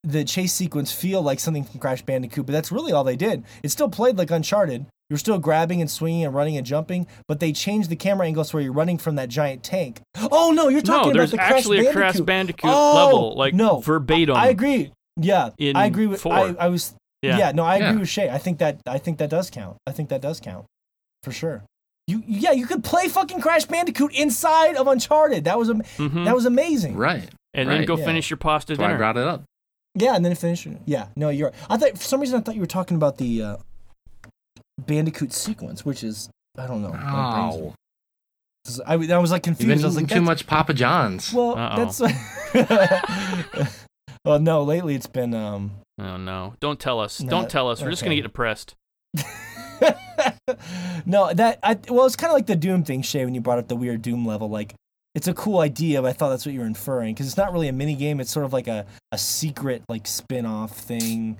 [0.03, 2.45] the chase sequence feel like something from Crash Bandicoot.
[2.45, 3.43] But that's really all they did.
[3.63, 4.85] It still played like Uncharted.
[5.10, 8.53] You're still grabbing and swinging and running and jumping, but they changed the camera angles
[8.53, 10.01] where you're running from that giant tank.
[10.32, 12.01] Oh no, you're talking No, about the Crash actually a Bandicoot.
[12.01, 14.36] Crash Bandicoot Oh, level, like no, verbatim.
[14.36, 14.91] I agree.
[15.18, 16.22] Yeah, in I agree with.
[16.22, 16.34] four.
[16.34, 17.38] I, I was Yeah.
[17.38, 17.51] yeah.
[17.51, 17.99] no, I agree Yeah.
[17.99, 18.30] with Shay.
[18.30, 19.78] I think that I think that does count.
[19.86, 20.66] I think that does count
[21.24, 21.64] for sure.
[22.08, 25.43] You yeah, you could play fucking Crash Bandicoot inside of Uncharted.
[25.45, 26.26] That was am- Mhm.
[26.26, 26.95] that was amazing.
[26.97, 27.30] Right.
[27.53, 28.06] and then go Yeah.
[28.06, 29.43] finish your pasta That's why I brought it up.
[29.93, 30.68] Yeah, and then finish.
[30.86, 31.53] Yeah, no, you're.
[31.70, 33.58] I thought for some reason I thought you were talking about the uh,
[34.80, 36.93] Bandicoot sequence, which is I don't know.
[36.93, 37.73] Oh,
[38.86, 39.84] I, I was like you've confused.
[39.84, 41.32] been I like too much Papa John's.
[41.34, 41.76] Well, Uh-oh.
[41.78, 42.01] that's.
[44.26, 44.63] well, no.
[44.63, 45.71] Lately, it's been um.
[45.99, 46.55] Oh no!
[46.59, 47.21] Don't tell us.
[47.21, 47.82] No, Don't tell us.
[47.82, 48.76] We're just gonna get depressed.
[51.05, 53.23] no, that I well, it's kind of like the Doom thing, Shay.
[53.23, 54.73] When you brought up the weird Doom level, like
[55.13, 57.53] it's a cool idea, but I thought that's what you were inferring because it's not
[57.53, 58.19] really a mini game.
[58.19, 61.38] It's sort of like a a secret like spin off thing.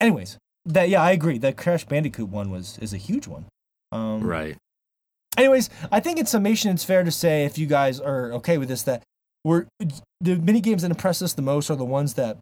[0.00, 0.36] Anyways,
[0.66, 1.38] that yeah, I agree.
[1.38, 3.46] That Crash Bandicoot one was is a huge one.
[3.92, 4.56] Um, right.
[5.36, 8.68] Anyways, I think in summation, it's fair to say if you guys are okay with
[8.68, 9.02] this, that
[9.44, 9.66] we're
[10.20, 12.38] the mini games that impress us the most are the ones that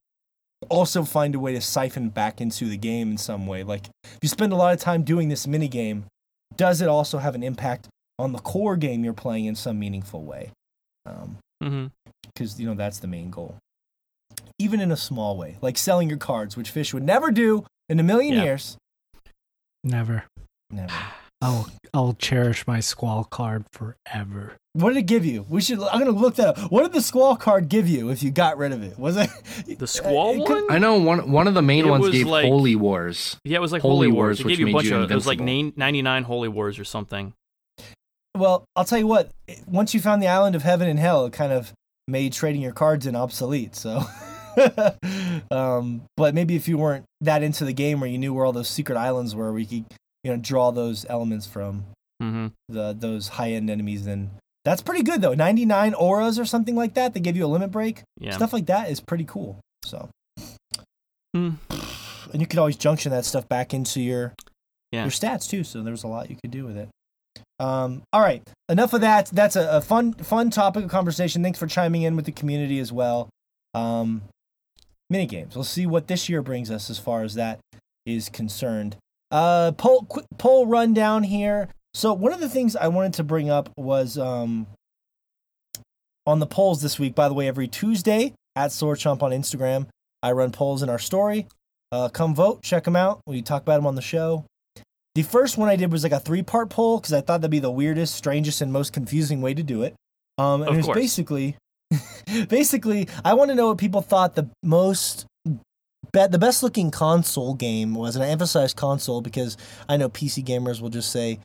[0.70, 3.62] also find a way to siphon back into the game in some way.
[3.62, 6.05] Like if you spend a lot of time doing this mini game,
[6.57, 10.22] does it also have an impact on the core game you're playing in some meaningful
[10.22, 10.53] way?
[11.05, 11.87] Um, hmm
[12.35, 13.57] because you know that's the main goal.
[14.59, 18.01] Even in a small way, like selling your cards, which Fish would never do in
[18.01, 18.45] a million Yeah.
[18.45, 18.76] years.
[19.82, 20.24] Never.
[20.70, 20.93] Never.
[21.41, 24.57] I'll I'll cherish my squall card forever.
[24.72, 25.45] What did it give you?
[25.49, 25.78] We should.
[25.78, 26.70] I'm gonna look that up.
[26.72, 28.99] What did the squall card give you if you got rid of it?
[28.99, 29.28] Was it
[29.78, 30.72] The squall it could- one?
[30.72, 33.37] I know one one of the main It ones gave like- Holy Wars.
[33.45, 34.41] Yeah, it was like Holy Holy, Wars, Wars.
[34.41, 35.11] It gave you a bunch you of.
[35.11, 37.35] It was like 99 Holy Wars or something.
[38.37, 39.30] Well, I'll tell you what.
[39.66, 41.72] Once you found the island of heaven and hell, it kind of
[42.09, 43.76] made trading your cards in obsolete.
[43.76, 44.03] So,
[45.50, 48.52] um, but maybe if you weren't that into the game, where you knew where all
[48.52, 49.84] those secret islands were, where you could,
[50.22, 51.84] you know, draw those elements from
[52.20, 54.30] hmm the those high end enemies, then
[54.64, 55.34] that's pretty good though.
[55.34, 57.12] 99 auras or something like that.
[57.14, 58.02] They give you a limit break.
[58.18, 58.32] Yeah.
[58.36, 59.59] Stuff like that is pretty cool.
[59.84, 60.09] So,
[61.34, 61.50] Hmm.
[62.32, 64.32] and you could always junction that stuff back into your
[64.92, 65.02] Yeah.
[65.02, 65.64] your stats too.
[65.64, 66.89] So there's a lot you could do with it.
[67.59, 69.26] Um, all right, enough of that.
[69.26, 71.43] That's a, a fun fun topic of conversation.
[71.43, 73.28] Thanks for chiming in with the community as well.
[73.74, 74.22] Um,
[75.10, 75.55] mini games.
[75.55, 77.60] We'll see what this year brings us as far as that
[78.06, 78.97] is concerned.
[79.31, 81.68] Uh, poll quick poll rundown here.
[81.94, 84.66] So one of the things I wanted to bring up was um,
[86.26, 87.14] on the polls this week.
[87.14, 89.86] By the way, every Tuesday at Sword Chomp on Instagram,
[90.22, 91.47] I run polls in our story.
[91.93, 93.20] Uh, come vote, check them out.
[93.26, 94.44] We talk about them on the show.
[95.14, 97.51] The first one I did was like a three part poll because I thought that'd
[97.51, 99.94] be the weirdest, strangest, and most confusing way to do it.
[100.39, 100.98] Um, and Of it was course.
[100.98, 101.56] basically,
[102.49, 105.27] basically, I want to know what people thought the most,
[106.12, 109.57] be- the best looking console game was, and I emphasize console because
[109.89, 111.41] I know PC gamers will just say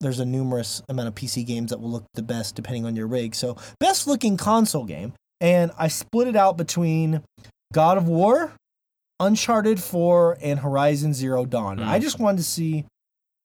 [0.00, 3.06] there's a numerous amount of PC games that will look the best depending on your
[3.06, 3.34] rig.
[3.34, 7.22] So best looking console game, and I split it out between
[7.72, 8.52] God of War,
[9.20, 11.78] Uncharted 4, and Horizon Zero Dawn.
[11.78, 11.84] Hmm.
[11.84, 12.84] I just wanted to see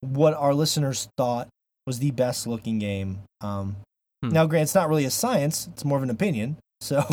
[0.02, 1.48] what our listeners thought
[1.88, 3.20] was the best looking game.
[3.42, 3.78] Um,
[4.24, 4.30] Hmm.
[4.30, 6.58] Now, Grant, it's not really a science; it's more of an opinion.
[6.82, 7.04] So,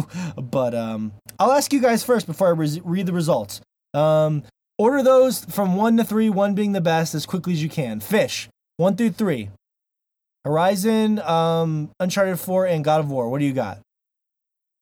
[0.40, 3.60] but um, I'll ask you guys first before I res- read the results.
[3.92, 4.42] Um,
[4.78, 8.00] order those from one to three, one being the best, as quickly as you can.
[8.00, 8.48] Fish,
[8.78, 9.50] one through three.
[10.46, 13.28] Horizon, um, Uncharted 4, and God of War.
[13.28, 13.80] What do you got?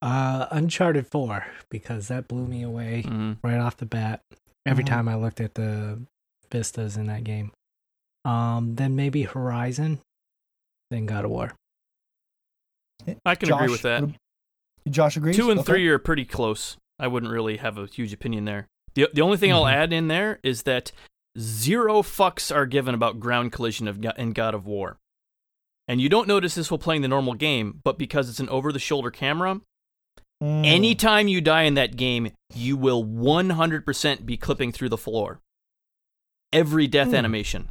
[0.02, 4.20] Uh, Uncharted Four because that blew me away hmm right off the bat.
[4.64, 4.88] Every Mhm.
[4.88, 5.98] time I looked at the
[6.52, 7.50] vistas in that game.
[8.24, 9.98] Um, then maybe Horizon,
[10.92, 11.52] then God of War.
[13.24, 14.04] I can agree with that.
[14.88, 15.36] Josh agrees.
[15.36, 15.66] Two and Okay.
[15.72, 16.76] three are pretty close.
[16.98, 18.66] I wouldn't really have a huge opinion there.
[18.94, 19.72] The the only thing I'll Mhm.
[19.72, 20.92] add in there is that
[21.38, 24.98] zero fucks are given about ground collision of in God of War.
[25.88, 29.08] and you don't notice this while playing the normal game, but because it's an over-the-shoulder
[29.12, 29.60] camera,
[30.42, 30.66] Mm.
[30.66, 35.40] anytime you die in that game, you will 100% be clipping through the floor.
[36.52, 37.14] Every death Hmm.
[37.14, 37.68] animation,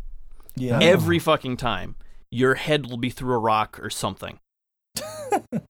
[0.55, 0.79] yeah.
[0.81, 1.95] every fucking time,
[2.31, 4.39] your head will be through a rock or something.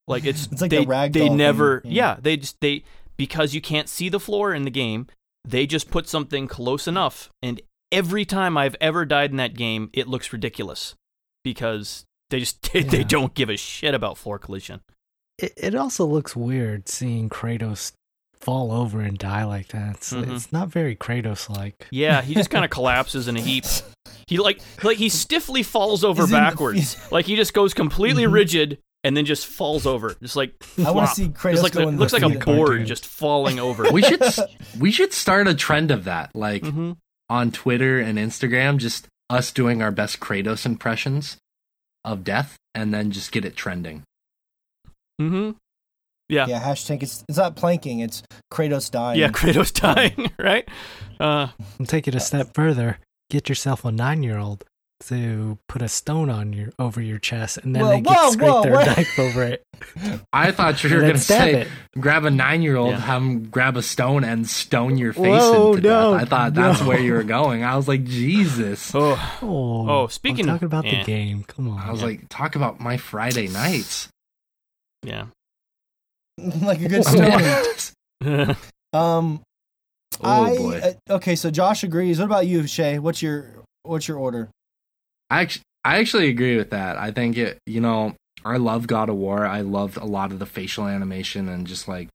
[0.07, 1.91] Like it's, It's like they, the they thing, never yeah.
[1.91, 2.83] yeah they just they
[3.17, 5.07] because you can't see the floor in the game
[5.43, 7.61] they just put something close enough and
[7.91, 10.95] every time I've ever died in that game it looks ridiculous
[11.43, 14.81] because they just they, they don't give a shit about floor collision.
[15.37, 17.91] It, it also looks weird seeing Kratos
[18.39, 19.95] fall over and die like that.
[19.97, 20.35] It's, Mhm.
[20.35, 21.87] it's not very Kratos like.
[21.91, 23.65] Yeah, he just kind of collapses in a heap.
[24.27, 26.97] He like like he stiffly falls over backwards.
[27.11, 28.31] like he just goes completely Mhm.
[28.33, 30.15] rigid and then just falls over.
[30.22, 30.53] Just like
[30.84, 32.45] I want to see Kratos Just like go a, in looks the like a feet.
[32.45, 32.86] board cartoon.
[32.88, 33.90] just falling over.
[33.91, 34.22] We should
[34.80, 36.91] we should start a trend of that, like hmm
[37.27, 41.38] on Twitter and Instagram, just us doing our best Kratos impressions
[42.03, 44.03] of death, and then just get it trending.
[45.19, 45.52] hmm
[46.30, 46.45] Yeah.
[46.48, 47.02] Yeah, hashtag.
[47.02, 47.99] It's, it's not planking.
[47.99, 48.22] It's
[48.53, 49.19] Kratos dying.
[49.19, 50.68] Yeah, Kratos dying, right?
[51.19, 51.48] Uh,
[51.80, 52.99] I'll take it a step further.
[53.32, 54.64] Get yourself a nine-year-old
[55.10, 58.30] to put a stone on your over your chest, and then Whoa, they get whoa,
[58.32, 58.86] scrape whoa, their what?
[58.88, 59.64] knife over it.
[60.34, 61.68] I thought you were gonna say it.
[61.99, 62.99] grab a nine year old, Yeah.
[62.99, 66.22] have him grab a stone and stone your face Whoa, into no, death.
[66.22, 66.88] I thought that's no.
[66.88, 67.64] where you were going.
[67.64, 68.94] I was like, Jesus.
[68.95, 70.99] oh, Oh, Oh, speaking I'm of- talking about yeah.
[70.99, 71.44] the game.
[71.44, 71.80] Come on.
[71.80, 72.07] I was Yeah.
[72.07, 74.10] like, talk about my Friday nights.
[75.03, 75.26] yeah.
[76.38, 77.06] like a good
[78.23, 78.56] story.
[78.94, 79.41] oh um,
[80.23, 80.82] I boy.
[81.10, 81.36] uh, okay.
[81.36, 82.19] So Josh agrees.
[82.19, 82.99] What about you, Shay?
[82.99, 83.45] What's your
[83.84, 84.49] what's your order?
[85.30, 86.97] I actually, I actually agree with that.
[86.97, 89.45] I think it, you know, I love God of War.
[89.45, 92.10] I loved a lot of the facial animation and just like,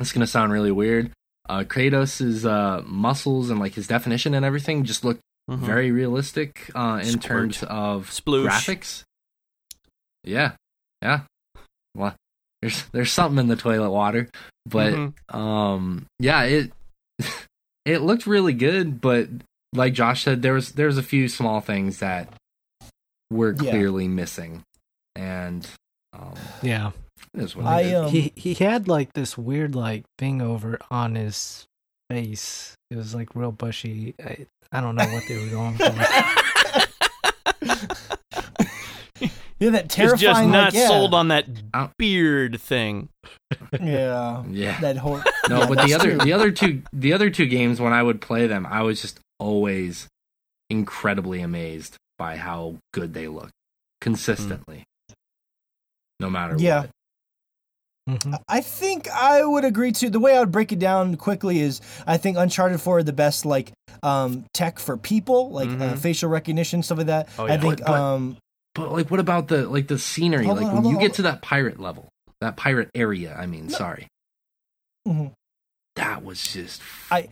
[0.00, 1.10] it's going to sound really weird.
[1.48, 5.20] Uh, Kratos' uh, muscles and like his definition and everything just looked
[5.50, 5.58] Mhm.
[5.58, 7.22] very realistic uh, in Squirt.
[7.22, 8.48] terms of Sploosh.
[8.48, 9.02] graphics.
[10.24, 10.52] Yeah,
[11.02, 11.20] yeah.
[11.94, 12.14] Well,
[12.62, 14.30] there's there's something in the toilet water,
[14.64, 15.34] but Mhm.
[15.34, 16.72] um, yeah, it
[17.84, 19.02] it looked really good.
[19.02, 19.28] But
[19.74, 22.32] like Josh said, there was there was a few small things that
[23.30, 23.70] were Yeah.
[23.70, 24.62] clearly missing,
[25.16, 25.66] and
[26.12, 26.90] um, yeah.
[27.34, 27.94] it is what I, it is.
[27.94, 31.64] um, he he had like this weird like thing over on his
[32.10, 32.74] face.
[32.90, 34.14] It was like real bushy.
[34.24, 35.84] I, I don't know what they were going for.
[39.60, 40.18] Yeah, that He's terrifying.
[40.20, 41.46] just not like, yeah, sold on that
[41.96, 43.08] beard thing.
[43.80, 44.80] Yeah, yeah.
[44.80, 45.22] that whole.
[45.48, 46.18] No, yeah, but the other true.
[46.18, 49.20] the other two the other two games when I would play them, I was just
[49.44, 50.08] always
[50.70, 53.50] incredibly amazed by how good they look
[54.00, 54.84] consistently.
[56.20, 56.80] No matter Yeah.
[56.80, 56.90] what.
[58.20, 58.38] Mhm.
[58.48, 61.80] I think I would agree to the way I would break it down quickly is
[62.06, 63.72] I think Uncharted 4 are the best like
[64.02, 65.98] um tech for people like uh, Mhm.
[65.98, 67.28] facial recognition stuff like that.
[67.38, 68.36] Oh, I think But- but- um
[68.74, 70.44] But like what about the like the scenery?
[70.46, 72.08] Hold like on, when hold you on, get hold to that pirate level,
[72.40, 73.72] that pirate area, I mean, No.
[73.78, 74.08] sorry.
[75.08, 75.32] Mhm.
[75.96, 77.28] That was just I-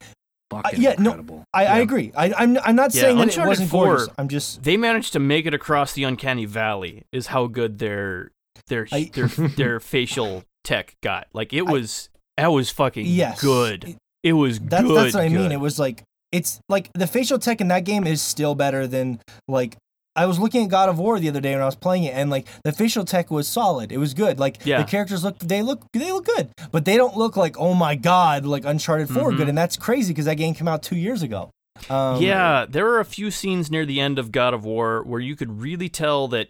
[0.53, 1.45] fucking uh, yeah, no, incredible.
[1.53, 1.83] I, I Yeah.
[1.83, 2.13] agree.
[2.17, 4.09] I, I'm I'm not Yeah, saying that it wasn't 4 gorgeous.
[4.19, 7.03] I'm just They managed to make it across the uncanny valley.
[7.13, 8.31] Is how good their
[8.69, 9.27] their I- their
[9.57, 11.27] their facial tech got.
[11.33, 13.85] Like it I- was that was fucking yes good.
[13.85, 14.97] It- It was That's good.
[14.97, 15.51] that's what I mean.
[15.53, 19.19] It was like it's like the facial tech in that game is still better than
[19.49, 19.77] like
[20.15, 22.15] I was looking at God of War the other day when I was playing it,
[22.15, 23.93] and like the facial tech was solid.
[23.93, 24.39] It was good.
[24.39, 24.79] Like Yeah.
[24.83, 27.95] the characters look, they look, they look good, but they don't look like oh my
[27.95, 29.37] god, like Uncharted 4 Mhm.
[29.39, 31.51] good, and that's crazy because that game came out two years ago.
[31.89, 35.21] Um, yeah, there were a few scenes near the end of God of War where
[35.21, 36.49] you could really tell that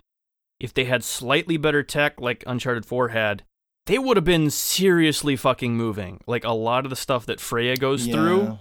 [0.60, 3.42] if they had slightly better tech like Uncharted 4 had,
[3.86, 6.20] they would have been seriously fucking moving.
[6.26, 8.14] Like a lot of the stuff that Freya goes yeah.
[8.14, 8.58] through,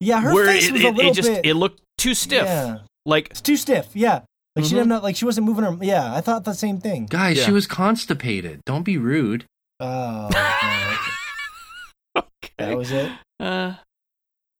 [0.00, 1.46] Yeah, her face it, was a little it just bit.
[1.46, 2.44] it looked too stiff.
[2.44, 3.88] Yeah, Like it's too stiff.
[3.94, 4.20] Yeah,
[4.56, 4.76] like she Mhm.
[4.76, 5.76] didn't know, like she wasn't moving her.
[5.80, 7.06] Yeah, I thought the same thing.
[7.06, 7.44] Guys, Yeah.
[7.46, 8.60] she was constipated.
[8.66, 9.44] Don't be rude.
[9.80, 10.96] Oh, okay.
[12.16, 12.50] okay.
[12.58, 13.10] that was it.
[13.40, 13.74] uh,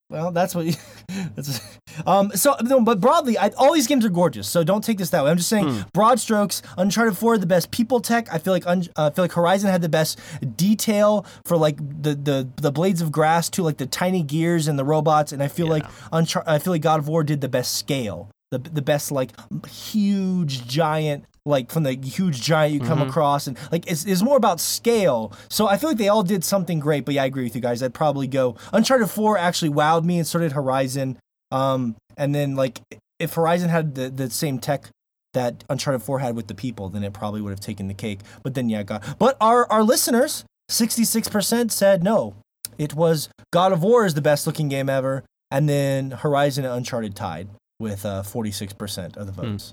[0.08, 0.66] Well, that's what.
[1.36, 1.60] that's
[2.06, 2.32] um.
[2.34, 4.48] So, no, but broadly, I, all these games are gorgeous.
[4.48, 5.30] So don't take this that way.
[5.30, 5.80] I'm just saying, Hmm.
[5.92, 6.62] broad strokes.
[6.76, 8.26] Uncharted 4 the best people tech.
[8.32, 10.18] I feel like Un- uh, I feel like Horizon had the best
[10.56, 14.78] detail for like the the the blades of grass to like the tiny gears and
[14.78, 15.30] the robots.
[15.32, 15.72] And I feel Yeah.
[15.74, 18.30] like Unchar- I feel like God of War did the best scale.
[18.50, 19.30] The the best like
[19.68, 23.08] huge giant like from the huge giant you come Mhm.
[23.08, 25.32] across and like it's, it's more about scale.
[25.48, 27.60] So i feel like they all did something great but yeah i agree with you
[27.60, 27.82] guys.
[27.82, 31.16] I'd probably go uncharted 4 actually wowed me and so did horizon.
[31.52, 32.80] Um and then like
[33.20, 34.88] if horizon had the, the same tech
[35.32, 38.20] that uncharted 4 had with the people then it probably would have taken the cake.
[38.42, 42.34] But then yeah god but our our listeners 66% said no.
[42.78, 45.22] It was god of war is the best looking game ever
[45.52, 47.48] and then horizon and uncharted tied
[47.80, 49.40] with uh 46% of the Hmm.
[49.52, 49.72] votes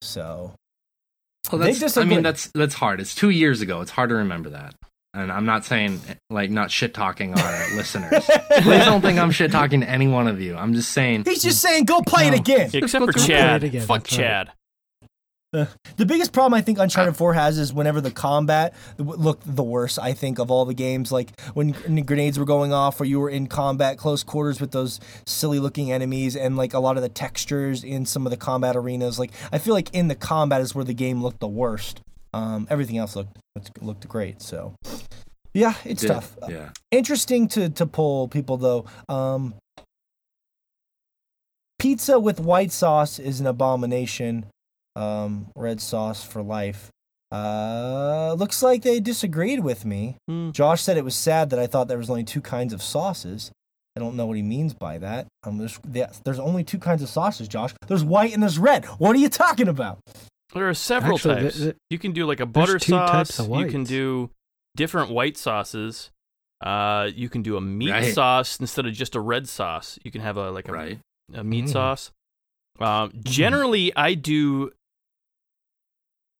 [0.00, 0.54] so
[1.52, 2.14] Well, They that's, I disagree.
[2.14, 3.00] mean, that's that's hard.
[3.00, 3.80] It's two years ago.
[3.82, 4.74] It's hard to remember that.
[5.14, 8.24] And I'm not saying like not shit talking our listeners.
[8.60, 10.56] Please don't think I'm shit talking to any one of you.
[10.56, 11.24] I'm just saying.
[11.26, 12.70] He's just saying, go play it again.
[12.74, 13.64] Except for Let's Chad.
[13.64, 14.16] again, Fuck that's
[15.96, 19.98] The biggest problem I think Uncharted 4 has is whenever the combat looked the worst,
[19.98, 21.10] I think, of all the games.
[21.10, 21.72] Like when
[22.04, 25.90] grenades were going off or you were in combat close quarters with those silly looking
[25.90, 29.18] enemies and like a lot of the textures in some of the combat arenas.
[29.18, 32.00] Like I feel like in the combat is where the game looked the worst.
[32.32, 33.38] Um, everything else looked
[33.80, 34.40] looked great.
[34.40, 34.74] So
[35.54, 36.36] yeah, it's Yeah, tough.
[36.48, 36.68] Yeah.
[36.92, 38.84] Interesting to to pull people though.
[39.08, 39.54] Um,
[41.78, 44.46] pizza with white sauce is an abomination.
[44.98, 46.90] Um, red sauce for life.
[47.30, 50.16] Uh, looks like they disagreed with me.
[50.28, 50.50] Hmm.
[50.50, 53.50] Josh said it was sad that I thought there was only two kinds of sauces.
[53.96, 55.26] I don't know what he means by that.
[55.44, 57.74] Um, there's, yeah, there's only two kinds of sauces, Josh.
[57.86, 58.84] There's white and there's red.
[58.98, 59.98] What are you talking about?
[60.54, 61.58] There are several Actually, th- types.
[61.58, 63.46] th- you can do like a there's butter two types sauce.
[63.46, 64.30] of You can do
[64.76, 66.10] different white sauces.
[66.64, 68.14] Uh, you can do a meat Right.
[68.14, 69.98] sauce instead of just a red sauce.
[70.02, 70.98] You can have a like a, Right.
[71.34, 71.72] a meat Mm.
[71.72, 72.10] sauce.
[72.80, 74.70] Um, generally, I do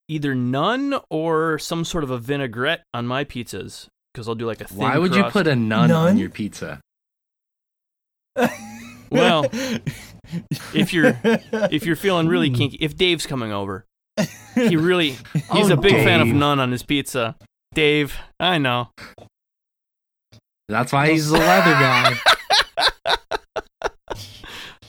[0.09, 4.61] either none or some sort of a vinaigrette on my pizzas because I'll do like
[4.61, 6.09] a thin Why would you put a nun, Nun?
[6.11, 6.81] on your pizza?
[9.11, 9.47] Well,
[10.75, 13.87] if you're if you're feeling really kinky, if Dave's coming over,
[14.55, 15.13] he really
[15.53, 16.35] he's Oh, a big fan of Dave.
[16.37, 17.35] none on his pizza.
[17.73, 18.91] Dave, I know.
[20.69, 22.17] That's why he's the leather guy.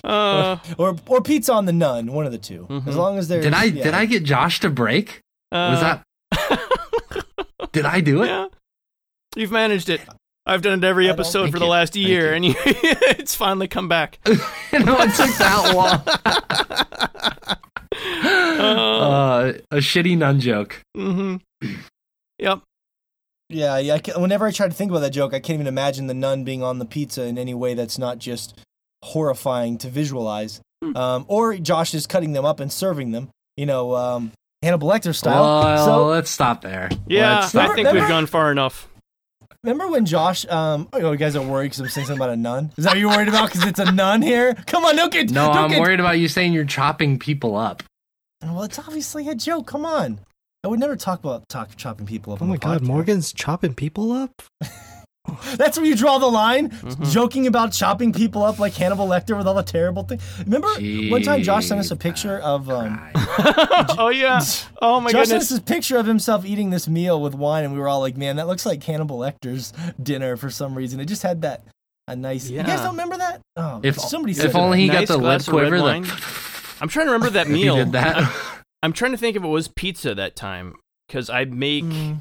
[0.03, 2.87] Uh, or or pizza on the nun, one of the 2 Mhm.
[2.87, 3.83] As long as there's Did I yeah.
[3.83, 5.21] did I get Josh to break?
[5.51, 5.99] Was uh,
[6.31, 7.19] that
[7.71, 8.27] did I do it?
[8.27, 8.47] yeah.
[9.35, 10.01] You've managed it.
[10.45, 12.35] I've done it every episode for the you- last thank year, you.
[12.35, 14.17] and you, it's finally come back.
[14.25, 14.37] no,
[14.73, 16.01] it took that long.
[18.59, 20.81] uh, a shitty nun joke.
[20.97, 21.35] Mm-hmm.
[22.39, 22.61] Yep.
[23.49, 23.95] Yeah, yeah.
[23.95, 26.13] I ca whenever I try to think about that joke, I can't even imagine the
[26.13, 28.59] nun being on the pizza in any way that's not just
[29.03, 30.61] horrifying to visualize.
[30.83, 30.95] Hmm.
[30.95, 34.31] Um, or Josh is cutting them up and serving them, you know, um,
[34.61, 35.41] Hannibal Lecter style.
[35.41, 36.89] Well, so let's stop there.
[37.07, 38.87] Yeah, Let's I think Remember- we've gone far enough.
[39.63, 40.45] remember when Josh?
[40.47, 42.71] Um, oh, you guys are worried because I'm saying something about a nun.
[42.77, 43.51] Is that what you're worried about?
[43.51, 44.53] Because it's a nun here?
[44.67, 45.31] Come on, don't get.
[45.31, 47.83] No, don't I'm get, worried about you saying you're chopping people up.
[48.41, 49.67] Well, it's obviously a joke.
[49.67, 50.19] Come on.
[50.63, 52.41] I would never talk about talk, chopping people up.
[52.41, 52.85] Oh on my the god, podcast.
[52.87, 54.41] Morgan's chopping people up?
[55.55, 56.69] That's where you draw the line.
[56.69, 57.11] Mhm.
[57.11, 60.21] Joking about chopping people up like Hannibal Lecter with all the terrible things.
[60.45, 60.67] Remember
[61.11, 62.99] one time Josh sent us a picture of um,
[63.97, 64.41] oh yeah.
[64.81, 65.49] Oh my Josh sent us goodness.
[65.49, 68.37] this picture of himself eating this meal with wine, and we were all like, "Man,
[68.37, 71.63] that looks like Hannibal Lecter's dinner for some reason." It just had that
[72.07, 72.49] a nice.
[72.49, 73.41] You guys don't remember that?
[73.57, 75.81] Oh, If somebody said if only he Nice got the lip glass red quiver.
[75.83, 76.03] wine.
[76.03, 76.23] The,
[76.81, 77.75] I'm trying to remember that if he meal.
[77.75, 78.33] did that.
[78.81, 80.75] I'm trying to think if it was pizza that time
[81.07, 81.83] because I make.
[81.83, 82.19] Mm,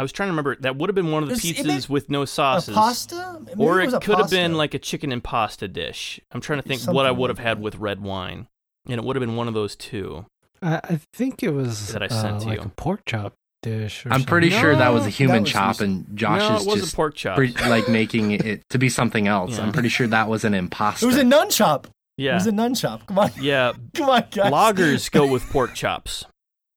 [0.00, 0.56] I was trying to remember.
[0.56, 2.26] That would have been one of the It was- it pizzas made- with no a
[2.26, 2.74] sauces.
[2.74, 4.36] pasta, Maybe or was it a could have pasta.
[4.36, 6.18] been like a chicken and pasta dish.
[6.32, 7.62] I'm trying to think what I Something would have like had that.
[7.62, 8.46] with red wine,
[8.88, 10.24] and it would have been one of those two.
[10.62, 12.64] I, I think it was That I uh, sent to like you.
[12.64, 14.06] a pork chop dish.
[14.06, 14.62] Or I'm pretty something.
[14.62, 16.66] sure that was No, a human that was chop, some- and Josh no, is it
[16.66, 17.36] wasn't just pork chops.
[17.36, 19.58] pre- like making it to be something else.
[19.58, 19.64] Yeah.
[19.64, 21.04] I'm pretty sure that was an imposter.
[21.04, 21.86] It was a nun chop.
[22.16, 23.06] Yeah, It yeah, was a nun chop.
[23.06, 23.72] Come on, yeah.
[23.94, 24.50] come on, guys.
[24.50, 26.24] Loggers go with pork chops.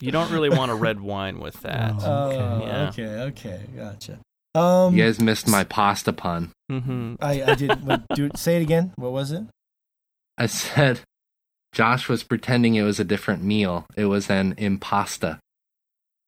[0.03, 1.93] You don't really want a red wine with that.
[1.99, 2.05] Oh.
[2.05, 2.65] Oh, Okay.
[2.67, 2.87] Yeah.
[2.89, 4.19] okay, okay, gotcha.
[4.55, 6.51] Um, you guys missed my pasta pun.
[6.71, 7.15] Mm-hmm.
[7.21, 7.85] I, I did.
[7.87, 8.91] Wait, do say it again.
[8.97, 9.43] What was it?
[10.37, 10.99] I said
[11.73, 13.85] Josh was pretending it was a different meal.
[13.95, 15.39] It was an impasta.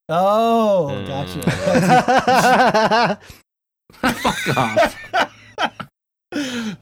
[0.10, 1.08] Oh, Mm.
[1.08, 1.42] gotcha.
[3.94, 4.96] Fuck off.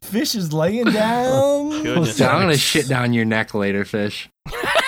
[0.03, 1.69] Fish is laying down.
[1.83, 2.19] Goodness.
[2.21, 4.29] I'm gonna shit down your neck later, fish.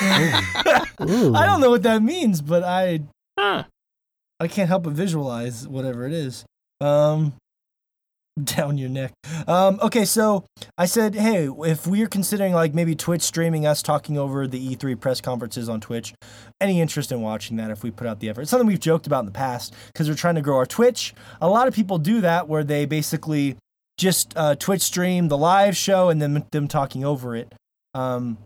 [1.02, 1.34] Ooh.
[1.34, 3.00] I don't know what that means, but I
[3.38, 3.64] Huh.
[4.38, 6.44] I can't help but visualize whatever it is.
[6.80, 7.34] Um,
[8.44, 9.12] down your neck.
[9.46, 10.44] Um, okay, so
[10.78, 14.98] I said, hey, if we're considering like maybe Twitch streaming us talking over the E3
[14.98, 16.14] press conferences on Twitch,
[16.60, 18.42] any interest in watching that if we put out the effort?
[18.42, 21.14] It's something we've joked about in the past because we're trying to grow our Twitch.
[21.40, 23.56] A lot of people do that where they basically
[23.98, 27.54] just uh, Twitch stream the live show and then them talking over it.
[27.94, 28.38] Um,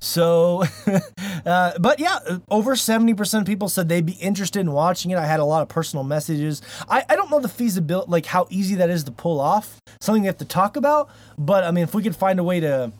[0.00, 0.64] so,
[1.46, 2.18] uh, but yeah,
[2.50, 5.16] over 70% of people said they'd be interested in watching it.
[5.18, 6.62] I had a lot of personal messages.
[6.88, 10.22] I, I don't know the feasibility, like how easy that is to pull off, something
[10.22, 11.08] we have to talk about.
[11.38, 12.92] But I mean, if we could find a way to,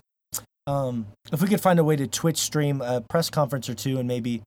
[0.66, 3.98] um, if we could find a way to Twitch stream a press conference or two
[3.98, 4.42] and maybe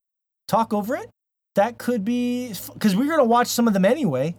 [0.48, 1.10] talk over it,
[1.56, 4.36] that could be, because we're going to watch some of them anyway.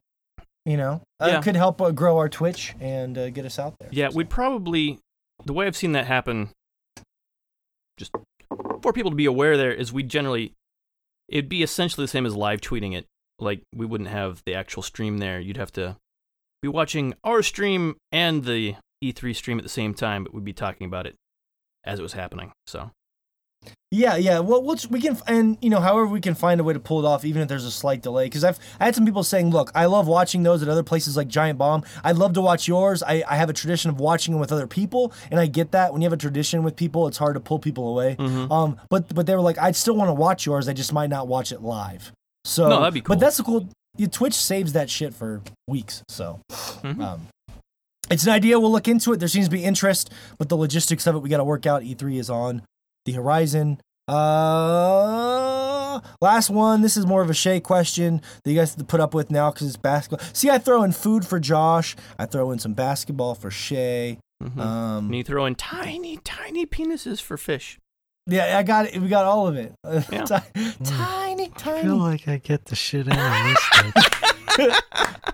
[0.67, 1.39] You know, uh, Yeah.
[1.39, 3.89] it could help uh, grow our Twitch and uh, get us out there.
[3.93, 4.99] Yeah, we'd probably
[5.47, 6.51] the way I've seen that happen.
[8.01, 8.13] Just
[8.83, 10.55] for people to be aware there is we generally
[11.29, 13.05] it'd be essentially the same as live tweeting it.
[13.39, 15.39] Like we wouldn't have the actual stream there.
[15.39, 15.99] You'd have to
[16.63, 20.55] be watching our stream and the E3 stream at the same time, but we'd be
[20.55, 21.15] talking about it
[21.85, 22.53] as it was happening.
[22.67, 22.91] So
[23.93, 24.39] Yeah, yeah.
[24.39, 27.05] Well, we'll we can and you know, however we can find a way to pull
[27.05, 28.27] it off, even if there's a slight delay.
[28.27, 31.17] Because I've I had some people saying, "Look, I love watching those at other places
[31.17, 31.83] like Giant Bomb.
[32.05, 33.03] I'd love to watch yours.
[33.03, 35.93] I, I have a tradition of watching them with other people, and I get that.
[35.93, 38.15] When you have a tradition with people, it's hard to pull people away.
[38.17, 38.53] Mm-hmm.
[38.53, 40.69] Um, but but they were like, I'd still want to watch yours.
[40.69, 42.13] I just might not watch it live.
[42.45, 43.17] So No, that'd be cool.
[43.17, 43.69] But that's the cool.
[44.13, 46.05] Twitch saves that shit for weeks.
[46.09, 46.41] So.
[46.51, 47.03] Mhm.
[47.03, 47.27] Um,
[48.09, 48.59] it's an idea.
[48.59, 49.19] We'll look into it.
[49.19, 51.83] There seems to be interest, but the logistics of it we got to work out.
[51.83, 52.63] E3 is on
[53.05, 53.81] the horizon.
[54.09, 56.83] Uh, last one.
[56.83, 59.31] This is more of a Shay question that you guys have to put up with
[59.31, 60.27] now because it's basketball.
[60.33, 61.97] See, I throw in food for Josh.
[62.19, 64.19] I throw in some basketball for Shay.
[64.43, 64.53] mhm.
[64.53, 67.79] and Um, you throw in tiny, tiny penises for fish.
[68.27, 69.01] yeah, I got it.
[69.01, 69.73] We got all of it.
[70.13, 70.25] Yeah.
[70.25, 73.57] Ti- tiny, I feel like I get the shit out of
[74.57, 74.81] this.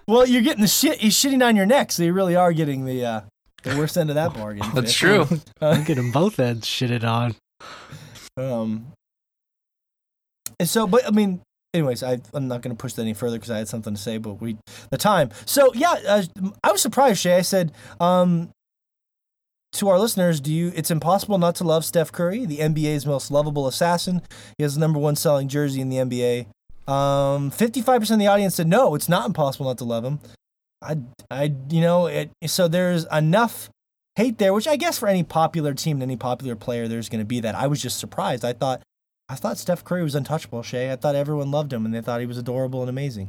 [0.08, 0.98] Well, you're getting the shit.
[0.98, 3.20] He's shitting on your neck, so you really are getting the uh,
[3.64, 4.62] the worst end of that bargain.
[4.72, 4.98] That's Fish.
[4.98, 5.26] true.
[5.60, 7.34] I'm getting both ends shitted on.
[8.36, 8.92] Um,
[10.58, 11.40] and so, but I mean,
[11.74, 14.00] anyways, I, I'm not going to push that any further because I had something to
[14.00, 14.56] say, but we
[14.90, 15.30] the time.
[15.44, 16.22] So yeah, uh,
[16.62, 17.36] I was surprised, Shay.
[17.36, 18.50] I said um,
[19.72, 20.72] to our listeners, "Do you?
[20.74, 24.22] It's impossible not to love Steph Curry, the NBA's most lovable assassin.
[24.58, 26.46] He has the number one selling jersey in the NBA."
[26.88, 30.20] Um, 55% of the audience said no, it's not impossible not to love him.
[30.80, 30.98] I,
[31.30, 33.70] I, you know, it, so there's enough
[34.16, 37.20] hate there, which I guess for any popular team and any popular player, there's going
[37.20, 37.54] to be that.
[37.54, 38.44] I was just surprised.
[38.44, 38.82] I thought,
[39.28, 40.90] I thought Steph Curry was untouchable, Shay.
[40.90, 43.28] I thought everyone loved him and they thought he was adorable and amazing.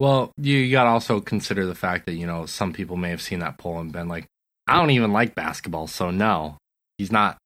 [0.00, 3.10] Well, you, you got to also consider the fact that, you know, some people may
[3.10, 4.26] have seen that poll and been like,
[4.66, 6.56] I don't even like basketball, so no,
[6.98, 7.36] he's not.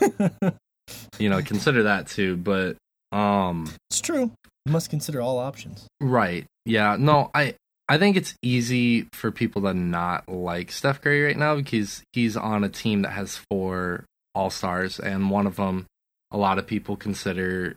[1.18, 2.36] you know, consider that too.
[2.36, 2.76] But,
[3.12, 4.32] um, It's true.
[4.66, 5.86] You must consider all options.
[6.00, 6.44] right.
[6.66, 6.96] Yeah.
[6.98, 7.54] No, I,
[7.88, 12.36] I think it's easy for people to not like Steph Curry right now because he's
[12.36, 14.04] on a team that has four
[14.34, 15.86] All Stars, and one of them,
[16.30, 17.76] a lot of people consider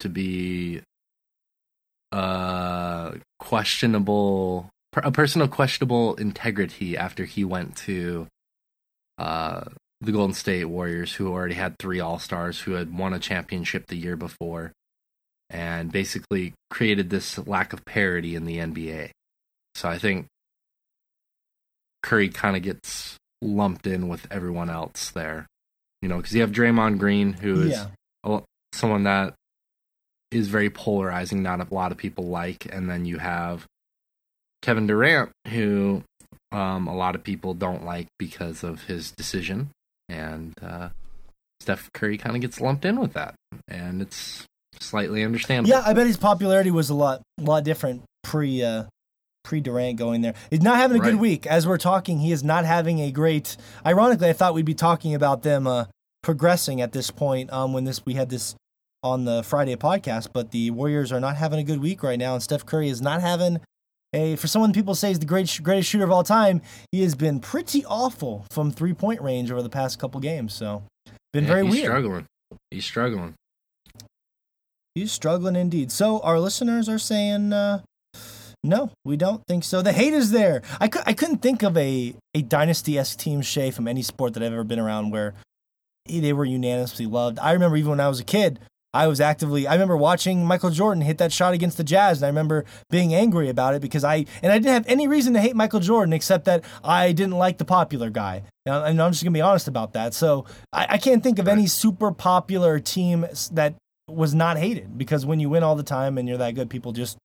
[0.00, 0.82] to be
[2.12, 8.26] uh questionable a person of questionable integrity after he went to
[9.16, 9.62] uh
[10.00, 13.96] the Golden State Warriors who already had three All-Stars who had won a championship the
[13.96, 14.72] year before
[15.50, 19.10] and basically created this lack of parity in the NBA.
[19.74, 20.26] So I think
[22.02, 25.46] Curry kind of gets lumped in with everyone else there.
[26.02, 27.86] You know, cuz you have Draymond Green who is
[28.24, 28.40] Yeah.
[28.72, 29.34] someone that
[30.30, 33.66] is very polarizing, not a lot of people like, and then you have
[34.62, 36.04] Kevin Durant, who
[36.52, 39.70] um, a lot of people don't like because of his decision,
[40.08, 40.90] and uh,
[41.60, 43.34] Steph Curry kind of gets lumped in with that,
[43.66, 44.46] and it's
[44.78, 45.70] slightly understandable.
[45.70, 48.84] Yeah, I bet his popularity was a lot, a lot different pre, uh,
[49.42, 50.34] pre Durant going there.
[50.50, 51.46] He's not having a good week.
[51.46, 53.56] As we're talking, he is not having a great.
[53.84, 55.86] Ironically, I thought we'd be talking about them uh,
[56.22, 57.52] progressing at this point.
[57.52, 58.54] Um, when this we had this
[59.02, 62.34] on the Friday podcast, but the Warriors are not having a good week right now,
[62.34, 63.60] and Steph Curry is not having
[64.12, 64.36] a.
[64.36, 66.60] For someone people say is the great, greatest shooter of all time,
[66.92, 70.52] he has been pretty awful from three point range over the past couple games.
[70.52, 70.82] So,
[71.32, 71.84] been Yeah, very he's weird.
[71.86, 72.26] struggling.
[72.70, 73.34] He's struggling.
[74.94, 75.92] He's struggling indeed.
[75.92, 77.82] So our listeners are saying, uh,
[78.62, 79.80] no, we don't think so.
[79.82, 80.62] The hate is there.
[80.78, 84.34] I, cou- I couldn't think of a, a dynasty esque team, Shay, from any sport
[84.34, 85.34] that I've ever been around where
[86.06, 87.38] they were unanimously loved.
[87.38, 88.58] I remember even when I was a kid,
[88.92, 92.26] I was actively, I remember watching Michael Jordan hit that shot against the Jazz, and
[92.26, 95.40] I remember being angry about it because I, and I didn't have any reason to
[95.40, 98.42] hate Michael Jordan except that I didn't like the popular guy.
[98.66, 100.12] And I'm just going to be honest about that.
[100.12, 103.74] So I, I can't think of any super popular team that
[104.08, 106.92] was not hated because when you win all the time and you're that good, people
[106.92, 107.16] just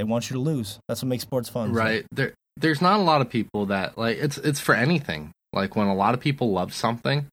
[0.00, 0.78] they want you to lose.
[0.88, 1.68] That's what makes sports fun.
[1.74, 2.06] so- Right.
[2.10, 5.32] There there's not a lot of people that like it's it's for anything.
[5.52, 7.26] Like when a lot of people love something,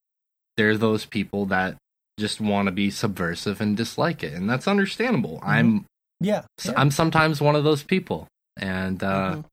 [0.58, 1.78] there are those people that
[2.20, 5.40] just want to be subversive and dislike it, and that's understandable.
[5.44, 5.86] I'm
[6.20, 6.44] Yeah.
[6.66, 6.74] Yeah.
[6.76, 8.28] I'm sometimes one of those people,
[8.58, 9.46] and uh, Mhm.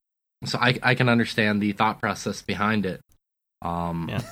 [0.47, 3.01] so I I can understand the thought process behind it.
[3.62, 4.23] Um, Yeah.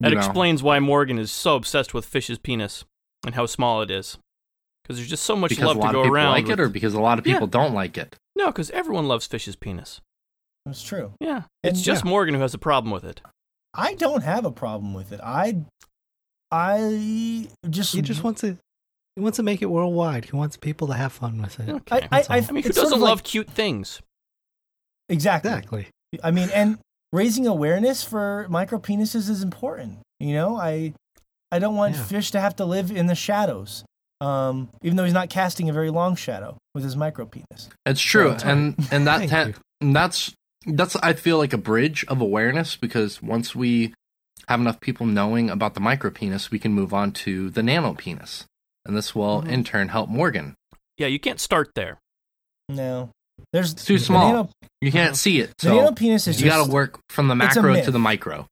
[0.00, 2.84] That know, explains why Morgan is so obsessed with Fish's penis
[3.26, 4.18] and how small it is.
[4.82, 6.32] Because there's just so much because love a lot to of go people around.
[6.32, 7.34] like it, or because a lot of Yeah.
[7.34, 8.16] people don't like it.
[8.36, 10.00] No, because everyone loves Fish's penis.
[10.66, 11.14] That's true.
[11.20, 11.42] Yeah.
[11.62, 13.20] It's And- just Morgan who has a problem with it.
[13.74, 15.20] I don't have a problem with it.
[15.22, 15.62] I
[16.50, 18.56] I just He just wants to.
[19.16, 20.24] He wants to make it worldwide.
[20.26, 21.68] He wants people to have fun with it.
[21.68, 22.08] Okay.
[22.10, 24.00] I, I, I, I mean, who doesn't of like- love cute things?
[25.08, 25.50] exactly.
[25.50, 25.86] Exactly.
[26.22, 26.78] I mean, and
[27.12, 29.98] raising awareness for micro penises is important.
[30.20, 30.94] You know, I
[31.52, 32.04] I don't want Yeah.
[32.04, 33.84] fish to have to live in the shadows.
[34.20, 37.68] Um, even though he's not casting a very long shadow with his micro penis.
[37.86, 40.34] It's true, that's and and that Thank ten- and that's
[40.66, 43.94] that's I feel like a bridge of awareness because once we
[44.48, 47.94] have enough people knowing about the micro penis, we can move on to the nano
[47.94, 48.44] penis,
[48.84, 49.48] and this will Mhm.
[49.48, 50.54] in turn help Morgan.
[50.98, 51.98] Yeah, you can't start there.
[52.68, 53.08] No,
[53.54, 54.26] there's It's too the small.
[54.32, 54.50] nano-
[54.82, 55.18] You can't Mhm.
[55.18, 57.98] see it, the nano penis is you got to work from the macro to the
[57.98, 58.46] micro,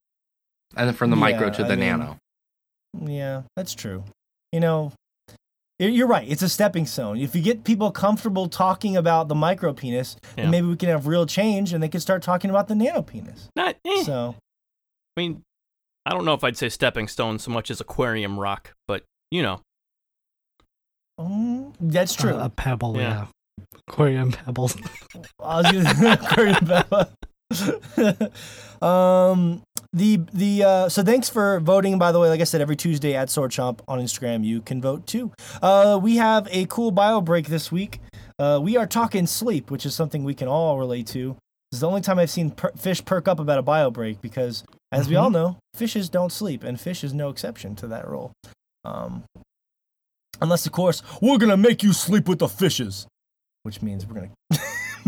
[0.76, 2.18] and then from the micro Yeah, to I the mean- nano.
[3.04, 4.04] Yeah, that's true.
[4.52, 4.92] You know, y-
[5.78, 6.26] you're right.
[6.28, 7.18] It's a stepping stone.
[7.18, 10.42] If you get people comfortable talking about the micro penis, Yeah.
[10.44, 13.02] then maybe we can have real change, and they can start talking about the nano
[13.02, 13.48] penis.
[13.54, 13.76] Not.
[13.84, 14.02] eh.
[14.02, 14.34] So,
[15.16, 15.42] I mean,
[16.04, 19.42] I don't know if I'd say stepping stone so much as aquarium rock, but you
[19.42, 19.60] know,
[21.20, 22.34] mm, that's true.
[22.34, 23.02] Uh, a pebble, Yeah.
[23.02, 23.26] yeah.
[23.88, 24.76] Aquarium pebbles.
[25.42, 27.08] I was gonna
[28.82, 29.62] um
[29.92, 32.28] the the uh so thanks for voting by the way.
[32.28, 35.32] Like i said every tuesday at sword chomp on instagram you can vote too.
[35.62, 38.00] Uh we have a cool bio break this week.
[38.38, 41.36] Uh we are talking sleep which is something we can all relate to.
[41.70, 44.20] This is the only time i've seen per- fish perk up about a bio break
[44.20, 44.62] because
[44.92, 45.22] as we Mhm.
[45.22, 48.32] all know fishes don't sleep and fish is no exception to that rule.
[48.84, 49.24] Um
[50.40, 53.06] unless of course we're gonna make you sleep with the fishes
[53.62, 54.30] which means we're gonna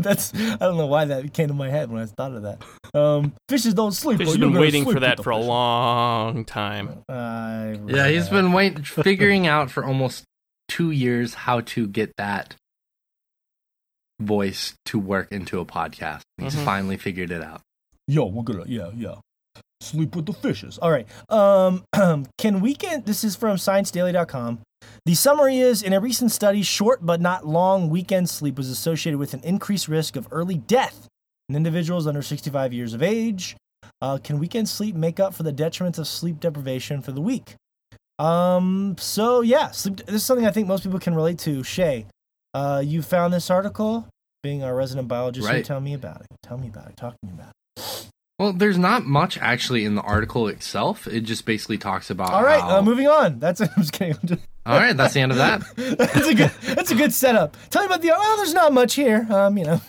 [0.04, 2.62] that's i don't know why that came to my head when i thought of that
[2.94, 7.02] um fishes don't sleep Fish but has been waiting for that for a long time.
[7.08, 10.24] I Yeah, he's been waiting, figuring out for almost
[10.68, 12.54] two years how to get that
[14.20, 16.22] voice to work into a podcast.
[16.38, 16.64] He's Mhm.
[16.64, 17.62] finally figured it out.
[18.06, 19.16] Yo, we're gonna yeah, yeah.
[19.80, 20.78] Sleep with the fishes.
[20.78, 21.06] All right.
[21.30, 21.84] Um
[22.38, 24.60] can we get this is from sciencedaily.com.
[25.06, 29.18] The summary is in a recent study, short but not long weekend sleep was associated
[29.18, 31.08] with an increased risk of early death
[31.48, 33.56] in individuals under 65 years of age.
[34.02, 37.54] Uh, can weekend sleep make up for the detriments of sleep deprivation for the week?
[38.18, 39.96] Um, so yeah, sleep.
[40.06, 41.62] This is something I think most people can relate to.
[41.62, 42.06] Shay,
[42.54, 44.06] uh, you found this article.
[44.42, 45.64] Being our resident biologist, so Right.
[45.64, 46.26] tell me about it.
[46.42, 46.96] Tell me about it.
[46.96, 48.06] Talk to me about it.
[48.38, 51.06] Well, there's not much actually in the article itself.
[51.06, 52.32] It just basically talks about.
[52.32, 53.38] All right, how- uh, moving on.
[53.38, 54.16] That's I'm just kidding.
[54.22, 55.62] I'm just- All right, that's the end of that.
[55.76, 56.50] that's a good.
[56.62, 57.56] That's a good setup.
[57.70, 58.12] Tell me about the.
[58.14, 59.26] Oh, there's not much here.
[59.30, 59.80] Um, you know.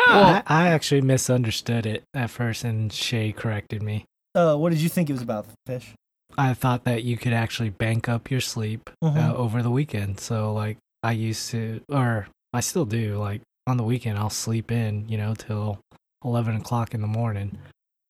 [0.00, 4.04] I, I actually misunderstood it at first, and Shay corrected me.
[4.34, 5.92] Uh, what did you think it was about, fish?
[6.36, 9.16] I thought that you could actually bank up your sleep Mhm.
[9.30, 10.20] uh, over the weekend.
[10.20, 14.70] So, like, I used to, or I still do, like, on the weekend, I'll sleep
[14.70, 15.80] in, you know, till
[16.24, 17.58] 11 o'clock in the morning.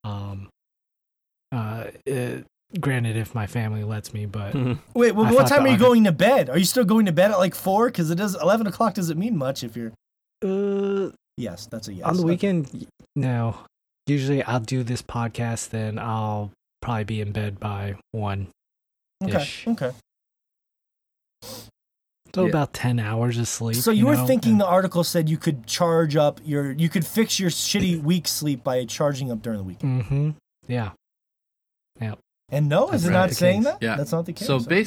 [0.05, 0.49] Um,
[1.53, 2.45] uh, it,
[2.81, 4.79] granted, if my family lets me, but Mhm.
[4.95, 6.51] Wait, well, what time are you going to bed?
[6.51, 7.87] Are you still going to bed at like four?
[7.87, 9.93] Because it does eleven o'clock doesn't mean much if you're.
[10.45, 12.05] uh, Yes, that's a yes.
[12.07, 13.57] on the weekend, y- no.
[14.07, 16.51] Usually I'll do this podcast, then I'll
[16.83, 18.49] probably be in bed by one.
[19.23, 19.47] Okay.
[19.69, 19.93] Okay.
[22.35, 22.49] So Yeah.
[22.49, 23.77] about 10 hours of sleep.
[23.77, 26.89] So you, were know, thinking and- the article said you could charge up your, you
[26.89, 29.79] could fix your shitty week sleep by charging up during the week.
[29.81, 30.31] Mm-hmm.
[30.67, 30.91] Yeah.
[32.51, 33.73] And no, is it not saying case.
[33.73, 33.83] that?
[33.83, 33.97] Yeah.
[33.97, 34.47] That's not the case.
[34.47, 34.87] So Okay.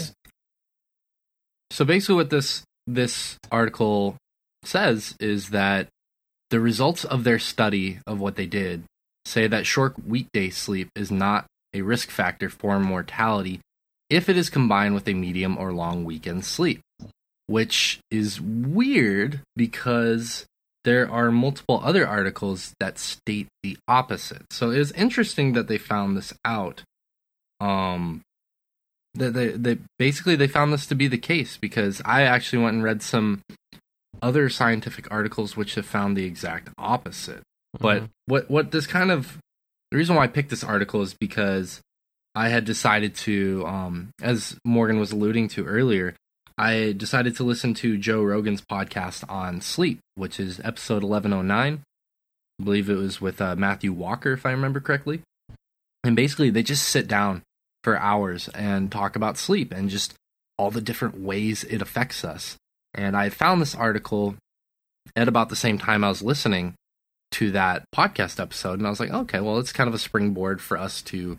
[1.71, 4.15] So basically, what this this article
[4.63, 5.88] says is that
[6.49, 8.83] the results of their study of what they did
[9.25, 13.61] say that short weekday sleep is not a risk factor for mortality
[14.09, 16.81] if it is combined with a medium or long weekend sleep,
[17.47, 20.45] which is weird because
[20.83, 24.43] there are multiple other articles that state the opposite.
[24.51, 26.83] So it is interesting that they found this out.
[27.61, 28.21] Um,
[29.13, 32.75] that they, they basically they found this to be the case because I actually went
[32.75, 33.41] and read some
[34.21, 37.41] other scientific articles which have found the exact opposite.
[37.79, 39.38] But what what this kind of
[39.91, 41.81] the reason why I picked this article is because
[42.33, 46.15] I had decided to, um, as Morgan was alluding to earlier,
[46.57, 51.41] I decided to listen to Joe Rogan's podcast on sleep, which is episode eleven oh
[51.41, 51.81] nine.
[52.59, 55.21] I believe it was with uh, Matthew Walker, if I remember correctly.
[56.03, 57.43] And basically, they just sit down
[57.83, 60.13] for hours and talk about sleep and just
[60.57, 62.55] all the different ways it affects us.
[62.93, 64.35] And I found this article
[65.15, 66.75] at about the same time I was listening
[67.31, 70.61] to that podcast episode, and I was like, okay, well, it's kind of a springboard
[70.61, 71.37] for us to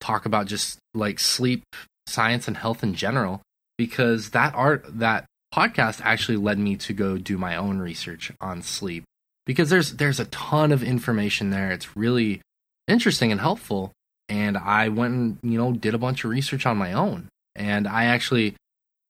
[0.00, 1.64] talk about just like sleep
[2.06, 3.40] science and health in general
[3.78, 5.24] because that art that
[5.54, 9.04] podcast actually led me to go do my own research on sleep
[9.46, 12.42] because there's there's a ton of information there it's really
[12.86, 13.92] interesting and helpful
[14.28, 17.86] and I went and you know did a bunch of research on my own and
[17.86, 18.54] I actually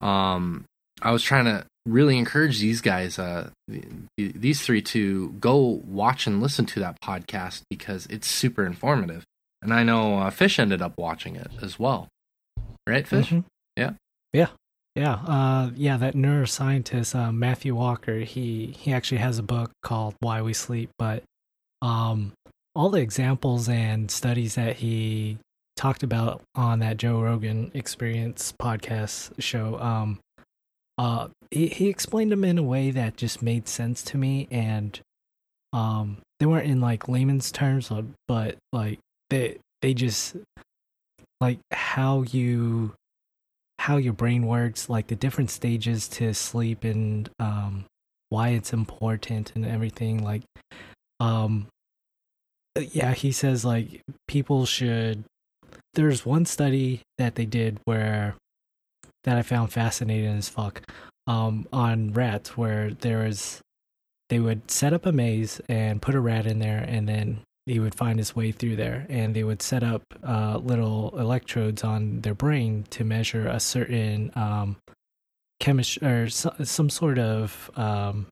[0.00, 0.64] um
[1.02, 3.84] I was trying to really encourage these guys uh th-
[4.16, 9.24] th- these three to go watch and listen to that podcast because it's super informative
[9.62, 12.08] and I know uh, Fish ended up watching it as well
[12.86, 13.30] right, Fish?
[13.30, 13.44] Mhm.
[13.76, 13.92] Yeah.
[14.32, 14.48] Yeah.
[14.94, 15.14] Yeah.
[15.14, 15.96] Uh, yeah.
[15.96, 20.90] That neuroscientist, uh, Matthew Walker, he, he actually has a book called Why We Sleep,
[20.98, 21.22] but,
[21.82, 22.32] um,
[22.74, 25.38] all the examples and studies that he
[25.76, 30.18] talked about on that Joe Rogan experience podcast show, um,
[30.98, 34.48] uh, he, he explained them in a way that just made sense to me.
[34.50, 35.00] And,
[35.72, 37.90] um, they weren't in like layman's terms,
[38.28, 38.98] but like
[39.30, 40.36] they, they just
[41.40, 42.94] like how you
[43.78, 47.84] how your brain works, like the different stages to sleep and um
[48.30, 50.42] why it's important and everything like
[51.20, 51.66] um
[52.78, 55.24] yeah, he says like people should
[55.94, 58.34] there's one study that they did where
[59.24, 60.82] that I found fascinating as fuck
[61.26, 63.60] um on rats where there was
[64.28, 67.78] they would set up a maze and put a rat in there and then he
[67.78, 69.06] would find his way through there.
[69.08, 74.30] And they would set up uh, little electrodes on their brain to measure a certain
[74.34, 74.76] um,
[75.60, 78.26] chemistry or so, some sort of um,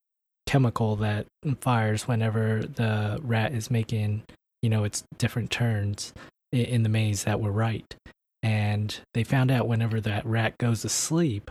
[0.47, 1.27] chemical that
[1.61, 4.23] fires whenever the rat is making
[4.63, 6.13] you know its different turns
[6.53, 7.95] in, the maze that were right.
[8.43, 11.51] And they found out whenever that rat goes to sleep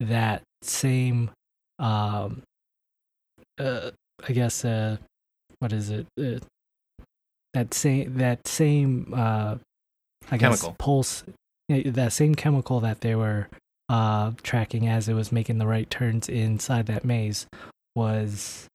[0.00, 1.30] that same
[1.78, 2.42] um
[3.58, 3.90] uh
[4.28, 4.96] i guess uh
[5.58, 6.06] what is it?
[6.20, 6.38] Uh,
[7.54, 9.56] that same that same uh
[10.30, 11.24] I guess pulse
[11.68, 13.48] that same chemical that they were
[13.88, 17.46] uh tracking as it was making the right turns inside that maze
[17.94, 18.66] was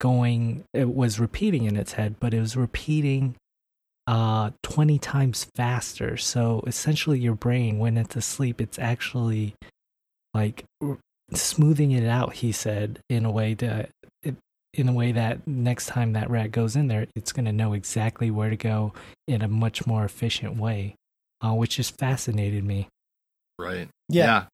[0.00, 3.36] going it was repeating in its head but it was repeating
[4.08, 9.54] uh 20 times faster so essentially your brain when it's asleep it's actually
[10.34, 10.98] like r-
[11.32, 13.90] smoothing it out he said in a way that
[14.24, 14.34] it,
[14.74, 17.72] in a way that next time that rat goes in there it's going to know
[17.72, 18.92] exactly where to go
[19.28, 20.96] in a much more efficient way
[21.42, 22.88] uh, which just fascinated me
[23.58, 23.88] Right.
[24.08, 24.46] Yeah.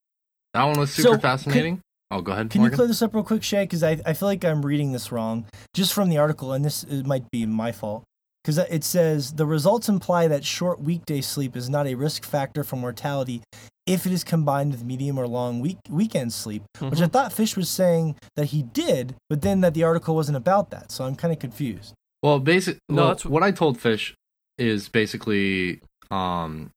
[0.54, 1.80] That one was super So, fascinating.
[2.10, 3.64] Oh, go ahead, Can you clear this up real quick, Shay?
[3.64, 6.82] Because I, I feel like I'm reading this wrong just from the article, and this
[6.84, 8.04] it might be my fault.
[8.44, 12.64] Because it says the results imply that short weekday sleep is not a risk factor
[12.64, 13.42] for mortality
[13.86, 17.12] if it is combined with medium or long week weekend sleep, which I Mhm.
[17.12, 20.92] thought Fish was saying that he did, but then that the article wasn't about that.
[20.92, 21.92] So I'm kind of confused.
[22.22, 22.78] Well, basic.
[22.88, 24.14] No, well, that's what- what I told Fish
[24.56, 25.80] is basically,
[26.10, 26.70] um,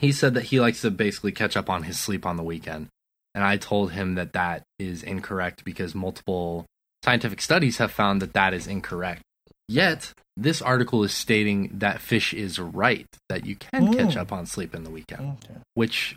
[0.00, 2.88] he said that he likes to basically catch up on his sleep on the weekend,
[3.34, 6.66] and I told him that that is incorrect because multiple
[7.04, 9.22] scientific studies have found that that is incorrect.
[9.68, 14.20] Yet this article is stating that Fish is right that you can catch Mm.
[14.20, 15.60] up on sleep in the weekend, Okay.
[15.74, 16.16] which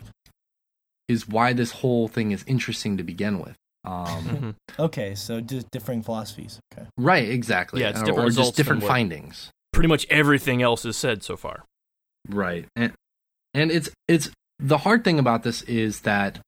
[1.08, 3.54] is why this whole thing is interesting to begin with.
[3.84, 4.78] Um, Mhm.
[4.78, 6.58] Okay, so just differing philosophies.
[6.72, 6.86] Okay.
[6.96, 7.80] right, exactly.
[7.82, 9.50] Yeah, it's different or just results from different findings.
[9.72, 11.64] Pretty much everything else is said so far.
[12.28, 12.66] Right.
[12.74, 12.92] And
[13.54, 16.40] and it's it's the hard thing about this is that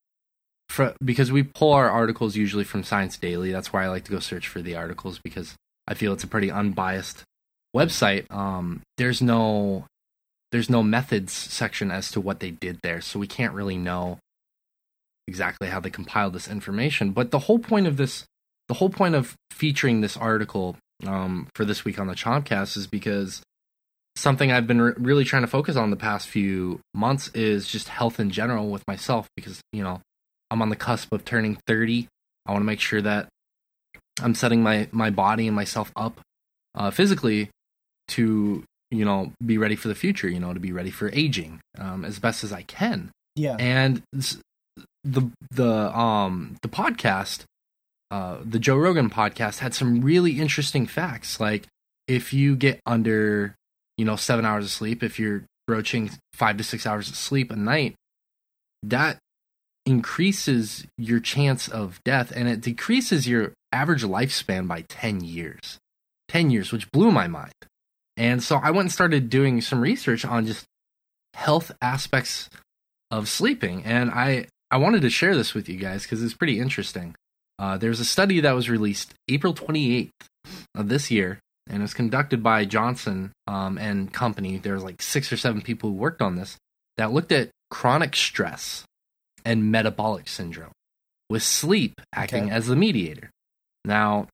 [0.68, 4.12] for, because we pull our articles usually from Science Daily, that's why I like to
[4.12, 5.54] go search for the articles because
[5.86, 7.22] I feel it's a pretty unbiased
[7.76, 8.30] website.
[8.32, 9.86] Um there's no
[10.52, 14.18] there's no methods section as to what they did there, so we can't really know
[15.26, 17.10] exactly how they compiled this information.
[17.10, 18.24] But the whole point of this
[18.68, 20.76] the whole point of featuring this article
[21.06, 23.42] um, for this week on the Chompcast is because
[24.16, 27.88] something I've been re- really trying to focus on the past few months is just
[27.88, 30.00] health in general with myself because you know
[30.50, 32.08] I'm on the cusp of turning 30.
[32.46, 33.28] I want to make sure that
[34.22, 36.20] I'm setting my my body and myself up
[36.74, 37.50] uh, physically
[38.08, 40.28] to you know be ready for the future.
[40.28, 43.56] You know to be ready for aging um, as best as I can Yeah.
[43.58, 44.02] and
[45.04, 47.44] the the um the podcast
[48.10, 51.66] uh the Joe Rogan podcast had some really interesting facts like
[52.06, 53.54] if you get under
[53.96, 57.50] you know 7 hours of sleep if you're broaching 5 to 6 hours of sleep
[57.52, 57.94] a night
[58.82, 59.18] that
[59.88, 65.78] increases your chance of death and it decreases your average lifespan by 10 years.
[66.28, 67.54] 10 years which blew my mind.
[68.18, 70.66] And so I went and started doing some research on just
[71.32, 72.50] health aspects
[73.10, 76.58] of sleeping and i i wanted to share this with you guys because it's pretty
[76.60, 77.14] interesting.
[77.60, 80.10] Uh, there's a study that was released april 28th
[80.74, 81.38] of this year
[81.68, 84.58] and it was conducted by johnson um, and company.
[84.58, 86.56] There's like six or seven people who worked on this
[86.98, 88.84] that looked at chronic stress
[89.44, 90.72] and metabolic syndrome
[91.30, 92.52] with sleep acting Okay.
[92.54, 93.30] as the mediator
[93.84, 94.26] now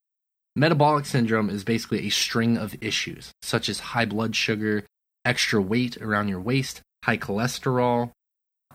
[0.56, 4.85] metabolic syndrome is basically a string of issues such as high blood sugar
[5.24, 8.10] extra weight around your waist high cholesterol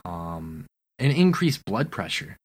[0.06, 0.65] um,
[0.97, 2.38] and increased blood pressure.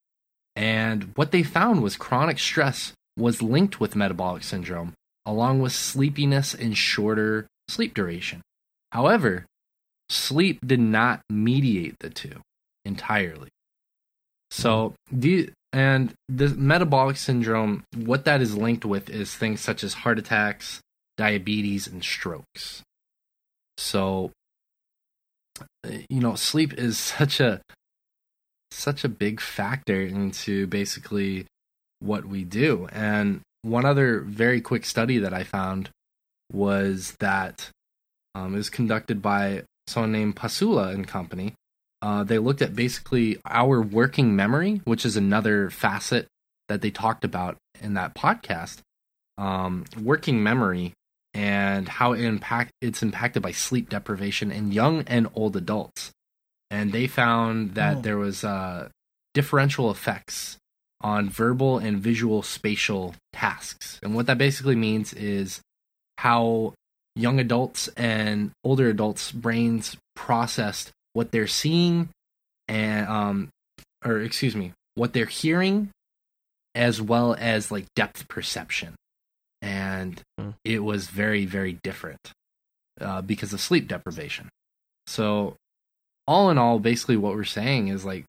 [0.56, 4.94] And what they found was chronic stress was linked with metabolic syndrome,
[5.26, 8.40] along with sleepiness and shorter sleep duration.
[8.92, 9.46] However,
[10.08, 12.40] sleep did not mediate the two.
[12.84, 13.48] entirely.
[14.54, 19.94] So the and the metabolic syndrome, what that is linked with is things such as
[19.94, 20.80] heart attacks,
[21.16, 22.82] diabetes, and strokes.
[23.78, 24.30] So
[26.08, 27.62] you know, sleep is such a
[28.70, 31.46] such a big factor into basically
[31.98, 32.88] what we do.
[32.92, 35.90] And one other very quick study that I found
[36.52, 37.70] was that
[38.36, 41.54] um, it was conducted by someone named Pasula and company.
[42.04, 46.26] Uh, they looked at basically our working memory, which is another facet
[46.68, 48.80] that they talked about in that podcast.
[49.38, 50.92] Um, working memory
[51.32, 56.10] and how it impact it's impacted by sleep deprivation in young and old adults.
[56.70, 58.00] And they found that Oh.
[58.02, 58.90] there was uh,
[59.32, 60.58] differential effects
[61.00, 63.98] on verbal and visual spatial tasks.
[64.02, 65.60] And what that basically means is
[66.18, 66.74] how
[67.16, 72.10] young adults and older adults' brains processed what they're seeing
[72.68, 73.48] and um
[74.04, 75.88] or excuse me, what they're hearing
[76.74, 78.94] as well as like depth perception.
[79.62, 80.50] And Hmm.
[80.64, 82.32] it was very, very different
[83.00, 84.48] uh, because of sleep deprivation.
[85.06, 85.56] So,
[86.26, 88.24] all in all, basically, what we're saying is like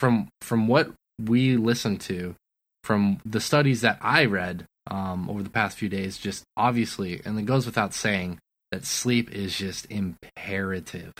[0.00, 2.34] from from what we listened to,
[2.82, 7.38] from the studies that I read um, over the past few days, just obviously, and
[7.38, 8.38] it goes without saying
[8.72, 11.12] that sleep is just imperative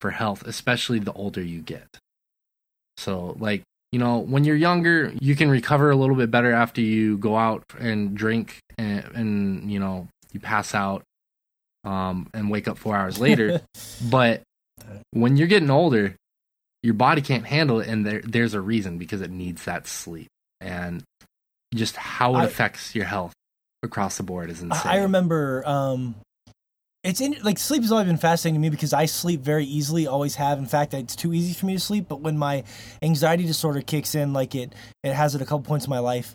[0.00, 1.98] for health, especially the older you get.
[2.96, 3.62] So, like,
[3.92, 7.36] you know, when you're younger, you can recover a little bit better after you go
[7.36, 11.02] out and drink and, and you know, you pass out
[11.84, 13.62] um, and wake up four hours later.
[14.10, 14.42] but
[15.12, 16.14] when you're getting older,
[16.82, 20.28] your body can't handle it, and there, there's a reason because it needs that sleep.
[20.60, 21.02] And
[21.74, 23.32] just how it I- affects your health
[23.82, 24.92] across the board is insane.
[24.92, 26.16] I I remember um
[27.08, 30.06] it's in like sleep has always been fascinating to me because I sleep very easily,
[30.06, 30.58] always have.
[30.58, 32.64] In fact, it's too easy for me to sleep, but when my
[33.00, 36.34] anxiety disorder kicks in like it it has at a couple points in my life,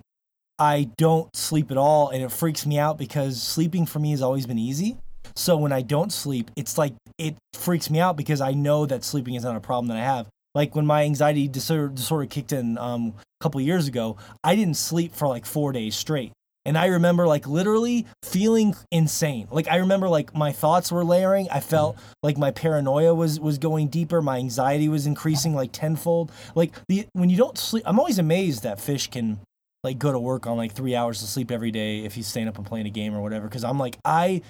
[0.58, 4.24] I don't sleep at all and it freaks me out because sleeping for me has
[4.24, 4.98] always been easy.
[5.36, 9.04] So when I don't sleep, it's like it freaks me out because I know that
[9.04, 10.28] sleeping is not a problem that I have.
[10.56, 14.78] Like when my anxiety disorder, disorder kicked in um, a couple years ago, I didn't
[14.78, 16.32] sleep for like four days straight.
[16.66, 19.48] And I remember like literally feeling insane.
[19.52, 21.50] Like I remember like my thoughts were layering.
[21.50, 22.12] I felt mm-hmm.
[22.24, 24.22] like my paranoia was was going deeper.
[24.22, 26.32] My anxiety was increasing like tenfold.
[26.56, 29.40] Like the when you don't sleep, I'm always amazed that fish can
[29.84, 32.48] like go to work on like three hours of sleep every day if he's staying
[32.48, 33.48] up and playing a game or whatever.
[33.48, 34.42] Because I'm like I,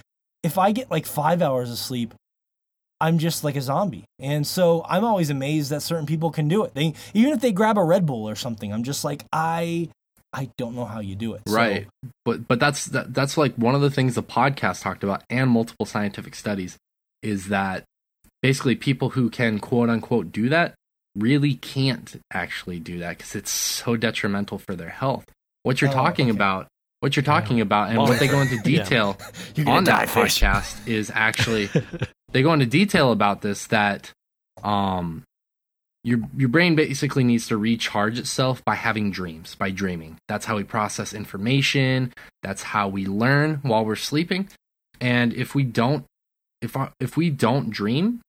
[0.44, 2.14] if I get like five hours of sleep,
[3.02, 4.06] I'm just like a zombie.
[4.19, 6.76] And so I'm always amazed that certain people can do it.
[6.76, 9.90] They even if they grab a Red Bull or something, I'm just like I
[10.34, 11.41] I don't know how you do it.
[11.47, 11.88] So- right
[12.26, 15.49] but but that's that, that's like one of the things the podcast talked about and
[15.49, 16.77] multiple scientific studies
[17.22, 17.84] is that
[18.41, 20.73] basically people who can quote unquote do that
[21.15, 25.26] really can't actually do that because it's so detrimental for their health
[25.61, 26.35] what you're Oh, talking okay.
[26.35, 26.68] about
[27.01, 29.18] what you're talking about and Well, what they go into detail
[29.55, 31.69] You're on that podcast is actually
[32.31, 34.11] they go into detail about this that
[34.64, 35.23] um
[36.03, 40.55] your your brain basically needs to recharge itself by having dreams by dreaming that's how
[40.57, 42.11] we process information
[42.41, 44.47] that's how we learn while we're sleeping
[44.99, 46.05] and if we don't
[46.61, 48.19] if our, if we don't dream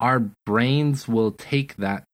[0.00, 2.04] our brains will take that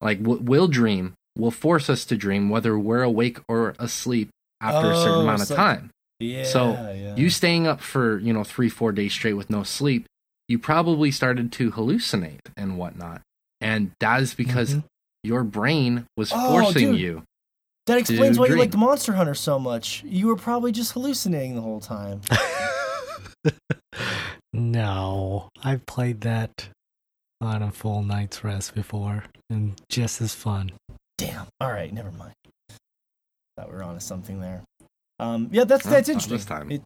[0.00, 4.30] like we'll, we'll dream will force us to dream whether we're awake or asleep
[4.60, 5.90] after a certain Oh, amount of so- time
[6.20, 6.44] Yeah.
[6.44, 7.16] So, yeah.
[7.16, 10.06] you staying up for you know three four days straight with no sleep
[10.48, 13.20] you probably started to hallucinate and whatnot
[13.64, 14.84] and that is because Mhm.
[15.24, 17.00] your brain was Oh, forcing dude.
[17.00, 17.22] you
[17.86, 20.02] that explains to why you liked Monster Hunter so much.
[20.04, 22.20] You were probably just hallucinating the whole time.
[24.52, 26.68] no, I've played that
[27.40, 30.72] on a full night's rest before, and just as fun.
[31.18, 31.46] Damn.
[31.60, 32.34] All right, never mind.
[33.56, 34.62] Thought we were onto something there.
[35.18, 36.36] Um, yeah, that's that's Not interesting.
[36.36, 36.70] this time.
[36.72, 36.82] It-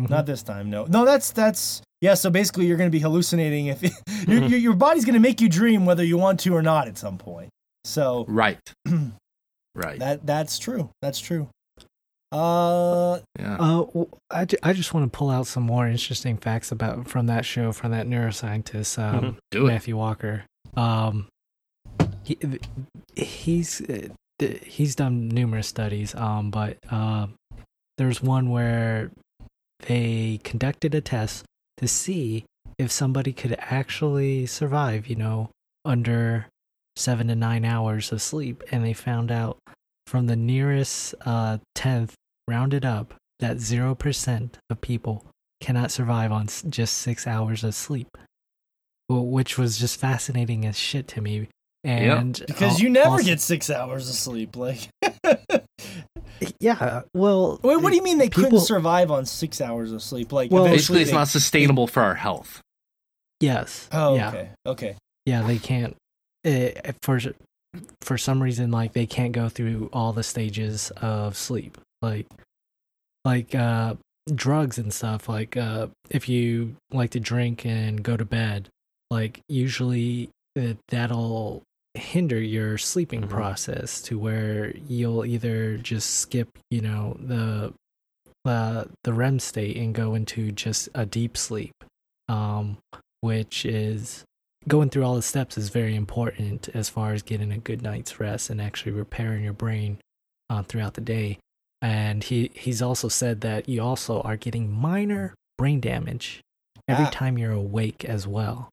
[0.00, 0.10] Mhm.
[0.10, 0.84] not this time, no.
[0.86, 2.14] No, that's that's yeah.
[2.14, 3.82] So basically, you're going to be hallucinating if
[4.28, 6.86] your, your your body's going to make you dream whether you want to or not
[6.88, 7.48] at some point.
[7.84, 8.58] So right
[9.74, 10.90] right that that's true.
[11.02, 11.48] That's true.
[12.32, 16.36] Uh, yeah Uh, w- I, ju- I just want to pull out some more interesting
[16.36, 19.36] facts about from that show from that neuroscientist um, Mhm.
[19.52, 20.44] do it Matthew Walker.
[20.76, 21.28] Um,
[22.24, 22.36] he
[23.14, 24.08] he's uh,
[24.64, 26.14] he's done numerous studies.
[26.16, 27.28] Um, but uh,
[27.96, 29.10] there's one where
[29.80, 31.44] they conducted a test
[31.78, 32.44] to see
[32.78, 35.06] if somebody could actually survive.
[35.06, 35.50] You know,
[35.84, 36.46] under
[36.96, 39.58] seven to nine hours of sleep, and they found out
[40.06, 42.14] from the nearest uh, tenth
[42.48, 45.26] rounded up that 0% of people
[45.60, 48.16] cannot survive on just six hours of sleep,
[49.10, 51.48] which was just fascinating as shit to me.
[51.84, 54.56] And Because al- you never also- get six hours of sleep.
[54.56, 54.88] Like,
[56.60, 57.02] Yeah.
[57.14, 60.32] Well, wait, what do you mean they couldn't survive on six hours of sleep?
[60.32, 62.60] Like, Well- Basically, it's they- not sustainable for our health.
[63.40, 63.88] Yes.
[63.92, 64.28] Oh, yeah.
[64.28, 64.96] okay, okay.
[65.26, 65.96] Yeah, they can't.
[66.44, 67.20] eh, for
[68.00, 72.26] for some reason, like they can't go through all the stages of sleep, like
[73.24, 73.94] like uh
[74.34, 75.28] drugs and stuff.
[75.28, 78.68] Like uh if you like to drink and go to bed,
[79.10, 81.62] like usually uh, that'll
[81.96, 83.28] hinder your sleeping Mhm.
[83.30, 87.72] process to where you'll either just skip, you know, the
[88.44, 91.72] uh, the REM state and go into just a deep sleep,
[92.28, 92.78] um,
[93.20, 94.22] which is
[94.68, 98.20] going through all the steps is very important as far as getting a good night's
[98.20, 99.98] rest and actually repairing your brain
[100.48, 101.38] uh, throughout the day.
[101.82, 106.40] And he he's also said that you also are getting minor brain damage
[106.86, 107.10] every Ah.
[107.10, 108.70] time you're awake as well,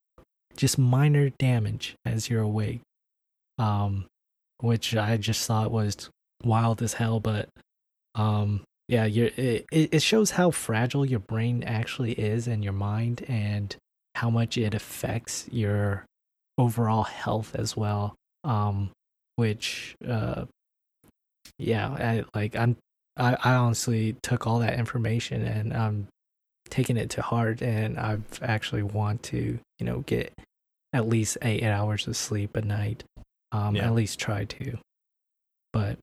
[0.56, 2.82] just minor damage as you're awake.
[3.58, 4.06] Um,
[4.60, 6.10] which I just thought was
[6.44, 7.50] wild as hell, but
[8.16, 13.76] um, yeah, it it shows how fragile your brain actually is and your mind and
[14.16, 16.06] how much it affects your
[16.58, 18.92] overall health as well um
[19.38, 20.46] which uh
[21.58, 22.76] yeah i like i'm
[23.18, 26.08] i, I honestly took all that information and i'm
[26.70, 30.34] taking it to heart and i've actually want to you know get
[30.94, 33.04] at least eight hours of sleep a night
[33.54, 33.86] um Yeah.
[33.88, 34.78] at least try to
[35.72, 35.98] but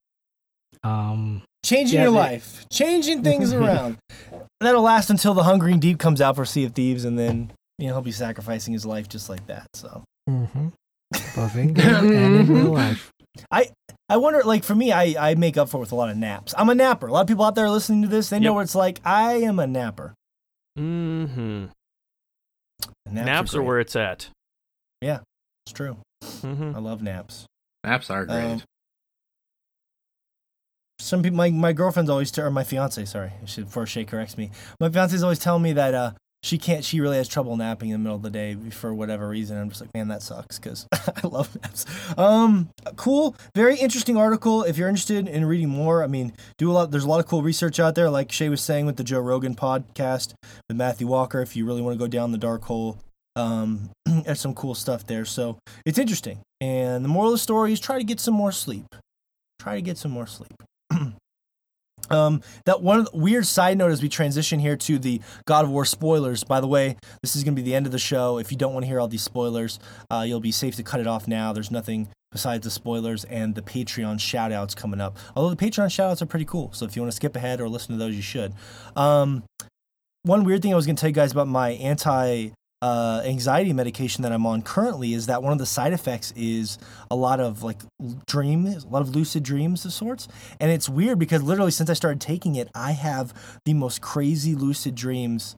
[0.83, 3.99] um Changing Yeah, your they- life, changing things around.
[4.61, 7.89] That'll last until the Hungering Deep comes out for Sea of Thieves, and then you
[7.89, 9.67] know he'll be sacrificing his life just like that.
[9.75, 10.69] So mm-hmm.
[11.37, 13.11] both in game and in real life
[13.51, 13.69] I
[14.09, 16.17] I wonder, like for me, I I make up for it with a lot of
[16.17, 16.55] naps.
[16.57, 17.09] I'm a napper.
[17.09, 18.55] A lot of people out there listening to this, they know Yep.
[18.55, 19.01] what it's like.
[19.05, 20.15] I am a napper.
[20.79, 21.67] Mm-hmm.
[23.11, 23.67] Naps, Naps are great.
[23.67, 24.29] where it's at.
[25.03, 25.21] Yeah,
[25.67, 25.99] it's true.
[26.23, 26.73] Mm-hmm.
[26.77, 27.47] I love naps.
[27.85, 28.45] Naps are great.
[28.45, 28.63] Um,
[30.99, 34.51] Some people, my, my girlfriend's always, or my fiance, sorry, should before Shay corrects me.
[34.79, 37.95] My fiance's always telling me that uh, she can't, she really has trouble napping in
[37.95, 39.59] the middle of the day for whatever reason.
[39.59, 41.87] I'm just like, man, that sucks because I love naps.
[42.19, 44.63] Um, cool, very interesting article.
[44.63, 46.91] If you're interested in reading more, I mean, do a lot.
[46.91, 49.21] There's a lot of cool research out there, like Shay was saying with the Joe
[49.21, 50.35] Rogan podcast
[50.69, 51.41] with Matthew Walker.
[51.41, 52.99] If you really want to go down the dark hole,
[53.41, 53.91] um,
[54.25, 55.25] there's some cool stuff there.
[55.25, 56.41] So it's interesting.
[56.61, 58.87] And the moral of the story is try to get some more sleep.
[59.59, 60.53] Try to get some more sleep.
[62.11, 65.85] um, that one weird side note as we transition here to the God of War
[65.85, 66.45] spoilers.
[66.45, 68.39] By the way, this is going to be the end of the show.
[68.39, 69.79] If you don't want to hear all these spoilers,
[70.11, 71.53] uh, you'll be safe to cut it off now.
[71.53, 75.17] There's nothing besides the spoilers and the Patreon shout outs coming up.
[75.35, 76.73] Although the Patreon shout outs are pretty cool.
[76.73, 78.55] So if you want to skip ahead or listen to those, you should.
[78.95, 79.43] Um,
[80.23, 82.51] one weird thing I was going to tell you guys about my anti
[82.83, 86.79] uh, anxiety medication that I'm on currently is that one of the side effects is
[87.11, 87.81] a lot of like
[88.27, 90.29] dreams, a lot of lucid dreams of sorts.
[90.61, 93.35] And it's weird because literally since I started taking it, I have
[93.65, 95.57] the most crazy lucid dreams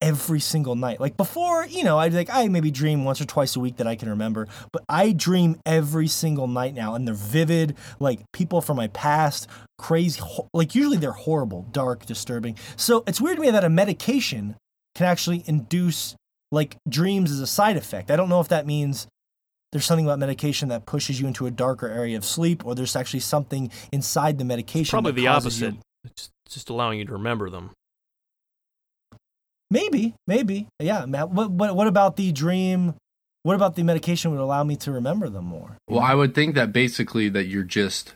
[0.00, 1.00] every single night.
[1.00, 3.86] Like before, you know, I'd like I maybe dream once or twice a week that
[3.86, 8.60] I can remember, but I dream every single night now and they're vivid, like people
[8.60, 10.20] from my past, crazy
[10.52, 12.56] like usually they're horrible, dark, disturbing.
[12.76, 14.56] So it's weird to me that a medication
[14.94, 16.14] can actually induce
[16.52, 18.10] like dreams as a side effect.
[18.10, 19.06] I don't know if that means
[19.72, 22.96] there's something about medication that pushes you into a darker area of sleep or there's
[22.96, 25.82] actually something inside the medication Probably that the causes you- opposite.
[26.04, 27.70] It's just allowing you to remember them.
[29.70, 30.68] Maybe, maybe.
[30.80, 31.04] Yeah.
[31.06, 32.94] Matt, What, what, what about the dream?
[33.42, 35.76] What about the medication would allow me to remember them more?
[35.88, 38.12] Well, I would think that basically that you're just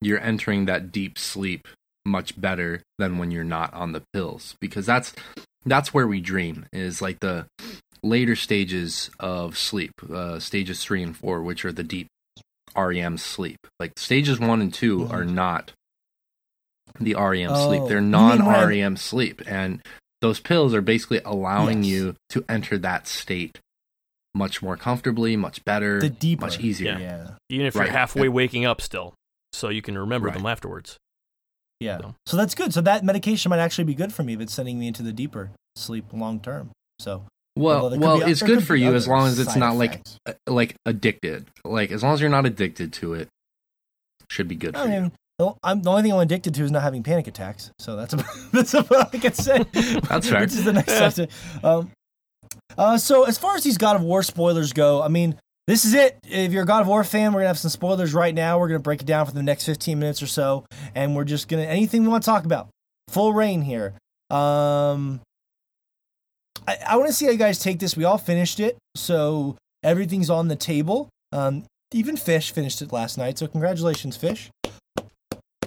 [0.00, 1.66] you're entering that deep sleep
[2.04, 5.14] much better than when you're not on the pills because that's
[5.66, 7.46] that's where we dream is like the
[8.02, 12.08] later stages of sleep, uh, stages three and four, which are the deep
[12.76, 13.58] REM sleep.
[13.80, 15.10] Like stages one and 2 Mhm.
[15.12, 15.72] are not
[17.00, 19.80] the REM Oh, sleep; they're you mean when- non REM sleep, and
[20.20, 21.92] those pills are basically allowing Yes.
[21.92, 23.58] you to enter that state
[24.34, 26.46] much more comfortably, much better, The deeper.
[26.46, 26.98] much easier.
[26.98, 27.30] Yeah.
[27.48, 27.84] Even if Right.
[27.86, 29.14] you're halfway waking up still,
[29.52, 30.36] so you can remember Right.
[30.36, 30.96] them afterwards.
[31.80, 31.98] Yeah.
[31.98, 32.72] So- So that's good.
[32.72, 35.12] So that medication might actually be good for me if it's sending me into the
[35.12, 36.70] deeper sleep long term.
[36.98, 37.24] So
[37.56, 39.60] Well, although there could well, be- it's good for you as long as it's side
[39.60, 40.16] not like effects.
[40.26, 41.46] uh, like addicted.
[41.64, 43.28] Like as long as you're not addicted to it,
[44.30, 45.00] should be good for I you.
[45.02, 47.70] mean, the- I'm, the only thing I'm addicted to is not having panic attacks.
[47.78, 49.58] So that's about, that's about all I can say.
[50.08, 50.40] That's fair.
[50.40, 51.28] Which is the next section.
[51.62, 51.90] Um,
[52.78, 55.36] uh, so as far as these God of War spoilers go, I mean,
[55.66, 56.18] this is it.
[56.24, 58.58] If you're a God of War fan, we're gonna have some spoilers right now.
[58.58, 61.48] We're gonna break it down for the next 15 minutes or so, and we're just
[61.48, 62.68] gonna anything we want to talk about.
[63.08, 63.94] Full reign here.
[64.30, 65.20] Um,
[66.66, 67.96] I, I want to see how you guys take this.
[67.96, 71.08] We all finished it, so everything's on the table.
[71.32, 73.38] Um, even Fish finished it last night.
[73.38, 74.50] So congratulations, Fish.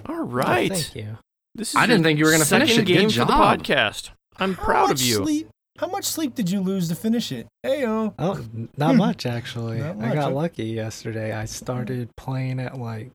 [0.06, 0.70] All right.
[0.70, 1.18] Oh, thank you.
[1.54, 2.86] This is I didn't think you were gonna finish second it.
[2.86, 3.60] Good game for the job.
[3.60, 4.10] podcast.
[4.36, 5.16] I'm How proud of you.
[5.16, 5.48] Sleep,
[5.78, 7.46] how much sleep did you lose to finish it?
[7.64, 8.14] Heyo.
[8.18, 8.44] Oh,
[8.76, 9.78] not much actually.
[9.78, 10.10] Not much.
[10.10, 11.32] I got lucky yesterday.
[11.32, 13.10] I started playing at like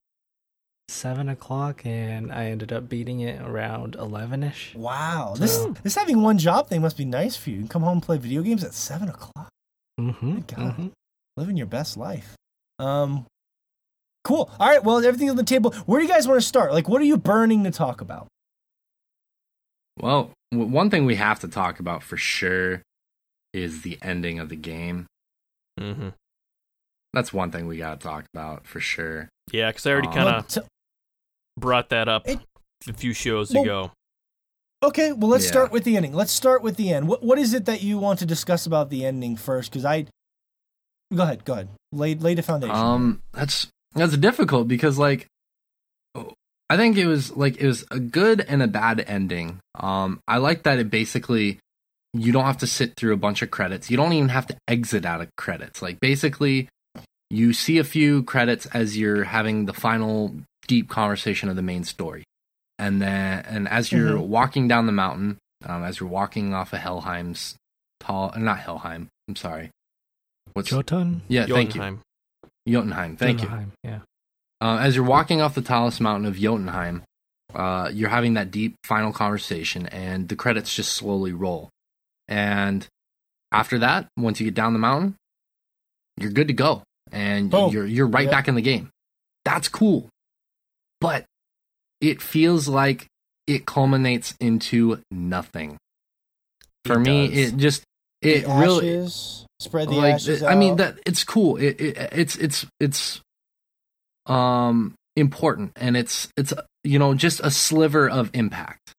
[0.89, 4.73] seven o'clock, and I ended up beating it around eleven ish.
[4.75, 5.35] Wow.
[5.37, 7.55] This So- this having one job thing must be nice for you.
[7.57, 9.49] You can come home and play video games at seven o'clock.
[9.99, 10.33] Mm-hmm.
[10.33, 10.91] My God.
[11.37, 12.35] Living your best life.
[12.79, 13.25] Um
[14.23, 14.49] Cool.
[14.57, 15.71] All right, well everything's on the table.
[15.85, 16.71] Where do you guys want to start?
[16.73, 18.27] Like what are you burning to talk about?
[19.99, 22.81] Well, w- one thing we have to talk about for sure
[23.53, 25.05] is the ending of the game.
[25.79, 26.09] hmm
[27.13, 29.29] That's one thing we got to talk about for sure.
[29.51, 30.61] Yeah, because I already Um, kind Well, of t-
[31.59, 32.39] brought that up It-
[32.87, 33.91] a few shows Well- ago.
[34.83, 35.51] Okay, well let's Yeah.
[35.51, 36.13] start with the ending.
[36.13, 37.07] Let's start with the end.
[37.07, 39.71] What what is it that you want to discuss about the ending first?
[39.71, 40.07] Because I
[41.13, 41.69] go ahead, go ahead.
[41.93, 42.75] Lay lay the foundation.
[42.75, 45.27] Um, that's that's difficult because like,
[46.69, 49.59] I think it was like it was a good and a bad ending.
[49.75, 51.59] Um, I like that it basically
[52.13, 53.89] you don't have to sit through a bunch of credits.
[53.91, 55.81] You don't even have to exit out of credits.
[55.81, 56.69] Like basically,
[57.29, 60.35] you see a few credits as you're having the final
[60.67, 62.23] deep conversation of the main story,
[62.79, 64.27] and then and as you're Mhm.
[64.27, 67.55] walking down the mountain, um, as you're walking off of Helheim's
[67.99, 69.07] tall, not Helheim.
[69.27, 69.69] I'm sorry.
[70.53, 71.21] What's Jotun.
[71.27, 71.45] yeah?
[71.47, 72.01] Thank you, Jotunheim.
[72.67, 73.17] Jotunheim.
[73.17, 73.49] Thank you.
[73.83, 73.99] Yeah.
[74.63, 77.03] Uh, as you're walking off the tallest mountain of Jotunheim,
[77.53, 81.69] uh, you're having that deep final conversation, and the credits just slowly roll.
[82.29, 82.87] And
[83.51, 85.15] after that, once you get down the mountain,
[86.17, 86.81] you're good to go,
[87.11, 87.73] and Boom.
[87.73, 88.31] you're you're right Yep.
[88.31, 88.89] back in the game.
[89.43, 90.07] That's cool,
[91.01, 91.25] but
[91.99, 93.07] it feels like
[93.45, 95.75] it culminates into nothing.
[96.85, 97.37] For It me, does.
[97.37, 97.83] it just
[98.21, 100.41] it The really ashes, spread the like ashes.
[100.41, 101.57] I mean that it's cool.
[101.57, 103.19] It, it it's it's it's
[104.25, 108.93] um important and it's it's you know just a sliver of impact.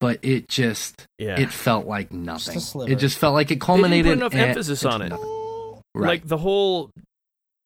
[0.00, 1.40] But it just Yeah.
[1.40, 2.60] it felt like nothing.
[2.60, 2.90] sliver.
[2.92, 4.04] It just felt like it They didn't culminated.
[4.06, 5.12] put enough emphasis on it.
[5.12, 6.08] Right.
[6.08, 6.90] Like the whole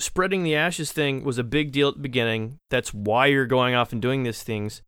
[0.01, 2.56] spreading the ashes thing was a big deal at the beginning.
[2.70, 4.80] That's why you're going off and doing these things.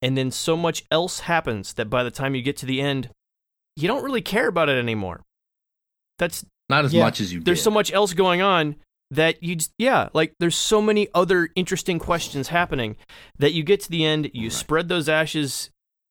[0.00, 3.10] And then so much else happens that by the time you get to the end,
[3.76, 5.20] you don't really care about it anymore.
[6.18, 7.02] That's Not as Yeah.
[7.04, 7.64] much as you there's did.
[7.64, 8.76] so much else going on
[9.10, 12.96] that you just, yeah, like there's so many other interesting questions happening
[13.38, 14.52] that you get to the end, you Right.
[14.52, 15.70] spread those ashes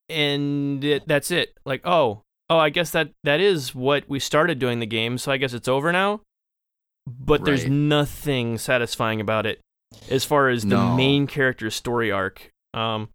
[0.10, 1.58] and it, that's it.
[1.66, 5.32] Like, oh, oh, I guess that that is what we started doing the game, so
[5.32, 6.22] I guess it's over now.
[7.08, 9.60] But there's nothing satisfying about it
[10.10, 10.96] as far as the No.
[10.96, 12.50] main character's story arc.
[12.74, 13.10] Um,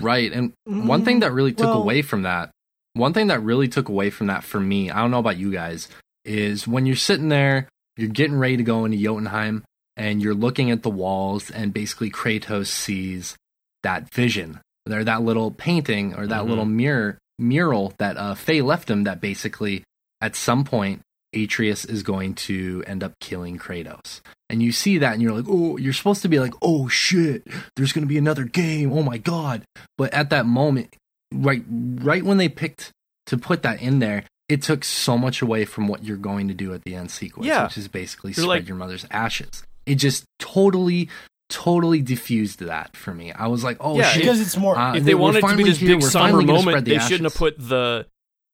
[0.00, 0.32] Right.
[0.32, 2.50] And one thing that really took well- away from that,
[2.94, 5.52] one thing that really took away from that for me, I don't know about you
[5.52, 5.88] guys,
[6.24, 9.64] is when you're sitting there, you're getting ready to go into Jotunheim,
[9.96, 13.36] and you're looking at the walls, and basically Kratos sees
[13.82, 14.60] that vision,
[14.90, 16.48] or that little painting, or that Mhm.
[16.48, 19.04] little mirror mural that uh, Faye left him.
[19.04, 19.84] That basically,
[20.20, 21.02] at some point,
[21.34, 24.20] Atreus is going to end up killing Kratos.
[24.48, 27.46] And you see that, and you're like, oh, you're supposed to be like, oh shit,
[27.76, 28.92] there's going to be another game.
[28.92, 29.64] Oh my god!
[29.98, 30.94] But at that moment,
[31.34, 32.90] right, right when they picked
[33.26, 36.54] to put that in there, it took so much away from what you're going to
[36.54, 37.64] do at the end sequence, Yeah.
[37.64, 39.64] which is basically You're spread like- your mother's ashes.
[39.86, 41.08] It just totally,
[41.48, 43.32] totally diffused that for me.
[43.32, 44.22] I was like, oh Yeah, shit.
[44.22, 46.02] because it's more Uh, if they- they we're wanted to be finally this here, big
[46.02, 48.06] we're somber moment, the they shouldn't have put the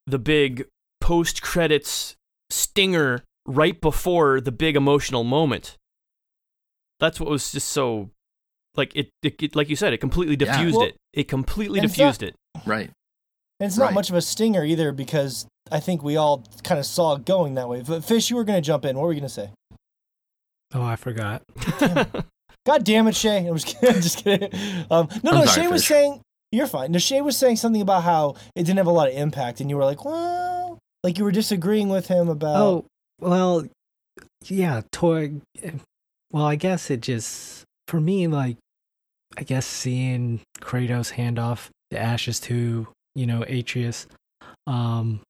[0.06, 0.66] the big
[1.00, 2.16] post credits
[2.50, 5.76] stinger right before the big emotional moment.
[7.00, 8.10] That's what was just so
[8.76, 10.52] like it, it, it- like you said, it completely Yeah.
[10.56, 10.96] diffused Well, it.
[11.12, 12.34] It completely and it's diffused it.
[12.66, 12.90] right.
[13.62, 13.94] And it's not Right.
[13.94, 17.54] much of a stinger either because I think we all kind of saw it going
[17.54, 17.82] that way.
[17.86, 18.96] But Fish, you were going to jump in.
[18.96, 19.50] What were you going to say?
[20.74, 21.42] Oh, I forgot.
[22.66, 23.46] God damn it, Shay.
[23.46, 23.94] I'm just kidding.
[24.02, 24.52] just kidding.
[24.90, 26.20] Um, no, I'm no, sorry, Shay was saying,
[26.50, 26.90] you're fine.
[26.90, 29.60] No, Shay was saying something about how it didn't have a lot of impact.
[29.60, 32.56] And you were like, well, like you were disagreeing with him about.
[32.56, 32.84] Oh,
[33.20, 33.64] well,
[34.46, 35.34] yeah, toy.
[36.32, 38.56] Well, I guess it just for me, like,
[39.38, 44.06] I guess seeing Kratos hand off the ashes to you know Atreus,
[44.66, 45.20] um,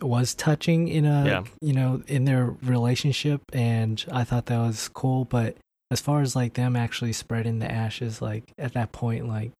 [0.00, 1.44] was touching in a Yeah.
[1.60, 5.24] you know in their relationship, and I thought that was cool.
[5.24, 5.56] But
[5.90, 9.52] as far as like them actually spreading the ashes, like at that point, like.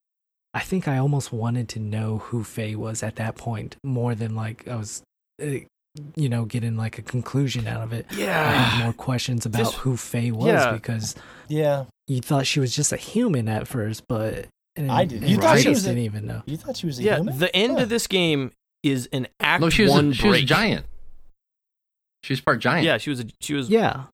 [0.55, 4.37] I think I almost wanted to know who Faye was at that point more than
[4.37, 5.03] like I was
[5.43, 5.47] uh,
[6.15, 8.05] you know, getting like a conclusion out of it.
[8.13, 10.73] I had more questions about This- who Faye was yeah.
[10.73, 11.15] because
[11.49, 11.85] Yeah.
[12.07, 14.47] you thought she was just a human at first, but
[14.77, 15.23] and, I did.
[15.23, 16.43] and You thought she Kratos was a- didn't even know.
[16.47, 17.39] You thought she was a yeah, human?
[17.39, 17.83] the end Huh.
[17.85, 20.87] of this game is an act No, she was one a, she was a giant.
[22.25, 22.85] She was part giant.
[22.87, 24.05] Yeah, she was a, she was Yeah,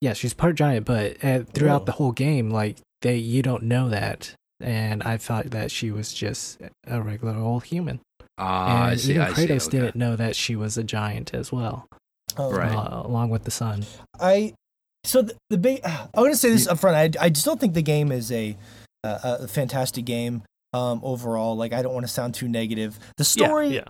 [0.00, 1.84] yeah, she's part giant, but uh, throughout Oh.
[1.84, 6.12] the whole game, like they you don't know that, and I thought that she was
[6.14, 8.00] just a regular old human.
[8.38, 9.10] Ah, I and see.
[9.12, 9.46] even I see.
[9.46, 9.78] Kratos okay.
[9.78, 11.86] didn't know that she was a giant as well,
[12.36, 12.70] Oh, Right.
[12.72, 13.84] uh, along with the son.
[14.20, 14.54] I
[15.04, 15.80] so the, the big.
[15.84, 16.96] I'm going to say this up front.
[17.18, 18.56] I I just don't think the game is a
[19.22, 20.42] a, a fantastic game
[20.72, 21.56] um, overall.
[21.56, 22.98] Like I don't want to sound too negative.
[23.16, 23.68] The story.
[23.76, 23.84] Yeah,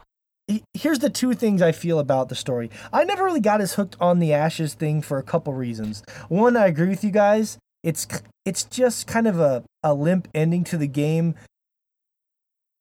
[0.47, 2.71] he- Here's the two things I feel about the story.
[2.93, 6.03] I never really got as hooked on the Ashes thing for a couple reasons.
[6.29, 7.59] One, I agree with you guys.
[7.83, 8.07] It's
[8.45, 11.35] it's just kind of a, a limp ending to the game,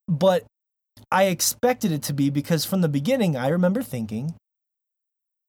[0.08, 0.46] but
[1.12, 4.36] I expected it to be because from the beginning I remember thinking,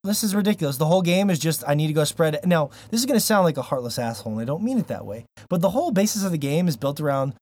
[0.07, 0.77] this is ridiculous.
[0.77, 2.45] The whole game is just I need to go spread it.
[2.45, 4.87] Now this is going to sound like a heartless asshole, and I don't mean it
[4.87, 5.25] that way.
[5.49, 7.33] But the whole basis of the game is built around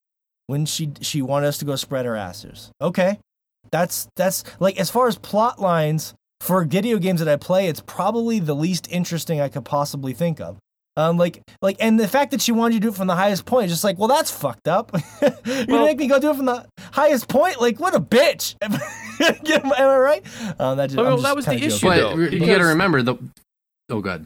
[0.48, 2.72] when she she wanted us to go spread our asses.
[2.82, 3.20] Okay,
[3.72, 7.82] that's that's like as far as plot lines for video games that I play, it's
[7.82, 10.58] probably the least interesting I could possibly think of.
[10.98, 13.16] Um, like, like, and the fact that she wanted you to do it from the
[13.16, 14.92] highest point is just like, well, that's fucked up.
[15.46, 17.60] You're Well- make me go do it from the highest point?
[17.60, 18.56] Like, what a bitch!
[18.62, 20.26] Am I right?
[20.60, 21.86] Um, that just, well, just that was the kinda issue.
[21.88, 23.16] But though, re- you got to remember the.
[23.90, 24.26] Oh, God.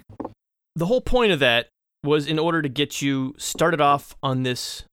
[0.76, 1.68] the whole point of that
[2.04, 4.84] was in order to get you started off on this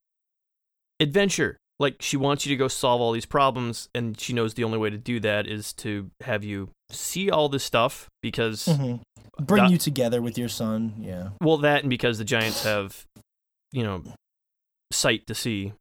[1.00, 1.56] adventure.
[1.78, 4.78] Like she wants you to go solve all these problems, and she knows the only
[4.78, 9.00] way to do that is to have you see all this stuff because, Mhm.
[9.38, 10.94] Bring that- you together with your son.
[10.98, 11.30] Yeah.
[11.42, 13.04] well, that and because the giants have,
[13.72, 14.02] you know,
[14.90, 15.74] sight to see,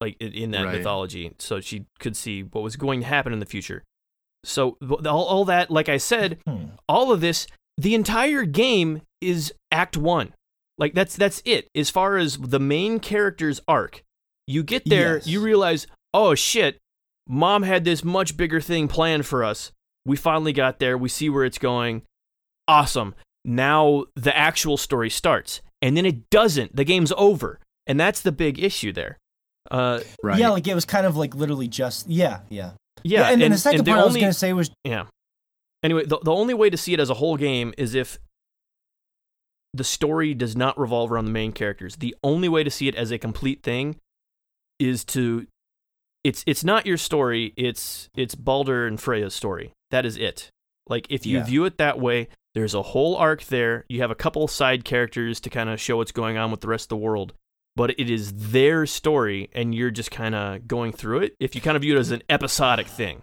[0.00, 0.78] like in, in that Right.
[0.78, 3.84] mythology, so she could see what was going to happen in the future.
[4.44, 6.66] So all, all that, like I said, Hmm.
[6.88, 7.46] all of this
[7.76, 10.32] the entire game is act 1
[10.78, 14.02] like that's that's it as far as the main character's arc
[14.48, 15.26] you get there Yes.
[15.26, 16.78] you realize oh shit
[17.28, 19.72] mom had this much bigger thing planned for us
[20.04, 22.02] we finally got there we see where it's going
[22.66, 23.14] awesome
[23.44, 28.32] now the actual story starts and then it doesn't the game's over and that's the
[28.32, 29.18] big issue there
[29.70, 30.38] uh Right.
[30.38, 32.72] Yeah, like it was kind of like literally just yeah, yeah.
[33.02, 35.04] yeah, and, then the second the part I was gonna say was Yeah.
[35.82, 38.18] Anyway, the, the only way to see it as a whole game is if
[39.74, 41.96] the story does not revolve around the main characters.
[41.96, 43.96] The only way to see it as a complete thing
[44.78, 45.46] is to
[46.24, 49.72] it's it's not your story, it's it's Baldur and Freya's story.
[49.90, 50.50] That is it.
[50.88, 51.44] Like if you Yeah.
[51.44, 53.84] view it that way, there's a whole arc there.
[53.88, 56.68] You have a couple side characters to kind of show what's going on with the
[56.68, 57.34] rest of the world.
[57.76, 61.36] But it is their story, and you're just kind of going through it.
[61.38, 63.22] If you kind of view it as an episodic thing,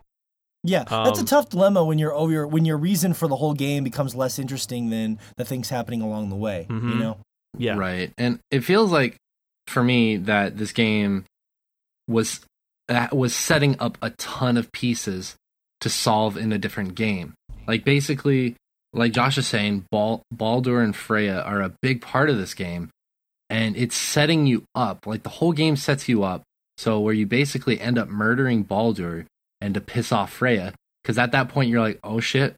[0.64, 3.36] Yeah, that's a Um, tough dilemma when your oh, your when your reason for the
[3.36, 6.66] whole game becomes less interesting than the things happening along the way.
[6.70, 6.98] You Mhm.
[6.98, 7.18] know,
[7.58, 8.12] yeah, Right.
[8.18, 9.18] And it feels like
[9.68, 11.26] for me that this game
[12.08, 12.42] was
[12.88, 15.36] that was setting up a ton of pieces
[15.82, 17.34] to solve in a different game.
[17.68, 18.56] Like basically,
[18.94, 22.90] like Josh is saying, Bal- Baldur and Freya are a big part of this game,
[23.50, 25.06] and it's setting you up.
[25.08, 26.44] Like the whole game sets you up,
[26.78, 29.26] so where you basically end up murdering Baldur
[29.60, 30.74] and to piss off Freya,
[31.04, 32.56] because at that point you're like, oh shit.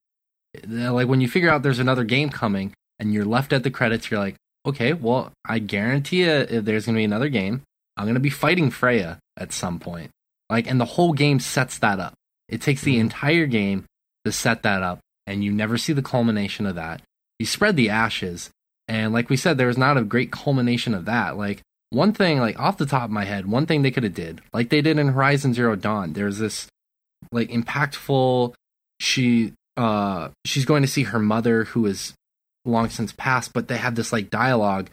[0.65, 4.09] Like when you figure out there's another game coming, and you're left at the credits,
[4.09, 7.61] you're like, okay, well, I guarantee you, if there's gonna be another game,
[7.97, 10.11] I'm gonna be fighting Freya at some point.
[10.49, 12.13] Like, and the whole game sets that up.
[12.47, 13.85] It takes the entire game
[14.23, 17.01] to set that up, and you never see the culmination of that.
[17.39, 18.49] You spread the ashes,
[18.87, 21.37] and like we said, there was not a great culmination of that.
[21.37, 24.13] Like one thing, like off the top of my head, one thing they could have
[24.13, 26.13] did, like they did in Horizon Zero Dawn.
[26.13, 26.67] There's this
[27.31, 28.53] like impactful.
[28.99, 32.13] She uh she's going to see her mother who is
[32.65, 34.89] long since passed, but they had this like dialogue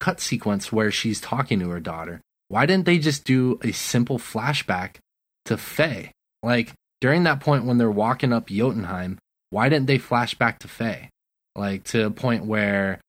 [0.00, 2.20] cut sequence where she's talking to her daughter.
[2.54, 4.98] Why didn't they just do a simple flashback
[5.46, 6.12] to Faye?
[6.40, 9.18] Like during that point when they're walking up Jotunheim,
[9.50, 11.10] why didn't they flash back to Faye?
[11.56, 13.00] Like to a point where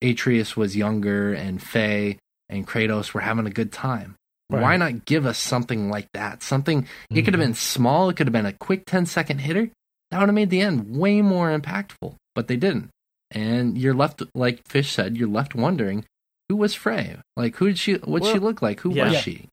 [0.00, 2.16] Atreus was younger and Faye
[2.48, 4.14] and Kratos were having a good time.
[4.48, 6.42] Why not give us something like that?
[6.42, 7.48] Something it could have Mhm.
[7.48, 9.68] been small, it could have been a quick 10 second hitter.
[10.10, 12.88] That would have made the end way more impactful, but they didn't.
[13.30, 16.06] And you're left, like Fish said, you're left wondering
[16.48, 17.16] who was Frey?
[17.36, 18.80] Like, who did she, what she look like?
[18.80, 19.04] Who yeah.
[19.04, 19.20] was Yeah.
[19.20, 19.48] she?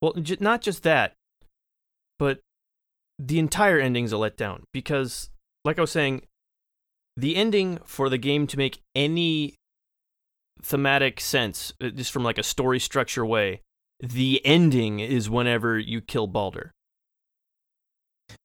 [0.00, 1.14] Well, j- not just that,
[2.18, 2.40] but
[3.18, 5.30] the entire ending's a letdown because,
[5.64, 6.22] like I was saying,
[7.16, 9.54] the ending for the game to make any
[10.62, 13.60] thematic sense, uh, just from like a story structure way,
[14.00, 16.70] the ending is whenever you kill Baldur.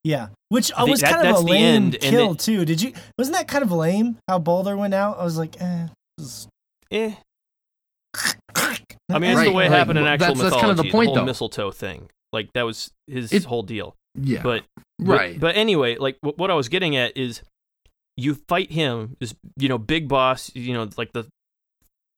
[0.03, 0.30] yeah.
[0.49, 1.64] Which The- was that- kind of a lame
[1.94, 2.65] end, kill then- too.
[2.65, 2.94] Did you?
[3.18, 5.20] Wasn't that kind of lame how Baldur went out?
[5.20, 5.88] I was like, eh.
[6.18, 6.48] this
[6.94, 7.15] Eh.
[9.10, 10.78] I mean, it's Right, the way it like, happened in actual that's- that's kind of
[10.78, 11.26] the point, whole though.
[11.26, 13.95] mistletoe thing, like that was his It- whole deal.
[14.15, 14.41] Yeah.
[14.44, 14.64] But
[14.99, 15.40] but- right.
[15.40, 17.41] But, anyway, like wh- what I was getting at is
[18.15, 21.26] you fight him, this you know big boss, you know like the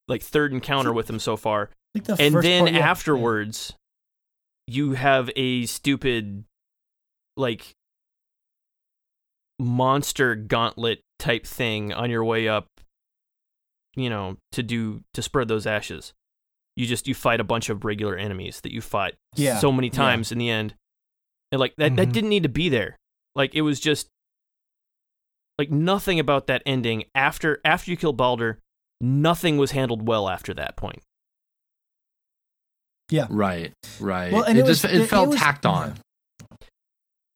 [0.10, 2.80] like third encounter with him so far, the and then part- yeah.
[2.80, 3.74] afterwards,
[4.68, 6.44] you have a stupid
[7.38, 7.72] like
[9.60, 12.68] monster gauntlet type thing on your way up.
[13.96, 16.14] You know to do to spread those ashes.
[16.76, 19.88] You just you fight a bunch of regular enemies that you fight Yeah, so many
[19.88, 19.94] yeah.
[19.94, 20.76] times in the end,
[21.52, 22.14] and like that that Mhm.
[22.14, 22.98] didn't need to be there.
[23.36, 24.08] Like it was just
[25.58, 28.60] like nothing about that ending after after you kill Baldur,
[29.00, 31.02] nothing was handled well after that point.
[33.12, 33.28] Yeah.
[33.30, 34.32] Right, right.
[34.34, 35.96] Well, and it, it was- just it- it felt it was- tacked on.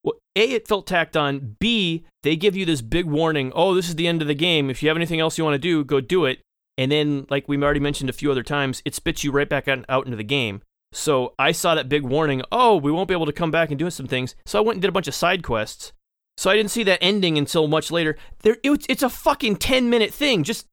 [0.03, 1.55] Well, A, it felt tacked on.
[1.59, 3.51] B, they give you this big warning.
[3.53, 4.69] Oh, this is the end of the game.
[4.69, 6.39] If you have anything else you want to do, go do it.
[6.79, 9.67] And then, like we already mentioned a few other times, it spits you right back
[9.67, 10.61] out, into the game.
[10.93, 12.41] So I saw that big warning.
[12.53, 14.33] Oh, we won't be able to come back and do some things.
[14.45, 15.91] So I went and did a bunch of side quests.
[16.37, 18.15] So I didn't see that ending until much later.
[18.43, 20.43] There, it, it's a fucking ten minute thing.
[20.43, 20.67] Just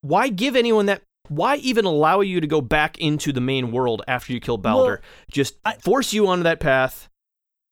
[0.00, 1.02] why give anyone that?
[1.28, 5.00] Why even allow you to go back into the main world after you kill Baldur?
[5.30, 7.08] Just I- force you onto that path.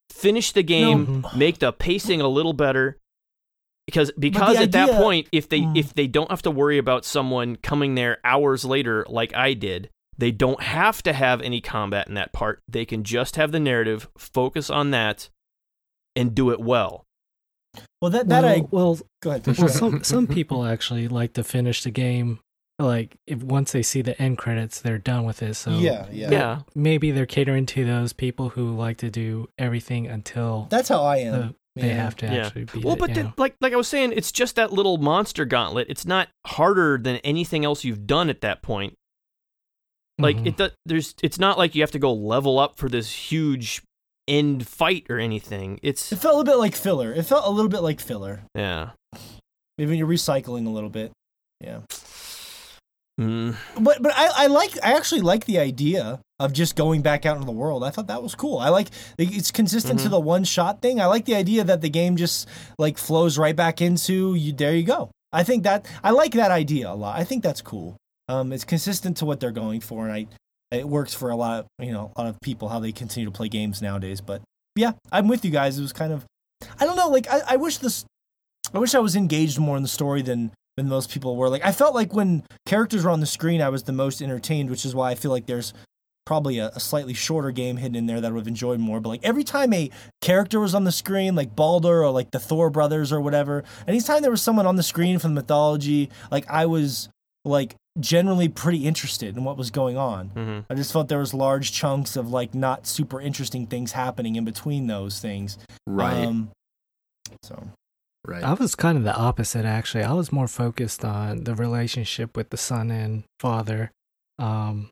[0.09, 1.29] Finish the game No.
[1.35, 2.97] make the pacing a little better
[3.87, 5.77] because because the at that point if they Mm.
[5.77, 9.89] if they don't have to worry about someone coming there hours later like I did
[10.17, 13.59] they don't have to have any combat in that part they can just have the
[13.59, 15.29] narrative focus on that
[16.15, 17.05] and do it well
[18.01, 19.47] Well, that that well, I well, go ahead.
[19.57, 22.39] well, some some people actually like to finish the game.
[22.79, 25.53] Like if once they see the end credits, they're done with it.
[25.55, 30.07] So yeah, yeah, yeah, maybe they're catering to those people who like to do everything
[30.07, 31.55] until That's how I am.
[31.75, 31.93] The, they Yeah.
[32.03, 32.45] have to Yeah.
[32.47, 32.99] actually beat well it.
[32.99, 36.05] but you the, like like I was saying it's just that little monster gauntlet it's
[36.05, 38.95] not harder than anything else you've done at that point
[40.19, 40.47] Like Mhm.
[40.47, 43.81] it does, there's it's not like you have to go level up for this huge
[44.27, 45.79] end fight or anything.
[45.81, 47.11] It's It felt a little bit like filler.
[47.11, 48.43] It felt a little bit like filler.
[48.55, 48.91] yeah.
[49.79, 51.11] Maybe you're recycling a little bit.
[51.59, 51.79] Yeah.
[53.19, 53.55] Mm.
[53.79, 57.35] But but I, I like I actually like the idea of just going back out
[57.35, 57.83] into the world.
[57.83, 58.57] I thought that was cool.
[58.57, 60.11] I like it's consistent to Mhm.
[60.11, 60.99] the one shot thing.
[60.99, 62.47] I like the idea that the game just
[62.77, 64.51] like flows right back into you.
[64.53, 65.09] There you go.
[65.31, 67.17] I think that I like that idea a lot.
[67.17, 67.95] I think that's cool.
[68.27, 70.27] Um, it's consistent to what they're going for, and I
[70.71, 73.25] it works for a lot of you know a lot of people how they continue
[73.29, 74.21] to play games nowadays.
[74.21, 74.41] But
[74.75, 75.77] yeah, I'm with you guys.
[75.77, 76.25] It was kind of
[76.79, 77.09] I don't know.
[77.09, 78.05] Like I, I wish this
[78.73, 81.49] I wish I was engaged more in the story than than most people were.
[81.49, 84.69] Like I felt like when characters were on the screen, I was the most entertained,
[84.69, 85.73] which is why I feel like there's
[86.25, 88.99] probably a, a slightly shorter game hidden in there that I would have enjoyed more.
[88.99, 89.89] But like every time a
[90.21, 94.21] character was on the screen, like Baldur or like the Thor brothers or whatever, anytime
[94.21, 97.09] there was someone on the screen from the mythology, like I was
[97.43, 100.27] like generally pretty interested in what was going on.
[100.29, 104.35] hmm I just felt there was large chunks of like not super interesting things happening
[104.35, 105.57] in between those things.
[105.85, 106.25] Right.
[106.25, 106.51] Um,
[107.43, 107.67] so
[108.25, 108.43] right.
[108.43, 110.03] I was kind of the opposite actually.
[110.03, 113.91] I was more focused on the relationship with the son and father.
[114.39, 114.89] Um,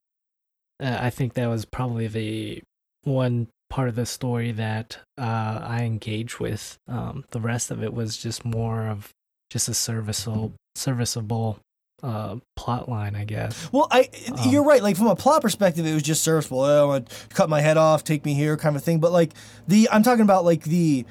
[0.79, 2.61] uh, I think that was probably the
[3.03, 6.77] one part of the story that uh, I engaged with.
[6.87, 9.09] Um, the rest of it was just more of
[9.49, 11.59] just a serviceable, serviceable
[12.01, 13.69] uh, plot line, I guess.
[13.71, 14.81] Well, I Um, you're right.
[14.81, 16.61] Like from a plot perspective, it was just serviceable.
[16.61, 18.99] Oh, I want to cut my head off, take me here, kind of thing.
[18.99, 19.33] But like
[19.67, 21.05] the, I'm talking about like the.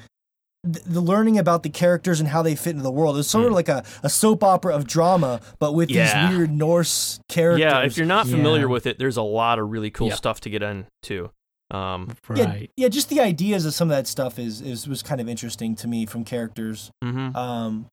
[0.63, 3.17] The the learning about the characters and how they fit into the world.
[3.17, 3.55] It's sort of Mm.
[3.55, 6.27] like a, a soap opera of drama, but with Yeah.
[6.29, 7.61] these weird Norse characters.
[7.61, 8.73] Yeah, if you're not familiar Yeah.
[8.73, 10.15] with it, there's a lot of really cool Yeah.
[10.15, 11.29] stuff to get into.
[11.71, 12.71] Um, yeah, Right.
[12.75, 15.75] yeah, just the ideas of some of that stuff is, is was kind of interesting
[15.75, 16.91] to me from characters.
[17.03, 17.33] mhm.
[17.35, 17.85] Um,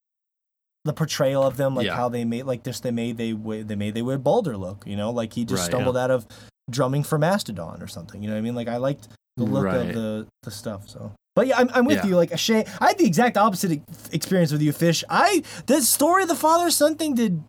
[0.85, 1.95] the portrayal of them, like Yeah.
[1.97, 4.85] how they made, like this, they made they they made they would Baldur look.
[4.87, 6.27] You know, like he just Right, stumbled out of
[6.71, 8.23] drumming for Mastodon or something.
[8.23, 8.55] You know what I mean?
[8.55, 9.89] Like I liked the look Right.
[9.89, 10.89] of the the stuff.
[10.89, 12.07] So, but yeah, I'm, I'm with Yeah.
[12.07, 12.17] you.
[12.17, 13.81] Like a Shay, I had the exact opposite
[14.13, 15.05] experience with you, Fish.
[15.09, 17.43] I the story of the father son thing did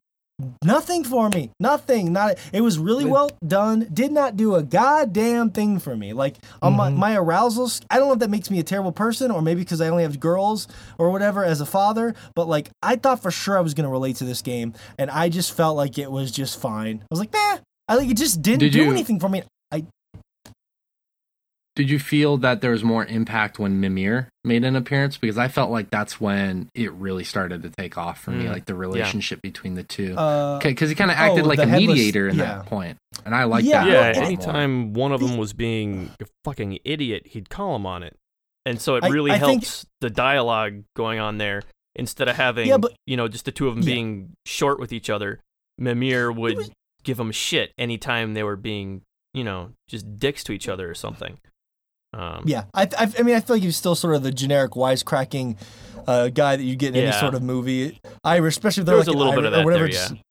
[0.64, 1.49] nothing for me.
[1.59, 2.14] Nothing.
[2.14, 2.38] Not.
[2.53, 3.88] It was really well done.
[3.91, 6.14] Did not do a goddamn thing for me.
[6.14, 6.97] Like on my Mhm.
[6.97, 7.81] my arousals.
[7.89, 10.03] I don't know if that makes me a terrible person or maybe because I only
[10.03, 10.68] have girls
[10.99, 12.14] or whatever as a father.
[12.35, 15.30] But like I thought for sure I was gonna relate to this game, and I
[15.30, 16.97] just felt like it was just fine.
[17.01, 17.57] I was like, nah.
[17.89, 19.43] I like it just didn't Did do you- anything for me.
[21.77, 25.15] Did you feel that there was more impact when Mimir made an appearance?
[25.17, 28.49] Because I felt like that's when it really started to take off for me, Mm,
[28.51, 30.15] like the relationship between the two.
[30.17, 32.45] Uh, Because he kind of acted oh, like a headless- mediator in yeah.
[32.45, 33.87] that point, and I like Yeah, that.
[33.87, 34.25] yeah, well, a lot more.
[34.25, 38.15] anytime one of them was being a fucking idiot, he'd call him on it,
[38.65, 41.61] and so it really I think- helps the dialogue going on there.
[41.95, 43.93] Instead of having, Yeah, but- you know, just the two of them Yeah.
[43.93, 45.41] being short with each other,
[45.77, 46.71] Mimir would was-
[47.03, 49.03] give them shit anytime they were being,
[49.35, 51.37] you know, just dicks to each other or something.
[52.13, 54.71] Um, Yeah, I, I, I mean, I feel like he's still sort of the generic
[54.71, 55.57] wisecracking
[56.07, 57.99] uh, guy that you get in any sort of movie.
[58.23, 59.88] I especially if they're There like a little bit Irish- of or whatever.
[59.88, 60.21] there, yeah.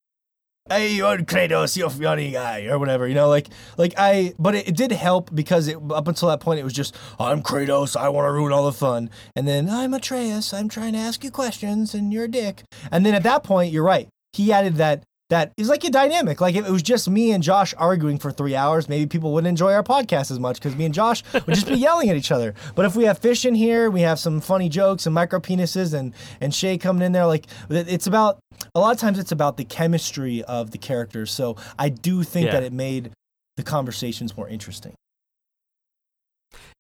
[0.69, 3.07] Hey, you are Kratos, you funny guy, or whatever.
[3.07, 3.47] You know, like,
[3.77, 4.35] like I.
[4.37, 7.41] But it, it did help because it, up until that point, it was just I'm
[7.41, 10.99] Kratos, I want to ruin all the fun, and then I'm Atreus, I'm trying to
[10.99, 12.65] ask you questions, and you're a dick.
[12.91, 14.09] And then at that point, you're right.
[14.33, 15.05] He added that.
[15.29, 16.41] That is like a dynamic.
[16.41, 19.49] Like if it was just me and Josh arguing for three hours, maybe people wouldn't
[19.49, 22.31] enjoy our podcast as much because me and Josh would just be yelling at each
[22.31, 22.55] other.
[22.77, 25.95] But if we have fish in here, we have some funny jokes and micro penises
[25.95, 28.39] and and Shay coming in there, like it's about
[28.75, 31.33] a lot of times it's about the chemistry of the characters.
[31.33, 32.53] So I do think Yeah.
[32.53, 33.11] that it made
[33.57, 34.95] the conversations more interesting.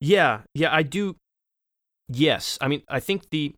[0.01, 1.17] Yeah, yeah, I do.
[2.09, 3.55] Yes, I mean, I think the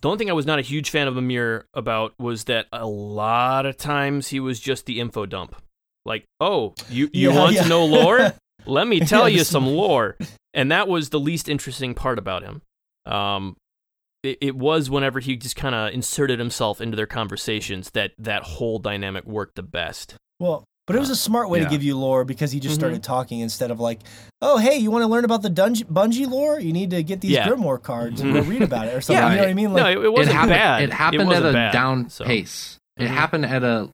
[0.00, 2.86] the only thing I was not a huge fan of Mimir about was that a
[2.86, 5.56] lot of times he was just the info dump.
[6.04, 7.62] Like, oh, you you Yeah, want yeah.
[7.64, 8.32] to know lore?
[8.66, 10.16] Let me tell Yeah, you some lore.
[10.54, 12.62] And that was the least interesting part about him.
[13.06, 13.56] Um,
[14.22, 18.42] it, it was whenever he just kind of inserted himself into their conversations that that
[18.42, 20.16] whole dynamic worked the best.
[20.38, 21.64] Well, but it was a smart way Yeah.
[21.66, 22.78] to give you lore because he just Mhm.
[22.80, 24.00] started talking instead of like,
[24.42, 26.58] oh, hey, you want to learn about the Dunge- Bungie lore?
[26.58, 27.46] You need to get these Yeah.
[27.48, 29.22] Grimoire cards and go read about it or something.
[29.22, 29.30] Yeah.
[29.30, 29.72] You know what I mean?
[29.72, 30.82] Like, no, it, it wasn't it happened, bad.
[30.82, 32.24] It happened at a bad, down so.
[32.24, 32.78] pace.
[32.98, 33.08] It Mhm.
[33.08, 33.88] happened at a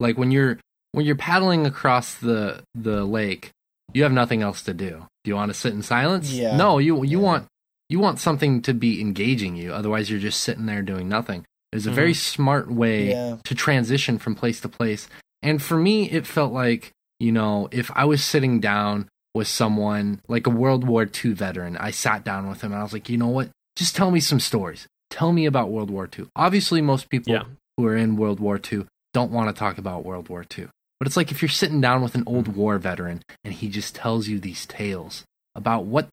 [0.00, 0.58] like when you're
[0.92, 3.50] when you're paddling across the the lake,
[3.94, 5.06] you have nothing else to do.
[5.24, 6.32] Do you want to sit in silence?
[6.32, 6.56] Yeah.
[6.56, 7.24] No, you you Yeah.
[7.24, 7.46] want
[7.88, 9.72] you want something to be engaging you.
[9.72, 11.44] Otherwise, you're just sitting there doing nothing.
[11.72, 13.36] It's a very smart way Yeah.
[13.44, 15.08] to transition from place to place.
[15.42, 20.20] And for me, it felt like you know if I was sitting down with someone
[20.28, 23.08] like a World War II veteran, I sat down with him and I was like,
[23.08, 23.50] you know what?
[23.76, 24.86] Just tell me some stories.
[25.10, 26.26] Tell me about World War II.
[26.36, 27.44] Obviously, most people Yeah.
[27.76, 30.68] who are in World War II don't want to talk about World War II.
[30.98, 32.58] But it's like if you're sitting down with an old mm-hmm.
[32.58, 35.24] war veteran and he just tells you these tales
[35.54, 36.08] about what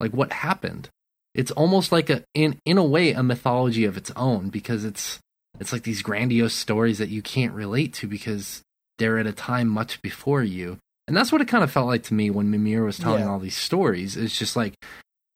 [0.00, 0.88] like what happened.
[1.34, 5.18] It's almost like a in in a way a mythology of its own because it's
[5.58, 8.62] it's like these grandiose stories that you can't relate to because
[8.98, 10.78] they're at a time much before you.
[11.08, 13.28] And that's what it kind of felt like to me when Mimir was telling Yeah.
[13.30, 14.16] all these stories.
[14.16, 14.74] It's just like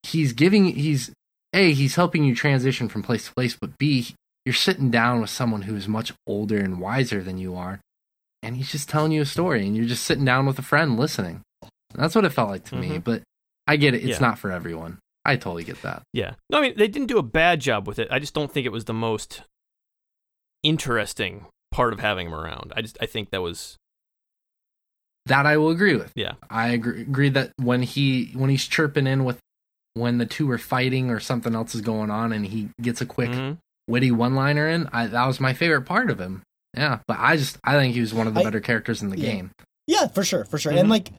[0.02, 1.10] he's giving he's
[1.52, 4.14] a he's helping you transition from place to place but b
[4.46, 7.80] you're sitting down with someone who is much older and wiser than you are
[8.42, 10.96] and he's just telling you a story and you're just sitting down with a friend
[10.98, 11.42] listening
[11.94, 13.04] that's what it felt like to me Mhm.
[13.04, 13.22] but
[13.66, 14.26] i get it it's Yeah.
[14.28, 16.34] not for everyone i totally get that Yeah.
[16.48, 18.08] No, I mean, they didn't do a bad job with it.
[18.10, 19.42] I just don't think it was the most
[20.62, 22.72] interesting part of having him around.
[22.76, 23.76] I just, I think that was,
[25.26, 26.32] that i will agree with Yeah.
[26.48, 29.38] i agree, agree that when he when he's chirping in with
[29.94, 33.06] when the two are fighting or something else is going on and he gets a
[33.06, 33.58] quick Mhm.
[33.86, 36.42] witty one liner in I, that was my favorite part of him
[36.76, 39.10] yeah but i just i think he was one of the I- better characters in
[39.10, 39.30] the Yeah.
[39.30, 39.50] game
[39.86, 40.72] Yeah, for sure, for sure.
[40.72, 40.80] Mhm.
[40.80, 41.10] And like,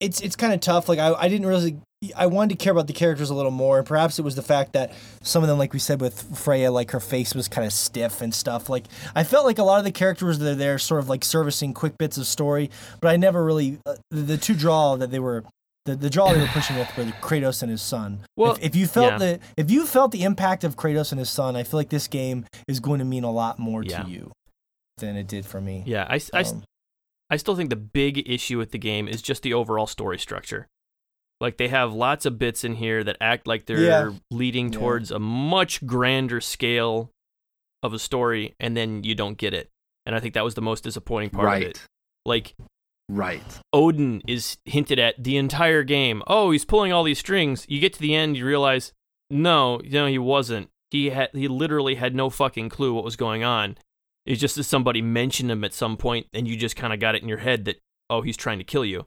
[0.00, 0.88] it's it's kind of tough.
[0.88, 1.78] Like I, I didn't really.
[2.16, 4.42] I wanted to care about the characters a little more, and perhaps it was the
[4.42, 7.66] fact that some of them, like we said with Freya, like her face was kind
[7.66, 8.68] of stiff and stuff.
[8.68, 8.84] Like
[9.16, 11.74] I felt like a lot of the characters that are there, sort of like servicing
[11.74, 12.70] quick bits of story,
[13.00, 15.44] but I never really uh, the, the two draw that they were.
[15.86, 18.20] The, the draw they were pushing with were Kratos and his son.
[18.36, 19.18] Well, if, if you felt yeah.
[19.18, 22.06] the if you felt the impact of Kratos and his son, I feel like this
[22.08, 24.02] game is going to mean a lot more Yeah.
[24.02, 24.32] to you
[24.98, 25.84] than it did for me.
[25.86, 26.62] yeah, I Um,
[27.30, 30.66] I still think the big issue with the game is just the overall story structure.
[31.40, 34.10] Like they have lots of bits in here that act like they're Yeah.
[34.30, 34.78] leading Yeah.
[34.78, 37.10] towards a much grander scale
[37.82, 39.70] of a story, and then you don't get it.
[40.04, 41.86] And I think that was the most disappointing part right of it.
[42.26, 42.54] Like
[43.08, 43.42] right
[43.72, 46.22] Odin is hinted at the entire game.
[46.26, 47.64] Oh, he's pulling all these strings.
[47.68, 48.92] You get to the end, you realize,
[49.30, 50.70] no, you know, he wasn't.
[50.90, 53.76] He had he literally had no fucking clue what was going on.
[54.26, 57.14] It's just that somebody mentioned him at some point, and you just kind of got
[57.14, 57.78] it in your head that
[58.10, 59.04] oh, he's trying to kill you,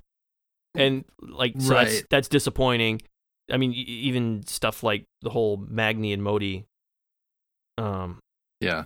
[0.75, 2.03] and like so that's Right.
[2.09, 3.01] that's disappointing.
[3.51, 6.65] I mean, even stuff like the whole Magni and Modi
[7.77, 8.19] um
[8.59, 8.85] yeah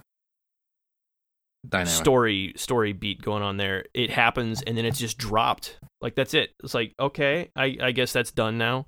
[1.68, 3.86] dynamic story story beat going on there.
[3.94, 5.78] It happens and then it's just dropped.
[6.02, 6.52] Like that's it.
[6.64, 8.86] It's like okay, I I guess that's done now.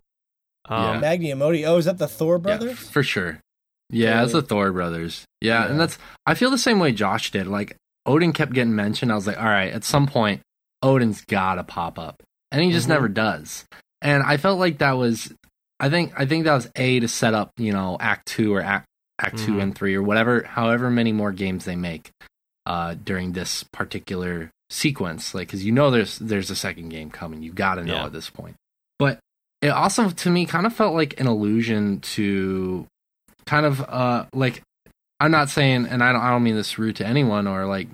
[0.70, 1.66] Um, Magni and Modi.
[1.66, 2.78] Oh, is that the Thor Yeah, brothers?
[2.90, 3.40] for sure.
[3.90, 5.24] Yeah, it's the Thor brothers.
[5.42, 5.72] Yeah, Yeah.
[5.72, 7.48] and that's I feel the same way Josh did.
[7.48, 9.12] Like Odin kept getting mentioned.
[9.12, 10.42] I was like, all right, at some point,
[10.84, 12.22] Odin's gotta pop up,
[12.52, 12.90] and he just Mhm.
[12.92, 13.66] never does.
[14.02, 15.34] And I felt like that was,
[15.80, 18.62] I think, I think that was a to set up, you know, Act Two or
[18.62, 18.86] Act
[19.20, 19.62] Act Two Mhm.
[19.64, 22.12] and Three or whatever, however many more games they make
[22.68, 25.34] uh, during this particular sequence.
[25.34, 27.42] Like, because you know there's there's a second game coming.
[27.42, 28.06] You got to know Yeah.
[28.06, 28.56] at this point.
[29.00, 29.20] But
[29.62, 32.86] it also to me kind of felt like an allusion to
[33.46, 34.62] kind of uh like
[35.20, 37.88] I'm not saying and I don't I don't mean this rude to anyone or like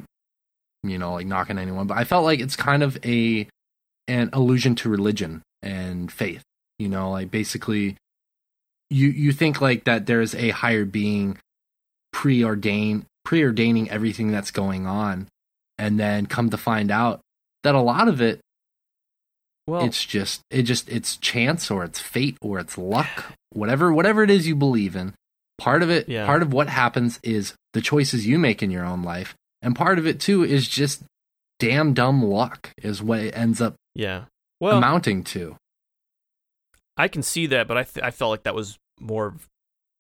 [0.84, 3.48] you know like knocking anyone but I felt like it's kind of a
[4.08, 6.44] an allusion to religion and faith
[6.80, 7.98] You know, like basically
[8.90, 11.38] you you think like that there's a higher being
[12.12, 15.28] preordained preordaining everything that's going on
[15.78, 17.22] and then come to find out
[17.64, 18.40] that a lot of it
[19.66, 24.24] Well, it's just it just it's chance or it's fate or it's luck whatever whatever
[24.24, 25.14] it is you believe in
[25.58, 26.26] part of it Yeah.
[26.26, 29.98] part of what happens is the choices you make in your own life and part
[29.98, 31.04] of it too is just
[31.60, 34.26] damn dumb luck is what it ends up yeah.
[34.60, 35.58] Well, amounting to
[36.98, 39.36] I can see that, but I th- I felt like that was more.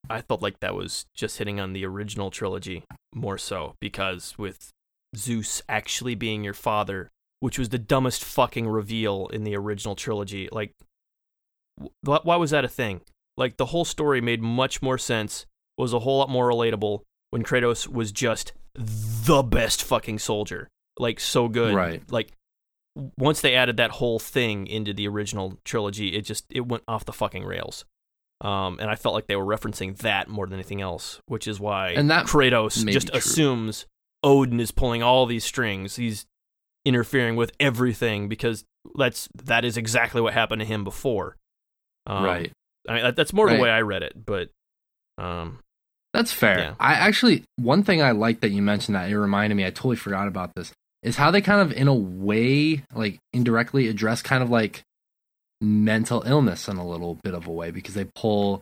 [0.09, 2.83] I felt like that was just hitting on the original trilogy
[3.15, 4.69] more so because with
[5.15, 7.09] Zeus actually being your father,
[7.39, 10.49] which was the dumbest fucking reveal in the original trilogy.
[10.51, 10.73] Like,
[12.05, 13.01] wh- why was that a thing?
[13.37, 15.45] Like the whole story made much more sense,
[15.77, 17.01] was a whole lot more relatable
[17.31, 20.67] when Kratos was just the best fucking soldier.
[20.99, 21.73] Like so good.
[21.73, 22.03] Right.
[22.11, 22.33] Like
[23.17, 27.05] once they added that whole thing into the original trilogy, it just it went off
[27.05, 27.85] the fucking rails.
[28.41, 31.59] Um, and I felt like they were referencing that more than anything else, which is
[31.59, 33.85] why And that Kratos just assumes
[34.21, 35.95] Odin is pulling all these strings.
[35.95, 36.25] He's
[36.85, 38.65] interfering with everything because
[38.95, 41.37] that's that is exactly what happened to him before.
[42.05, 42.51] Um, right
[42.89, 43.55] I mean, that, that's more Right.
[43.55, 44.49] the way I read it, but
[45.17, 45.59] um,
[46.13, 46.59] That's fair.
[46.59, 46.73] Yeah.
[46.79, 49.65] I actually one thing I like that you mentioned that it reminded me.
[49.65, 50.73] I totally forgot about this.
[51.03, 54.81] Is how they kind of in a way like indirectly address kind of like
[55.61, 58.61] mental illness in a little bit of a way because they pull.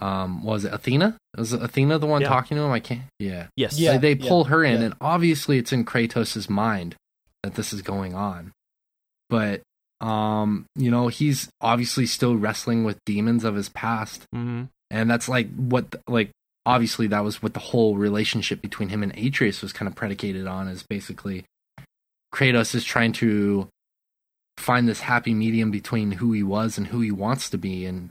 [0.00, 1.18] Um, was it Athena?
[1.36, 2.28] Was it Athena the one Yeah.
[2.28, 2.70] talking to him?
[2.70, 3.02] I can't.
[3.18, 3.48] Yeah.
[3.56, 3.98] yes, Yeah.
[3.98, 4.86] They, they pull her in, yeah.
[4.86, 6.94] and obviously it's in Kratos' mind
[7.42, 8.52] that this is going on.
[9.28, 9.60] But
[10.00, 14.62] um, you know, he's obviously still wrestling with demons of his past hmm
[14.92, 16.30] and that's like what like
[16.66, 20.46] obviously that was what the whole relationship between him and Atreus was kind of predicated
[20.48, 21.44] on is basically
[22.32, 23.68] Kratos is trying to
[24.58, 27.86] find this happy medium between who he was and who he wants to be.
[27.86, 28.10] And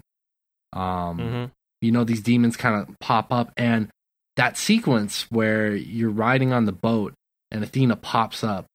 [0.73, 1.45] um hmm
[1.81, 3.53] you know these demons kind of pop up.
[3.55, 3.89] And
[4.35, 7.13] that sequence where you're riding on the boat
[7.51, 8.65] and Athena pops up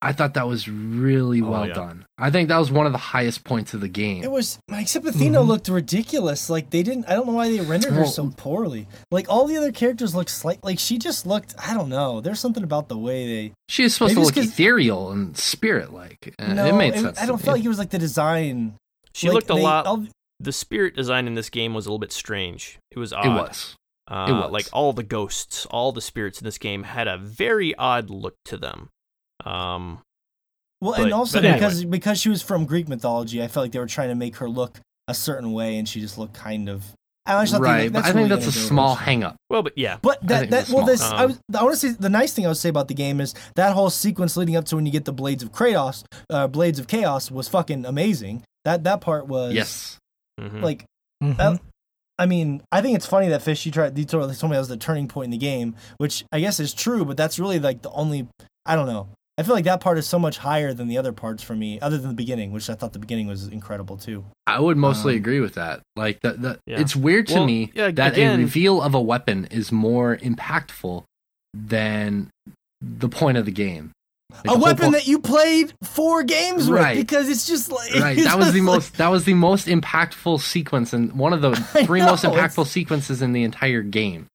[0.00, 1.74] I thought that was really Oh, well yeah.
[1.74, 2.04] done.
[2.18, 4.22] I think that was one of the highest points of the game.
[4.22, 5.46] It was except Athena Mhm.
[5.48, 6.48] looked ridiculous.
[6.48, 7.06] Like they didn't.
[7.08, 8.86] I don't know why they rendered her so poorly.
[9.10, 10.62] Like all the other characters looked slight.
[10.62, 11.54] Like she just looked.
[11.58, 12.20] I don't know.
[12.20, 13.52] There's something about the way they.
[13.68, 16.32] She was supposed to look look 'cause- eterial and spirit like.
[16.38, 17.18] no, it made it- sense.
[17.20, 18.74] I don't feel like it was like the design.
[19.14, 19.86] She like, looked a they- lot.
[19.86, 20.06] all-
[20.38, 22.78] the spirit design in this game was a little bit strange.
[22.92, 23.26] It was odd.
[23.26, 23.74] It was.
[24.08, 24.52] Uh, It was.
[24.52, 28.34] Like all the ghosts, all the spirits in this game had a very odd look
[28.44, 28.90] to them.
[29.48, 30.00] Um,
[30.80, 31.58] Well, But- and also but anyway.
[31.58, 34.36] because because she was from Greek mythology, I felt like they were trying to make
[34.36, 36.84] her look a certain way, and she just looked kind of.
[37.26, 39.34] I just thought they- Right, but I think that's a small hang up.
[39.50, 40.86] well, but yeah, But that, think that well, small.
[40.86, 42.86] this I, Um, was, I want to say the nice thing I would say about
[42.88, 45.50] the game is that whole sequence leading up to when you get the blades of
[45.52, 48.44] Kratos, uh, blades of chaos was fucking amazing.
[48.64, 49.98] That that part was Yes.
[50.40, 50.62] mhm.
[50.62, 50.84] like
[51.22, 51.36] Mhm.
[51.38, 51.60] that-
[52.20, 53.98] I mean, I think it's funny that Fish you tried.
[53.98, 56.60] You told, told me that was the turning point in the game, which I guess
[56.60, 57.04] is true.
[57.04, 58.28] But that's really like the only.
[58.64, 59.08] I don't know.
[59.38, 61.78] I feel like that part is so much higher than the other parts for me,
[61.80, 64.24] other than the beginning, which I thought the beginning was incredible too.
[64.48, 65.80] I would mostly Um, agree with that.
[65.94, 66.80] Like that, that Yeah.
[66.80, 70.16] it's weird to Well, me yeah, that again- a reveal of a weapon is more
[70.16, 71.04] impactful
[71.54, 72.30] than
[72.80, 73.92] the point of the game.
[74.44, 76.98] Like, a weapon po- that you played four games with Right.
[76.98, 78.18] because it's just like right.
[78.24, 78.96] That was the like- most.
[78.98, 82.70] That was the most impactful sequence and one of the I three most impactful it's-
[82.70, 84.26] sequences in the entire game.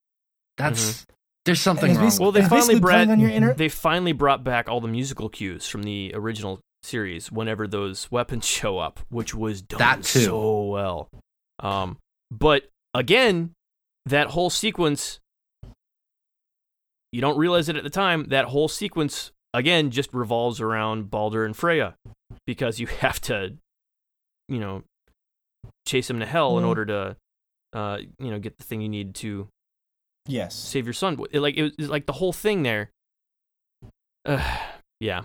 [0.57, 1.05] That's
[1.45, 2.05] there's something wrong.
[2.05, 4.69] basically- with well, they It's finally brought playing on your inner- they finally brought back
[4.69, 9.61] all the musical cues from the original series whenever those weapons show up, which was
[9.61, 10.19] done That too.
[10.21, 11.09] so well.
[11.59, 11.97] Um,
[12.31, 13.51] but again,
[14.05, 15.19] that whole sequence,
[17.11, 18.25] you don't realize it at the time.
[18.29, 21.95] That whole sequence again just revolves around Baldur and Freya
[22.47, 23.55] because you have to,
[24.49, 24.83] you know,
[25.87, 26.67] chase them to hell in Mhm.
[26.67, 27.17] order to,
[27.73, 29.47] uh, you know, get the thing you need to
[30.27, 30.55] yes.
[30.55, 31.17] save your son.
[31.31, 32.89] It, like it was, like the whole thing there.
[34.25, 34.57] Uh,
[34.99, 35.21] yeah.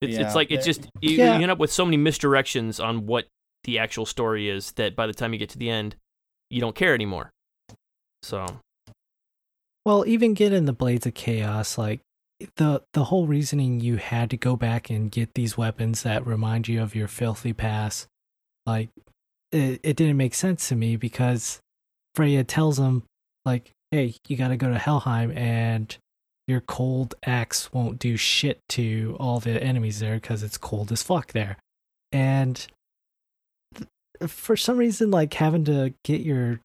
[0.00, 1.36] It's Yeah, it's like it's just you, Yeah.
[1.36, 3.26] you end up with so many misdirections on what
[3.64, 5.96] the actual story is that by the time you get to the end,
[6.50, 7.30] you don't care anymore.
[8.22, 8.46] So
[9.84, 12.00] Well, even getting the blades of chaos, like
[12.56, 16.68] the the whole reasoning you had to go back and get these weapons that remind
[16.68, 18.06] you of your filthy past,
[18.66, 18.90] like
[19.50, 21.60] it, it didn't make sense to me because
[22.14, 23.02] Freya tells him
[23.48, 25.96] like, "Hey, you got to go to Helheim and
[26.46, 31.02] your cold axe won't do shit to all the enemies there because it's cold as
[31.02, 31.56] fuck there."
[32.12, 32.66] And
[33.74, 36.60] th- for some reason, like having to get your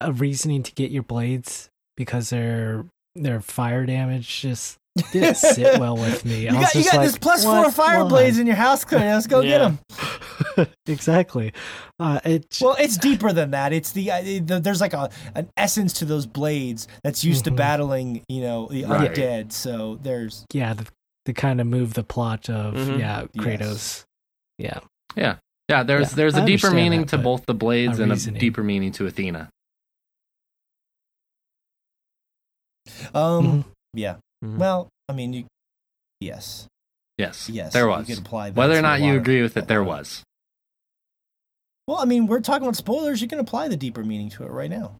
[0.00, 4.77] a reasoning to get your blades because they're they're fire damage just
[5.12, 6.42] didn't sit well with me.
[6.42, 7.62] You I was got, you got like, this plus "What?
[7.62, 9.12] four fire Why?" blades in your house, Clay.
[9.12, 9.78] Let's go get them.
[10.86, 11.52] exactly.
[12.00, 13.72] Uh, it Well, it's deeper than that.
[13.72, 17.50] It's the, uh, the there's like a an essence to those blades that's used to
[17.50, 17.56] Mhm.
[17.56, 19.12] battling, you know, the Right.
[19.12, 19.52] undead.
[19.52, 20.86] So there's yeah, the,
[21.26, 22.98] to kind of move the plot of Mhm.
[22.98, 23.44] yeah Yes.
[23.44, 24.04] Kratos.
[24.58, 24.80] Yeah,
[25.16, 25.36] Yeah,
[25.68, 25.82] yeah.
[25.84, 28.16] There's Yeah, there's I a deeper meaning that, to both the blades a and a
[28.16, 29.50] deeper meaning to Athena.
[33.14, 33.64] um Mhm.
[33.94, 34.16] yeah.
[34.44, 34.56] Mhm.
[34.58, 35.46] Well, I mean, you
[36.20, 36.66] yes,
[37.16, 38.06] Yes, yes, there you was.
[38.06, 40.22] could apply Whether or not you agree with it, there was.
[41.86, 43.22] Well, I mean, we're talking about spoilers.
[43.22, 44.96] You can apply the deeper meaning to it right now.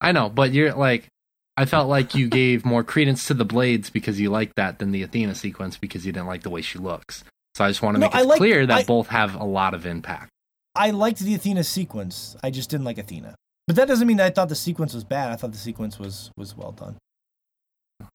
[0.00, 1.08] I know, but you're like,
[1.56, 4.90] I felt like you gave more credence to the blades because you liked that than
[4.92, 7.24] the Athena sequence because you didn't like the way she looks.
[7.54, 9.44] So I just want to No, make it like- clear that I- both have a
[9.44, 10.30] lot of impact.
[10.74, 12.36] I liked the Athena sequence.
[12.42, 13.34] I just didn't like Athena.
[13.66, 15.32] But that doesn't mean I thought the sequence was bad.
[15.32, 16.96] I thought the sequence was was well done.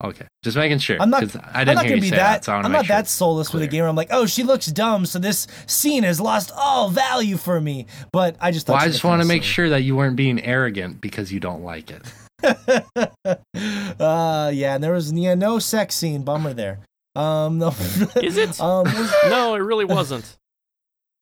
[0.04, 0.98] Okay, just making sure.
[1.00, 1.24] I'm not.
[1.24, 1.26] I
[1.62, 2.34] I'm didn't not hear gonna you be say that.
[2.42, 2.46] that.
[2.46, 3.82] so I wanna I'm not sure that it's soulless with a clear.
[3.82, 3.90] game.
[3.90, 7.88] I'm like, oh, she looks dumb, so this scene has lost all value for me.
[8.12, 8.68] But I just.
[8.68, 11.40] Thought Well, I just want to make sure that you weren't being arrogant because you
[11.40, 12.02] don't like it.
[12.42, 12.84] silly.
[14.00, 16.24] uh, yeah, and there was yeah no sex scene.
[16.24, 16.80] Bummer there.
[17.16, 17.70] Um, no.
[18.22, 18.60] Is it?
[18.62, 20.38] Um, was, no, it really wasn't.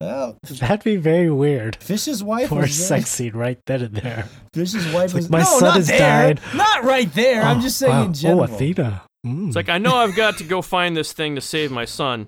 [0.02, 1.76] Well, that'd be very weird.
[1.78, 4.26] Fish's wife Poor was very- sex scene right then and there.
[4.54, 6.34] Fish's wife It's like, was my no, son has there.
[6.36, 6.42] died.
[6.56, 7.42] Not right there.
[7.44, 8.04] I'm Oh, just saying wow.
[8.06, 8.42] in general.
[8.42, 9.02] Oh, Athena.
[9.26, 9.48] Mm.
[9.48, 12.28] It's like I know I've got to go find this thing to save my son.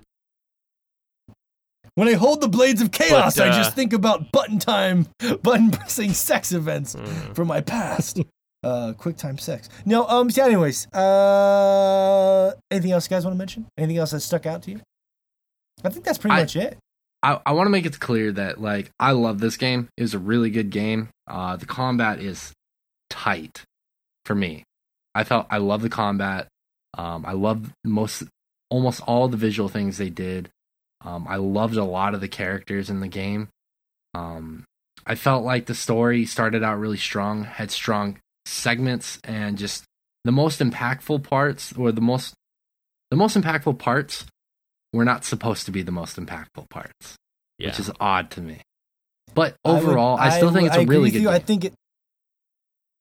[1.94, 5.08] When I hold the blades of chaos, But, I uh, just think about button time,
[5.42, 7.34] button pressing sex events Mm.
[7.34, 8.20] from my past.
[8.64, 9.68] uh, quick time sex.
[9.84, 10.30] No, um.
[10.30, 13.66] So, anyways, uh, anything else you guys want to mention?
[13.76, 14.80] Anything else that stuck out to you?
[15.84, 16.78] I think that's pretty I- much it.
[17.22, 19.88] I, I want to make it clear that like I love this game.
[19.96, 21.08] It was a really good game.
[21.26, 22.52] Uh, the combat is
[23.10, 23.62] tight
[24.24, 24.64] for me.
[25.14, 26.48] I felt I love the combat.
[26.96, 28.24] Um, I love most
[28.70, 30.48] almost all the visual things they did.
[31.04, 33.48] Um, I loved a lot of the characters in the game.
[34.14, 34.64] Um,
[35.06, 39.84] I felt like the story started out really strong, had strong segments, and just
[40.24, 42.34] the most impactful parts, or the most
[43.10, 44.24] the most impactful parts,
[44.92, 47.16] were not supposed to be the most impactful parts
[47.58, 47.68] Yeah.
[47.68, 48.60] which is odd to me.
[49.34, 51.28] But I would- overall, I, still think it's I a really good you.
[51.28, 51.34] game.
[51.34, 51.74] I think it.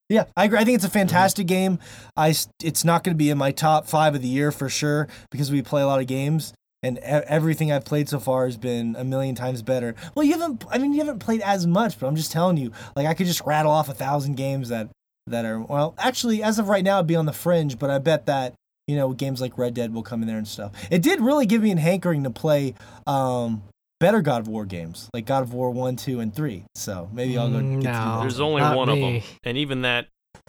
[0.09, 0.59] Yeah, I agree.
[0.59, 1.79] I think it's a fantastic game.
[2.17, 4.67] I s- it's not going to be in my top five of the year for
[4.67, 6.53] sure because we play a lot of games,
[6.83, 9.95] and e- everything I've played so far has been a million times better.
[10.13, 10.65] Well, you haven't.
[10.69, 12.71] I mean, you haven't played as much, but I'm just telling you.
[12.95, 14.89] Like, I could just rattle off a thousand games that
[15.27, 17.79] that are well, actually, as of right now, it'd be on the fringe.
[17.79, 18.53] But I bet that
[18.87, 20.71] you know games like Red Dead will come in there and stuff.
[20.91, 22.75] It did really give me an hankering to play.
[23.07, 23.63] um
[23.99, 26.63] Better God of War games like God of War one, two, and three.
[26.73, 27.57] So maybe I'll go.
[27.59, 28.11] Mm, Get through no.
[28.15, 28.21] those.
[28.21, 30.07] There's only Not one of them, and even that,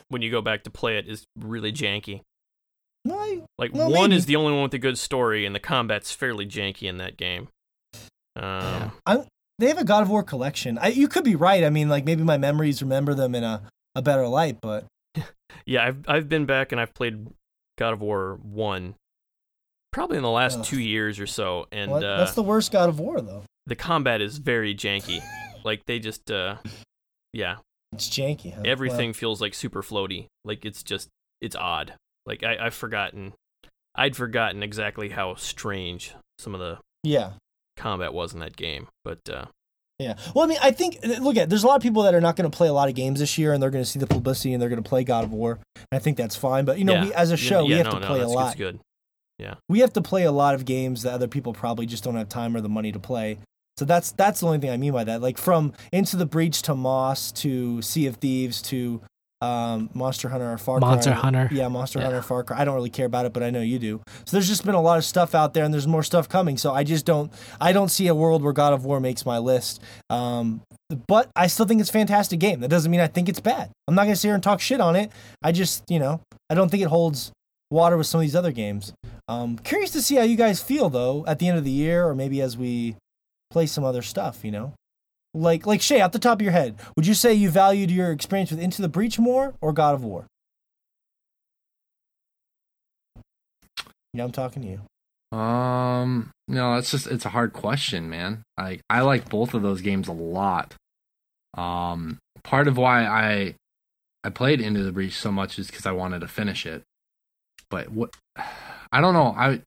[0.08, 2.22] when you go back to play it, is really janky.
[3.04, 4.16] No, I- Like Well, one maybe.
[4.16, 7.18] is the only one with a good story, and the combat's fairly janky in that
[7.18, 7.48] game.
[8.36, 8.92] Um,
[9.58, 10.78] they have a God of War collection.
[10.78, 11.62] I, you could be right.
[11.62, 13.62] I mean, like maybe my memories remember them in a,
[13.94, 14.86] a better light, but
[15.66, 17.26] yeah, I've I've been back and I've played
[17.82, 18.94] God of War one,
[19.92, 20.64] probably in the last Ugh.
[20.64, 23.42] two years or so, and what- uh, that's the worst God of War though.
[23.66, 25.20] the combat is very janky.
[25.64, 26.56] like they just, uh,
[27.32, 27.56] yeah,
[27.92, 28.54] It's janky.
[28.54, 28.62] Huh?
[28.64, 30.26] everything feels like super floaty.
[30.44, 31.08] Like it's just,
[31.40, 31.94] it's odd.
[32.26, 33.32] Like I, I've forgotten,
[33.96, 37.32] I'd forgotten exactly how strange some of the yeah.
[37.76, 38.86] combat was in that game.
[39.04, 39.46] But uh,
[40.02, 40.14] Yeah.
[40.34, 42.36] Well, I mean, I think look at there's a lot of people that are not
[42.36, 44.06] going to play a lot of games this year, and they're going to see the
[44.06, 45.58] publicity and they're going to play God of War.
[45.76, 46.64] And I think that's fine.
[46.64, 47.04] But you know, yeah.
[47.04, 48.56] we, as a Yeah, show, we yeah, have no, to no, play a that's- lot.
[48.56, 48.80] Good.
[49.68, 52.28] We have to play a lot of games that other people probably just don't have
[52.28, 53.38] time or the money to play.
[53.76, 55.20] So that's that's the only thing I mean by that.
[55.20, 59.00] Like from Into the Breach to Moss to Sea of Thieves to
[59.42, 60.88] um, Monster Hunter or Far Cry.
[60.88, 61.48] Monster Hunter.
[61.50, 62.06] Yeah, Monster Yeah.
[62.06, 62.60] Hunter, Far Cry.
[62.60, 64.00] I don't really care about it, but I know you do.
[64.24, 66.56] So there's just been a lot of stuff out there, and there's more stuff coming.
[66.56, 69.38] So I just don't, I don't see a world where God of War makes my
[69.38, 69.82] list.
[70.08, 70.62] Um,
[71.08, 72.60] but I still think it's a fantastic game.
[72.60, 73.70] That doesn't mean I think it's bad.
[73.88, 75.10] I'm not gonna sit here and talk shit on it.
[75.42, 77.32] I just, you know, I don't think it holds
[77.70, 78.92] water with some of these other games.
[79.26, 82.06] Um, curious to see how you guys feel though at the end of the year,
[82.06, 82.96] or maybe as we
[83.50, 84.44] play some other stuff.
[84.44, 84.74] You know,
[85.34, 88.12] like like Shay, off the top of your head, would you say you valued your
[88.12, 90.26] experience with Into the Breach more or God of War?
[94.14, 95.38] Yeah, I'm talking to you.
[95.38, 98.42] Um, no, it's just it's a hard question, man.
[98.58, 100.74] Like I like both of those games a lot.
[101.56, 103.54] Um, part of why I
[104.24, 106.82] I played Into the Breach so much is because I wanted to finish it.
[107.70, 108.14] But what
[108.92, 109.34] I don't know.
[109.36, 109.62] I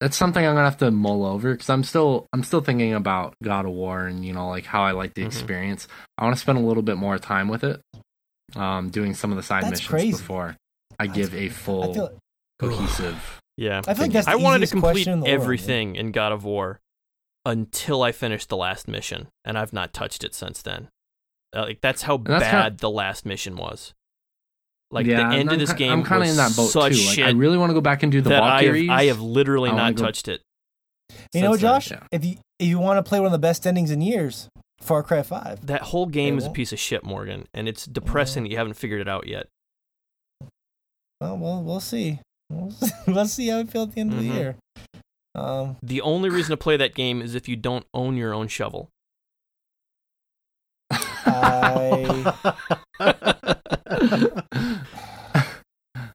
[0.00, 3.34] that's something I'm gonna have to mull over because I'm still I'm still thinking about
[3.42, 5.26] God of War and you know like how I like the Mhm.
[5.26, 5.88] experience.
[6.18, 7.80] I want to spend a little bit more time with it.
[8.56, 10.12] Um, doing some of the side That's missions crazy.
[10.12, 10.56] before
[10.98, 12.18] I That's give a full I feel
[12.58, 13.40] cohesive.
[13.56, 15.42] yeah, I think like that's the I wanted to complete question in the world, yeah.
[15.44, 16.80] everything in God of War,
[17.46, 20.88] until I finished the last mission, and I've not touched it since then.
[21.54, 23.92] Uh, like that's how that's bad kinda- the last mission was.
[24.92, 26.72] Like yeah, the end I'm of this game I'm kind of was in that boat
[26.72, 26.78] too.
[26.80, 29.04] Like, shit I really want to go back and do the that I have, I
[29.04, 30.40] have literally I wanna not go- touched it.
[31.32, 31.70] You know, since then.
[31.70, 32.02] Josh, yeah.
[32.10, 34.48] if you if you want to play one of the best endings in years,
[34.80, 35.66] Far Cry Five.
[35.66, 38.74] That whole game is a piece of shit, Morgan, and it's depressing that you haven't
[38.74, 39.46] figured it out yet.
[41.20, 42.20] Well, we'll we'll see.
[42.48, 42.72] We'll,
[43.06, 44.28] we'll see how we feel at the end of Mhm.
[44.28, 44.56] the year.
[45.36, 48.48] Um, The only reason to play that game is if you don't own your own
[48.48, 48.88] shovel.
[50.90, 52.34] I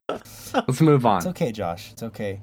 [0.08, 1.18] Let's move on.
[1.18, 1.92] It's okay, Josh.
[1.92, 2.40] It's okay.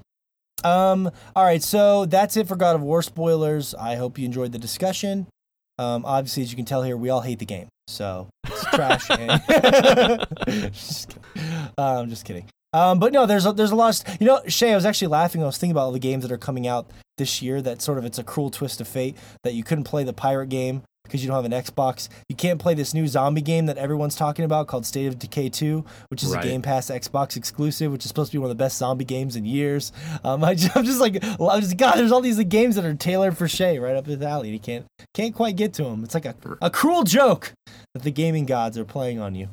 [0.64, 3.76] Um, all right, so that's it for God of War spoilers.
[3.76, 5.28] I hope you enjoyed the discussion.
[5.78, 9.10] Um, obviously, as you can tell here, we all hate the game, so it's trash.
[9.10, 9.42] and-
[10.74, 11.50] just kidding.
[11.78, 12.46] Um, just kidding.
[12.72, 14.08] Um, but no, there's a, there's a lot.
[14.08, 15.44] Of, you know, Shay, I was actually laughing.
[15.44, 17.62] I was thinking about all the games that are coming out this year.
[17.62, 20.48] That sort of it's a cruel twist of fate that you couldn't play the pirate
[20.48, 22.08] game because you don't have an Xbox.
[22.30, 25.50] You can't play this new zombie game that everyone's talking about called State of Decay
[25.50, 26.44] 2, which is Right.
[26.46, 29.06] a Game Pass Xbox exclusive, which is supposed to be one of the best zombie
[29.06, 29.92] games in years.
[30.24, 32.94] Um, I just, I'm just like, I'm just, God, there's all these games that are
[32.94, 34.48] tailored for Shay right up his alley.
[34.48, 36.04] and You can't can't quite get to him.
[36.04, 37.54] It's like a, a cruel joke
[37.94, 39.50] that the gaming gods are playing on you.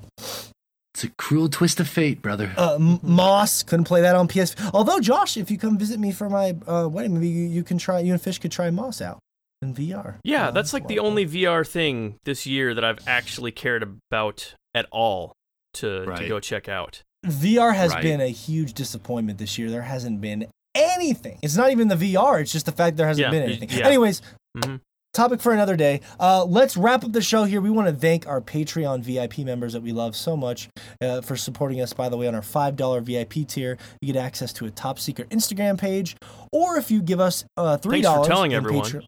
[0.95, 2.53] It's a cruel twist of fate, brother.
[2.57, 4.55] Uh, M- Moss couldn't play that on PS.
[4.75, 7.79] Although Josh, if you come visit me for my uh, wedding, maybe you, you can
[7.79, 8.01] try.
[8.01, 9.19] You and Fish could try Moss out
[9.63, 10.17] in VR.
[10.25, 13.83] Yeah, Um, that's like the well, only VR thing this year that I've actually cared
[13.83, 15.33] about at all
[15.75, 17.03] to, to go check out.
[17.27, 18.03] VR has Right.
[18.03, 19.71] been a huge disappointment this year.
[19.71, 21.39] There hasn't been anything.
[21.43, 22.41] It's not even the VR.
[22.41, 23.69] It's just the fact there hasn't Yeah, been anything.
[23.71, 23.87] yeah.
[23.87, 24.23] Anyways,
[24.57, 24.81] Mhm.
[25.13, 26.01] topic for another day.
[26.19, 27.61] Uh, let's wrap up the show here.
[27.61, 30.69] We want to thank our Patreon VIP members that we love so much
[31.03, 31.93] uh, for supporting us.
[31.93, 34.99] By the way, on our five dollar VIP tier, you get access to a top
[34.99, 36.17] secret Instagram page,
[36.53, 39.03] or if you give us uh, three Thanks for dollars, telling everyone.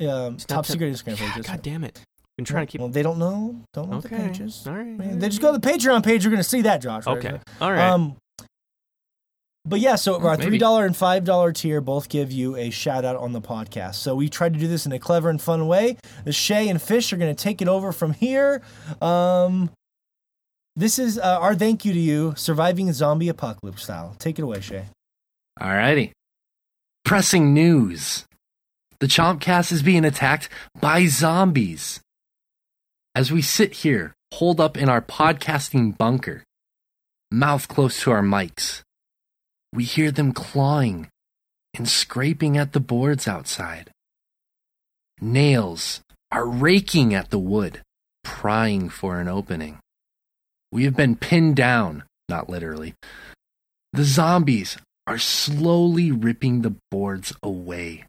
[0.00, 1.46] Um, It's top not that- secret Instagram pages.
[1.46, 2.00] God damn it.
[2.36, 2.80] Been trying to keep.
[2.80, 3.60] Well, they don't know.
[3.74, 4.16] Don't know okay.
[4.16, 4.64] the pages.
[4.66, 4.80] All right.
[4.80, 6.24] I mean, they just go to the Patreon page.
[6.24, 7.06] You're going to see that, Josh.
[7.06, 7.18] right?
[7.18, 7.38] Okay.
[7.60, 7.90] All right.
[7.90, 8.16] Um,
[9.64, 13.04] but yeah, so our three dollar and five dollar tier both give you a shout
[13.04, 13.94] out on the podcast.
[13.96, 15.98] So we tried to do this in a clever and fun way.
[16.24, 18.62] The Shay and Fish are going to take it over from here.
[19.00, 19.70] Um,
[20.74, 24.16] this is uh, our thank you to you, surviving zombie apocalypse style.
[24.18, 24.86] Take it away, Shay.
[25.60, 26.12] All righty.
[27.04, 28.24] Pressing news.
[29.02, 30.48] The Chompcast is being attacked
[30.80, 31.98] by zombies.
[33.16, 36.44] As we sit here, holed up in our podcasting bunker,
[37.28, 38.82] mouth close to our mics,
[39.72, 41.08] we hear them clawing
[41.74, 43.90] and scraping at the boards outside.
[45.20, 46.00] Nails
[46.30, 47.82] are raking at the wood,
[48.22, 49.80] prying for an opening.
[50.70, 52.94] We have been pinned down, not literally.
[53.94, 54.76] The zombies
[55.08, 58.04] are slowly ripping the boards away.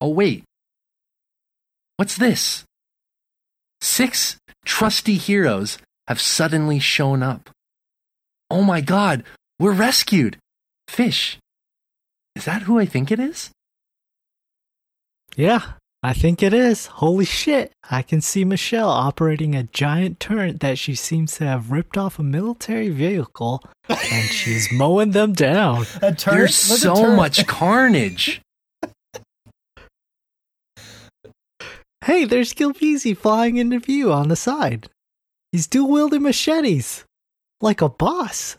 [0.00, 0.44] Oh, wait.
[1.96, 2.64] What's this?
[3.80, 7.50] Six trusty heroes have suddenly shown up.
[8.50, 9.24] Oh my god,
[9.58, 10.38] we're rescued!
[10.88, 11.38] Fish.
[12.34, 13.50] Is that who I think it is?
[15.36, 16.86] Yeah, I think it is.
[16.86, 17.72] Holy shit.
[17.90, 22.18] I can see Michelle operating a giant turret that she seems to have ripped off
[22.18, 25.84] a military vehicle and she's mowing them down.
[26.02, 26.36] A turret?
[26.36, 27.16] There's What's a so turret?
[27.16, 28.40] much carnage.
[32.08, 34.88] Hey, there's Gilbeezy flying into view on the side.
[35.52, 37.04] He's dual wielding machetes
[37.60, 38.56] like a boss.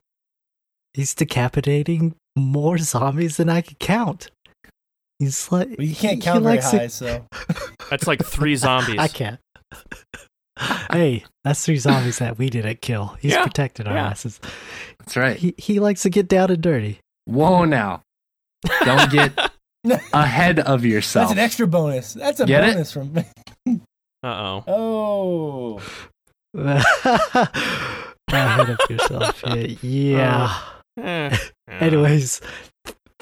[0.93, 4.29] He's decapitating more zombies than I could count.
[5.17, 7.25] He's like Well, you can't he- count he very likes to- high, so
[7.89, 8.99] That's like three zombies.
[8.99, 9.39] I can't.
[10.91, 13.17] hey, that's three zombies that we didn't kill.
[13.19, 14.09] He's Yeah, protected our yeah.
[14.09, 14.39] asses.
[14.99, 15.37] That's right.
[15.37, 16.99] He he likes to get down and dirty.
[17.25, 18.01] Whoa now.
[18.85, 19.31] Don't get
[20.13, 21.29] ahead of yourself.
[21.29, 22.13] that's an extra bonus.
[22.13, 22.73] That's a Get it?
[22.73, 23.13] bonus from.
[24.21, 25.79] Uh oh.
[25.79, 25.81] Oh,
[28.27, 29.41] Ahead of yourself.
[29.47, 29.75] Yeah.
[29.81, 30.59] yeah.
[31.01, 31.37] Eh.
[31.69, 32.41] Anyways,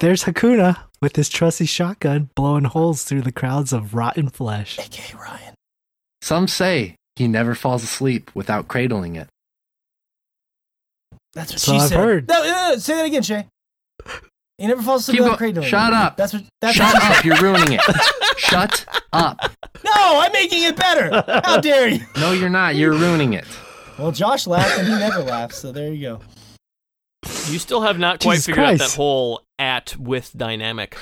[0.00, 4.76] there's Hakuna with his trusty shotgun blowing holes through the crowds of rotten flesh.
[4.78, 5.54] AK Ryan.
[6.20, 9.28] Some say he never falls asleep without cradling it.
[11.34, 11.98] That's what So she I've said.
[11.98, 12.28] heard.
[12.28, 13.46] No, no, no, say that again, Shay.
[14.58, 15.68] He never falls asleep Keep without go- cradling.
[15.68, 16.16] Shut up.
[16.16, 16.42] That's what.
[16.60, 17.80] That's Shut what up, you're ruining it.
[18.38, 19.38] Shut up.
[19.84, 21.22] No, I'm making it better.
[21.44, 22.00] How dare you?
[22.16, 22.74] No, you're not.
[22.74, 23.44] You're ruining it.
[23.98, 26.20] Well, Josh laughed and he never laughs, so there you go.
[27.48, 30.96] You still have not quite Jesus figured out that whole at with dynamic.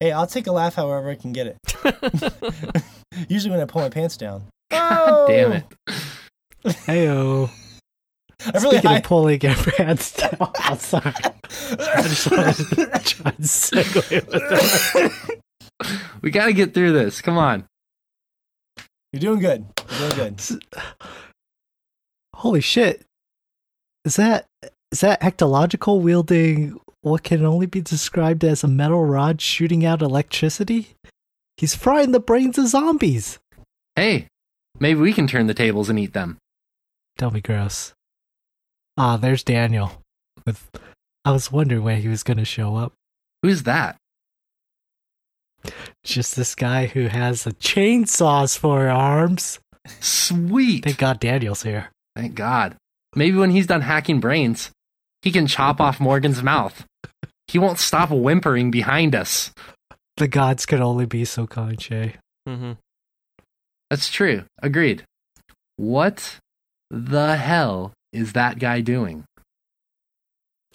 [0.00, 1.56] Hey, I'll take a laugh however I can get it.
[3.28, 4.44] Usually when I pull my pants down.
[4.70, 5.64] God damn it.
[5.88, 6.70] Oh.
[6.86, 7.50] Heyo.
[8.46, 8.96] I really Speaking high.
[8.98, 11.12] of pulling your pants down, I'm sorry.
[11.14, 15.40] I just wanted to try and segue with that.
[16.22, 17.20] We got to get through this.
[17.20, 17.64] Come on.
[19.12, 19.66] You're doing good.
[19.98, 20.64] You're doing good.
[22.34, 23.04] Holy shit!
[24.04, 24.46] Is that
[24.92, 30.02] is that ectological wielding what can only be described as a metal rod shooting out
[30.02, 30.94] electricity?
[31.56, 33.38] He's frying the brains of zombies.
[33.96, 34.28] Hey,
[34.78, 36.38] maybe we can turn the tables and eat them.
[37.16, 37.92] Don't be gross.
[38.98, 39.92] Ah, there's Daniel.
[40.44, 40.68] With
[41.24, 42.92] I was wondering when he was gonna show up.
[43.42, 43.96] Who's that?
[46.04, 49.60] Just this guy who has a chainsaws for arms.
[50.00, 50.84] Sweet.
[50.84, 51.90] Thank God Daniel's here.
[52.16, 52.76] Thank God.
[53.14, 54.70] Maybe when he's done hacking brains,
[55.22, 56.84] he can chop off Morgan's mouth.
[57.46, 59.52] He won't stop whimpering behind us.
[60.16, 62.16] The gods could only be so kind, Shay.
[62.48, 62.72] Mm-hmm.
[63.90, 64.44] That's true.
[64.60, 65.04] Agreed.
[65.76, 66.38] What
[66.90, 69.24] the hell is that guy doing?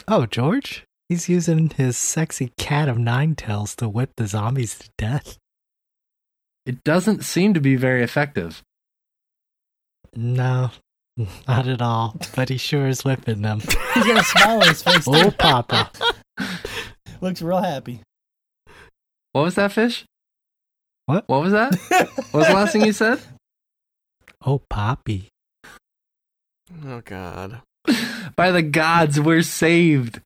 [0.07, 0.85] Oh, George?
[1.09, 5.37] He's using his sexy cat of nine tails to whip the zombies to death.
[6.65, 8.63] It doesn't seem to be very effective.
[10.15, 10.71] No,
[11.47, 12.15] not at all.
[12.35, 13.59] But he sure is whipping them.
[13.93, 15.05] He's got a smile on his face.
[15.07, 15.31] Oh, too.
[15.31, 15.91] Papa.
[17.21, 18.01] Looks real happy.
[19.33, 20.05] What was that fish?
[21.05, 21.27] What?
[21.27, 21.75] What was that?
[22.31, 23.19] what was the last thing you said?
[24.45, 25.29] Oh, Poppy.
[26.85, 27.61] Oh God.
[28.35, 30.21] By the gods, we're saved.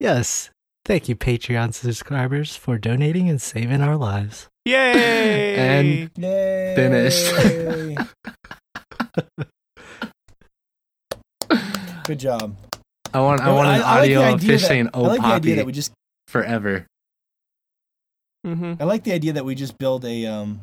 [0.00, 0.50] Yes.
[0.84, 4.48] Thank you, Patreon subscribers, for donating and saving our lives.
[4.64, 5.54] Yay!
[5.56, 6.74] And- Yay.
[6.76, 7.32] Finished.
[12.04, 12.56] Good job.
[13.12, 14.86] I want I No, want an I like the audio of idea fish that- saying
[14.88, 15.92] I "Oh like the idea Poppy" that we just
[16.26, 16.86] forever.
[18.46, 18.74] mm-hmm.
[18.80, 20.60] I like the idea that we just build a um,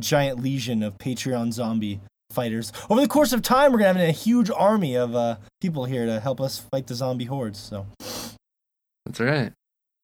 [0.00, 2.00] giant legion of Patreon zombie
[2.36, 2.72] fighters.
[2.88, 6.06] Over the course of time, we're gonna have a huge army of uh, people here
[6.06, 7.58] to help us fight the zombie hordes.
[7.58, 7.86] So,
[9.06, 9.52] That's right.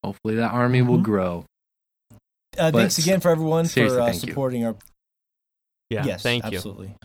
[0.03, 1.03] Hopefully that army will Mhm.
[1.03, 1.45] grow.
[2.57, 4.29] uh, thanks again for everyone for uh, thank you.
[4.29, 4.75] supporting our.
[5.89, 6.05] Yeah.
[6.05, 6.57] yes, thank you.
[6.57, 6.95] absolutely.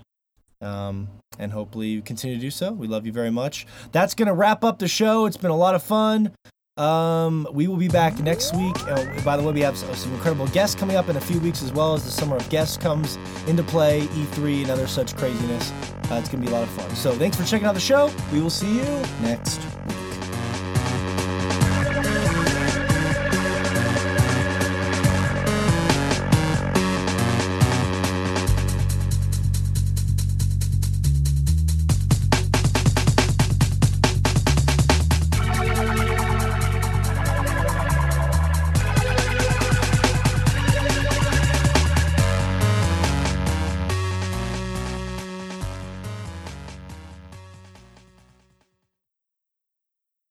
[0.60, 1.08] Um,
[1.38, 2.72] and hopefully you continue to do so.
[2.72, 3.66] We love you very much.
[3.92, 5.26] That's gonna wrap up the show.
[5.26, 6.32] It's been a lot of fun.
[6.78, 8.76] Um, we will be back next week.
[8.86, 11.62] Uh, by the way, we have some, incredible guests coming up in a few weeks
[11.62, 15.72] as well as the summer of guests comes into play, E3 and other such craziness.
[16.10, 16.88] Uh, it's gonna be a lot of fun.
[16.94, 18.10] So thanks for checking out the show.
[18.32, 19.60] We will see you next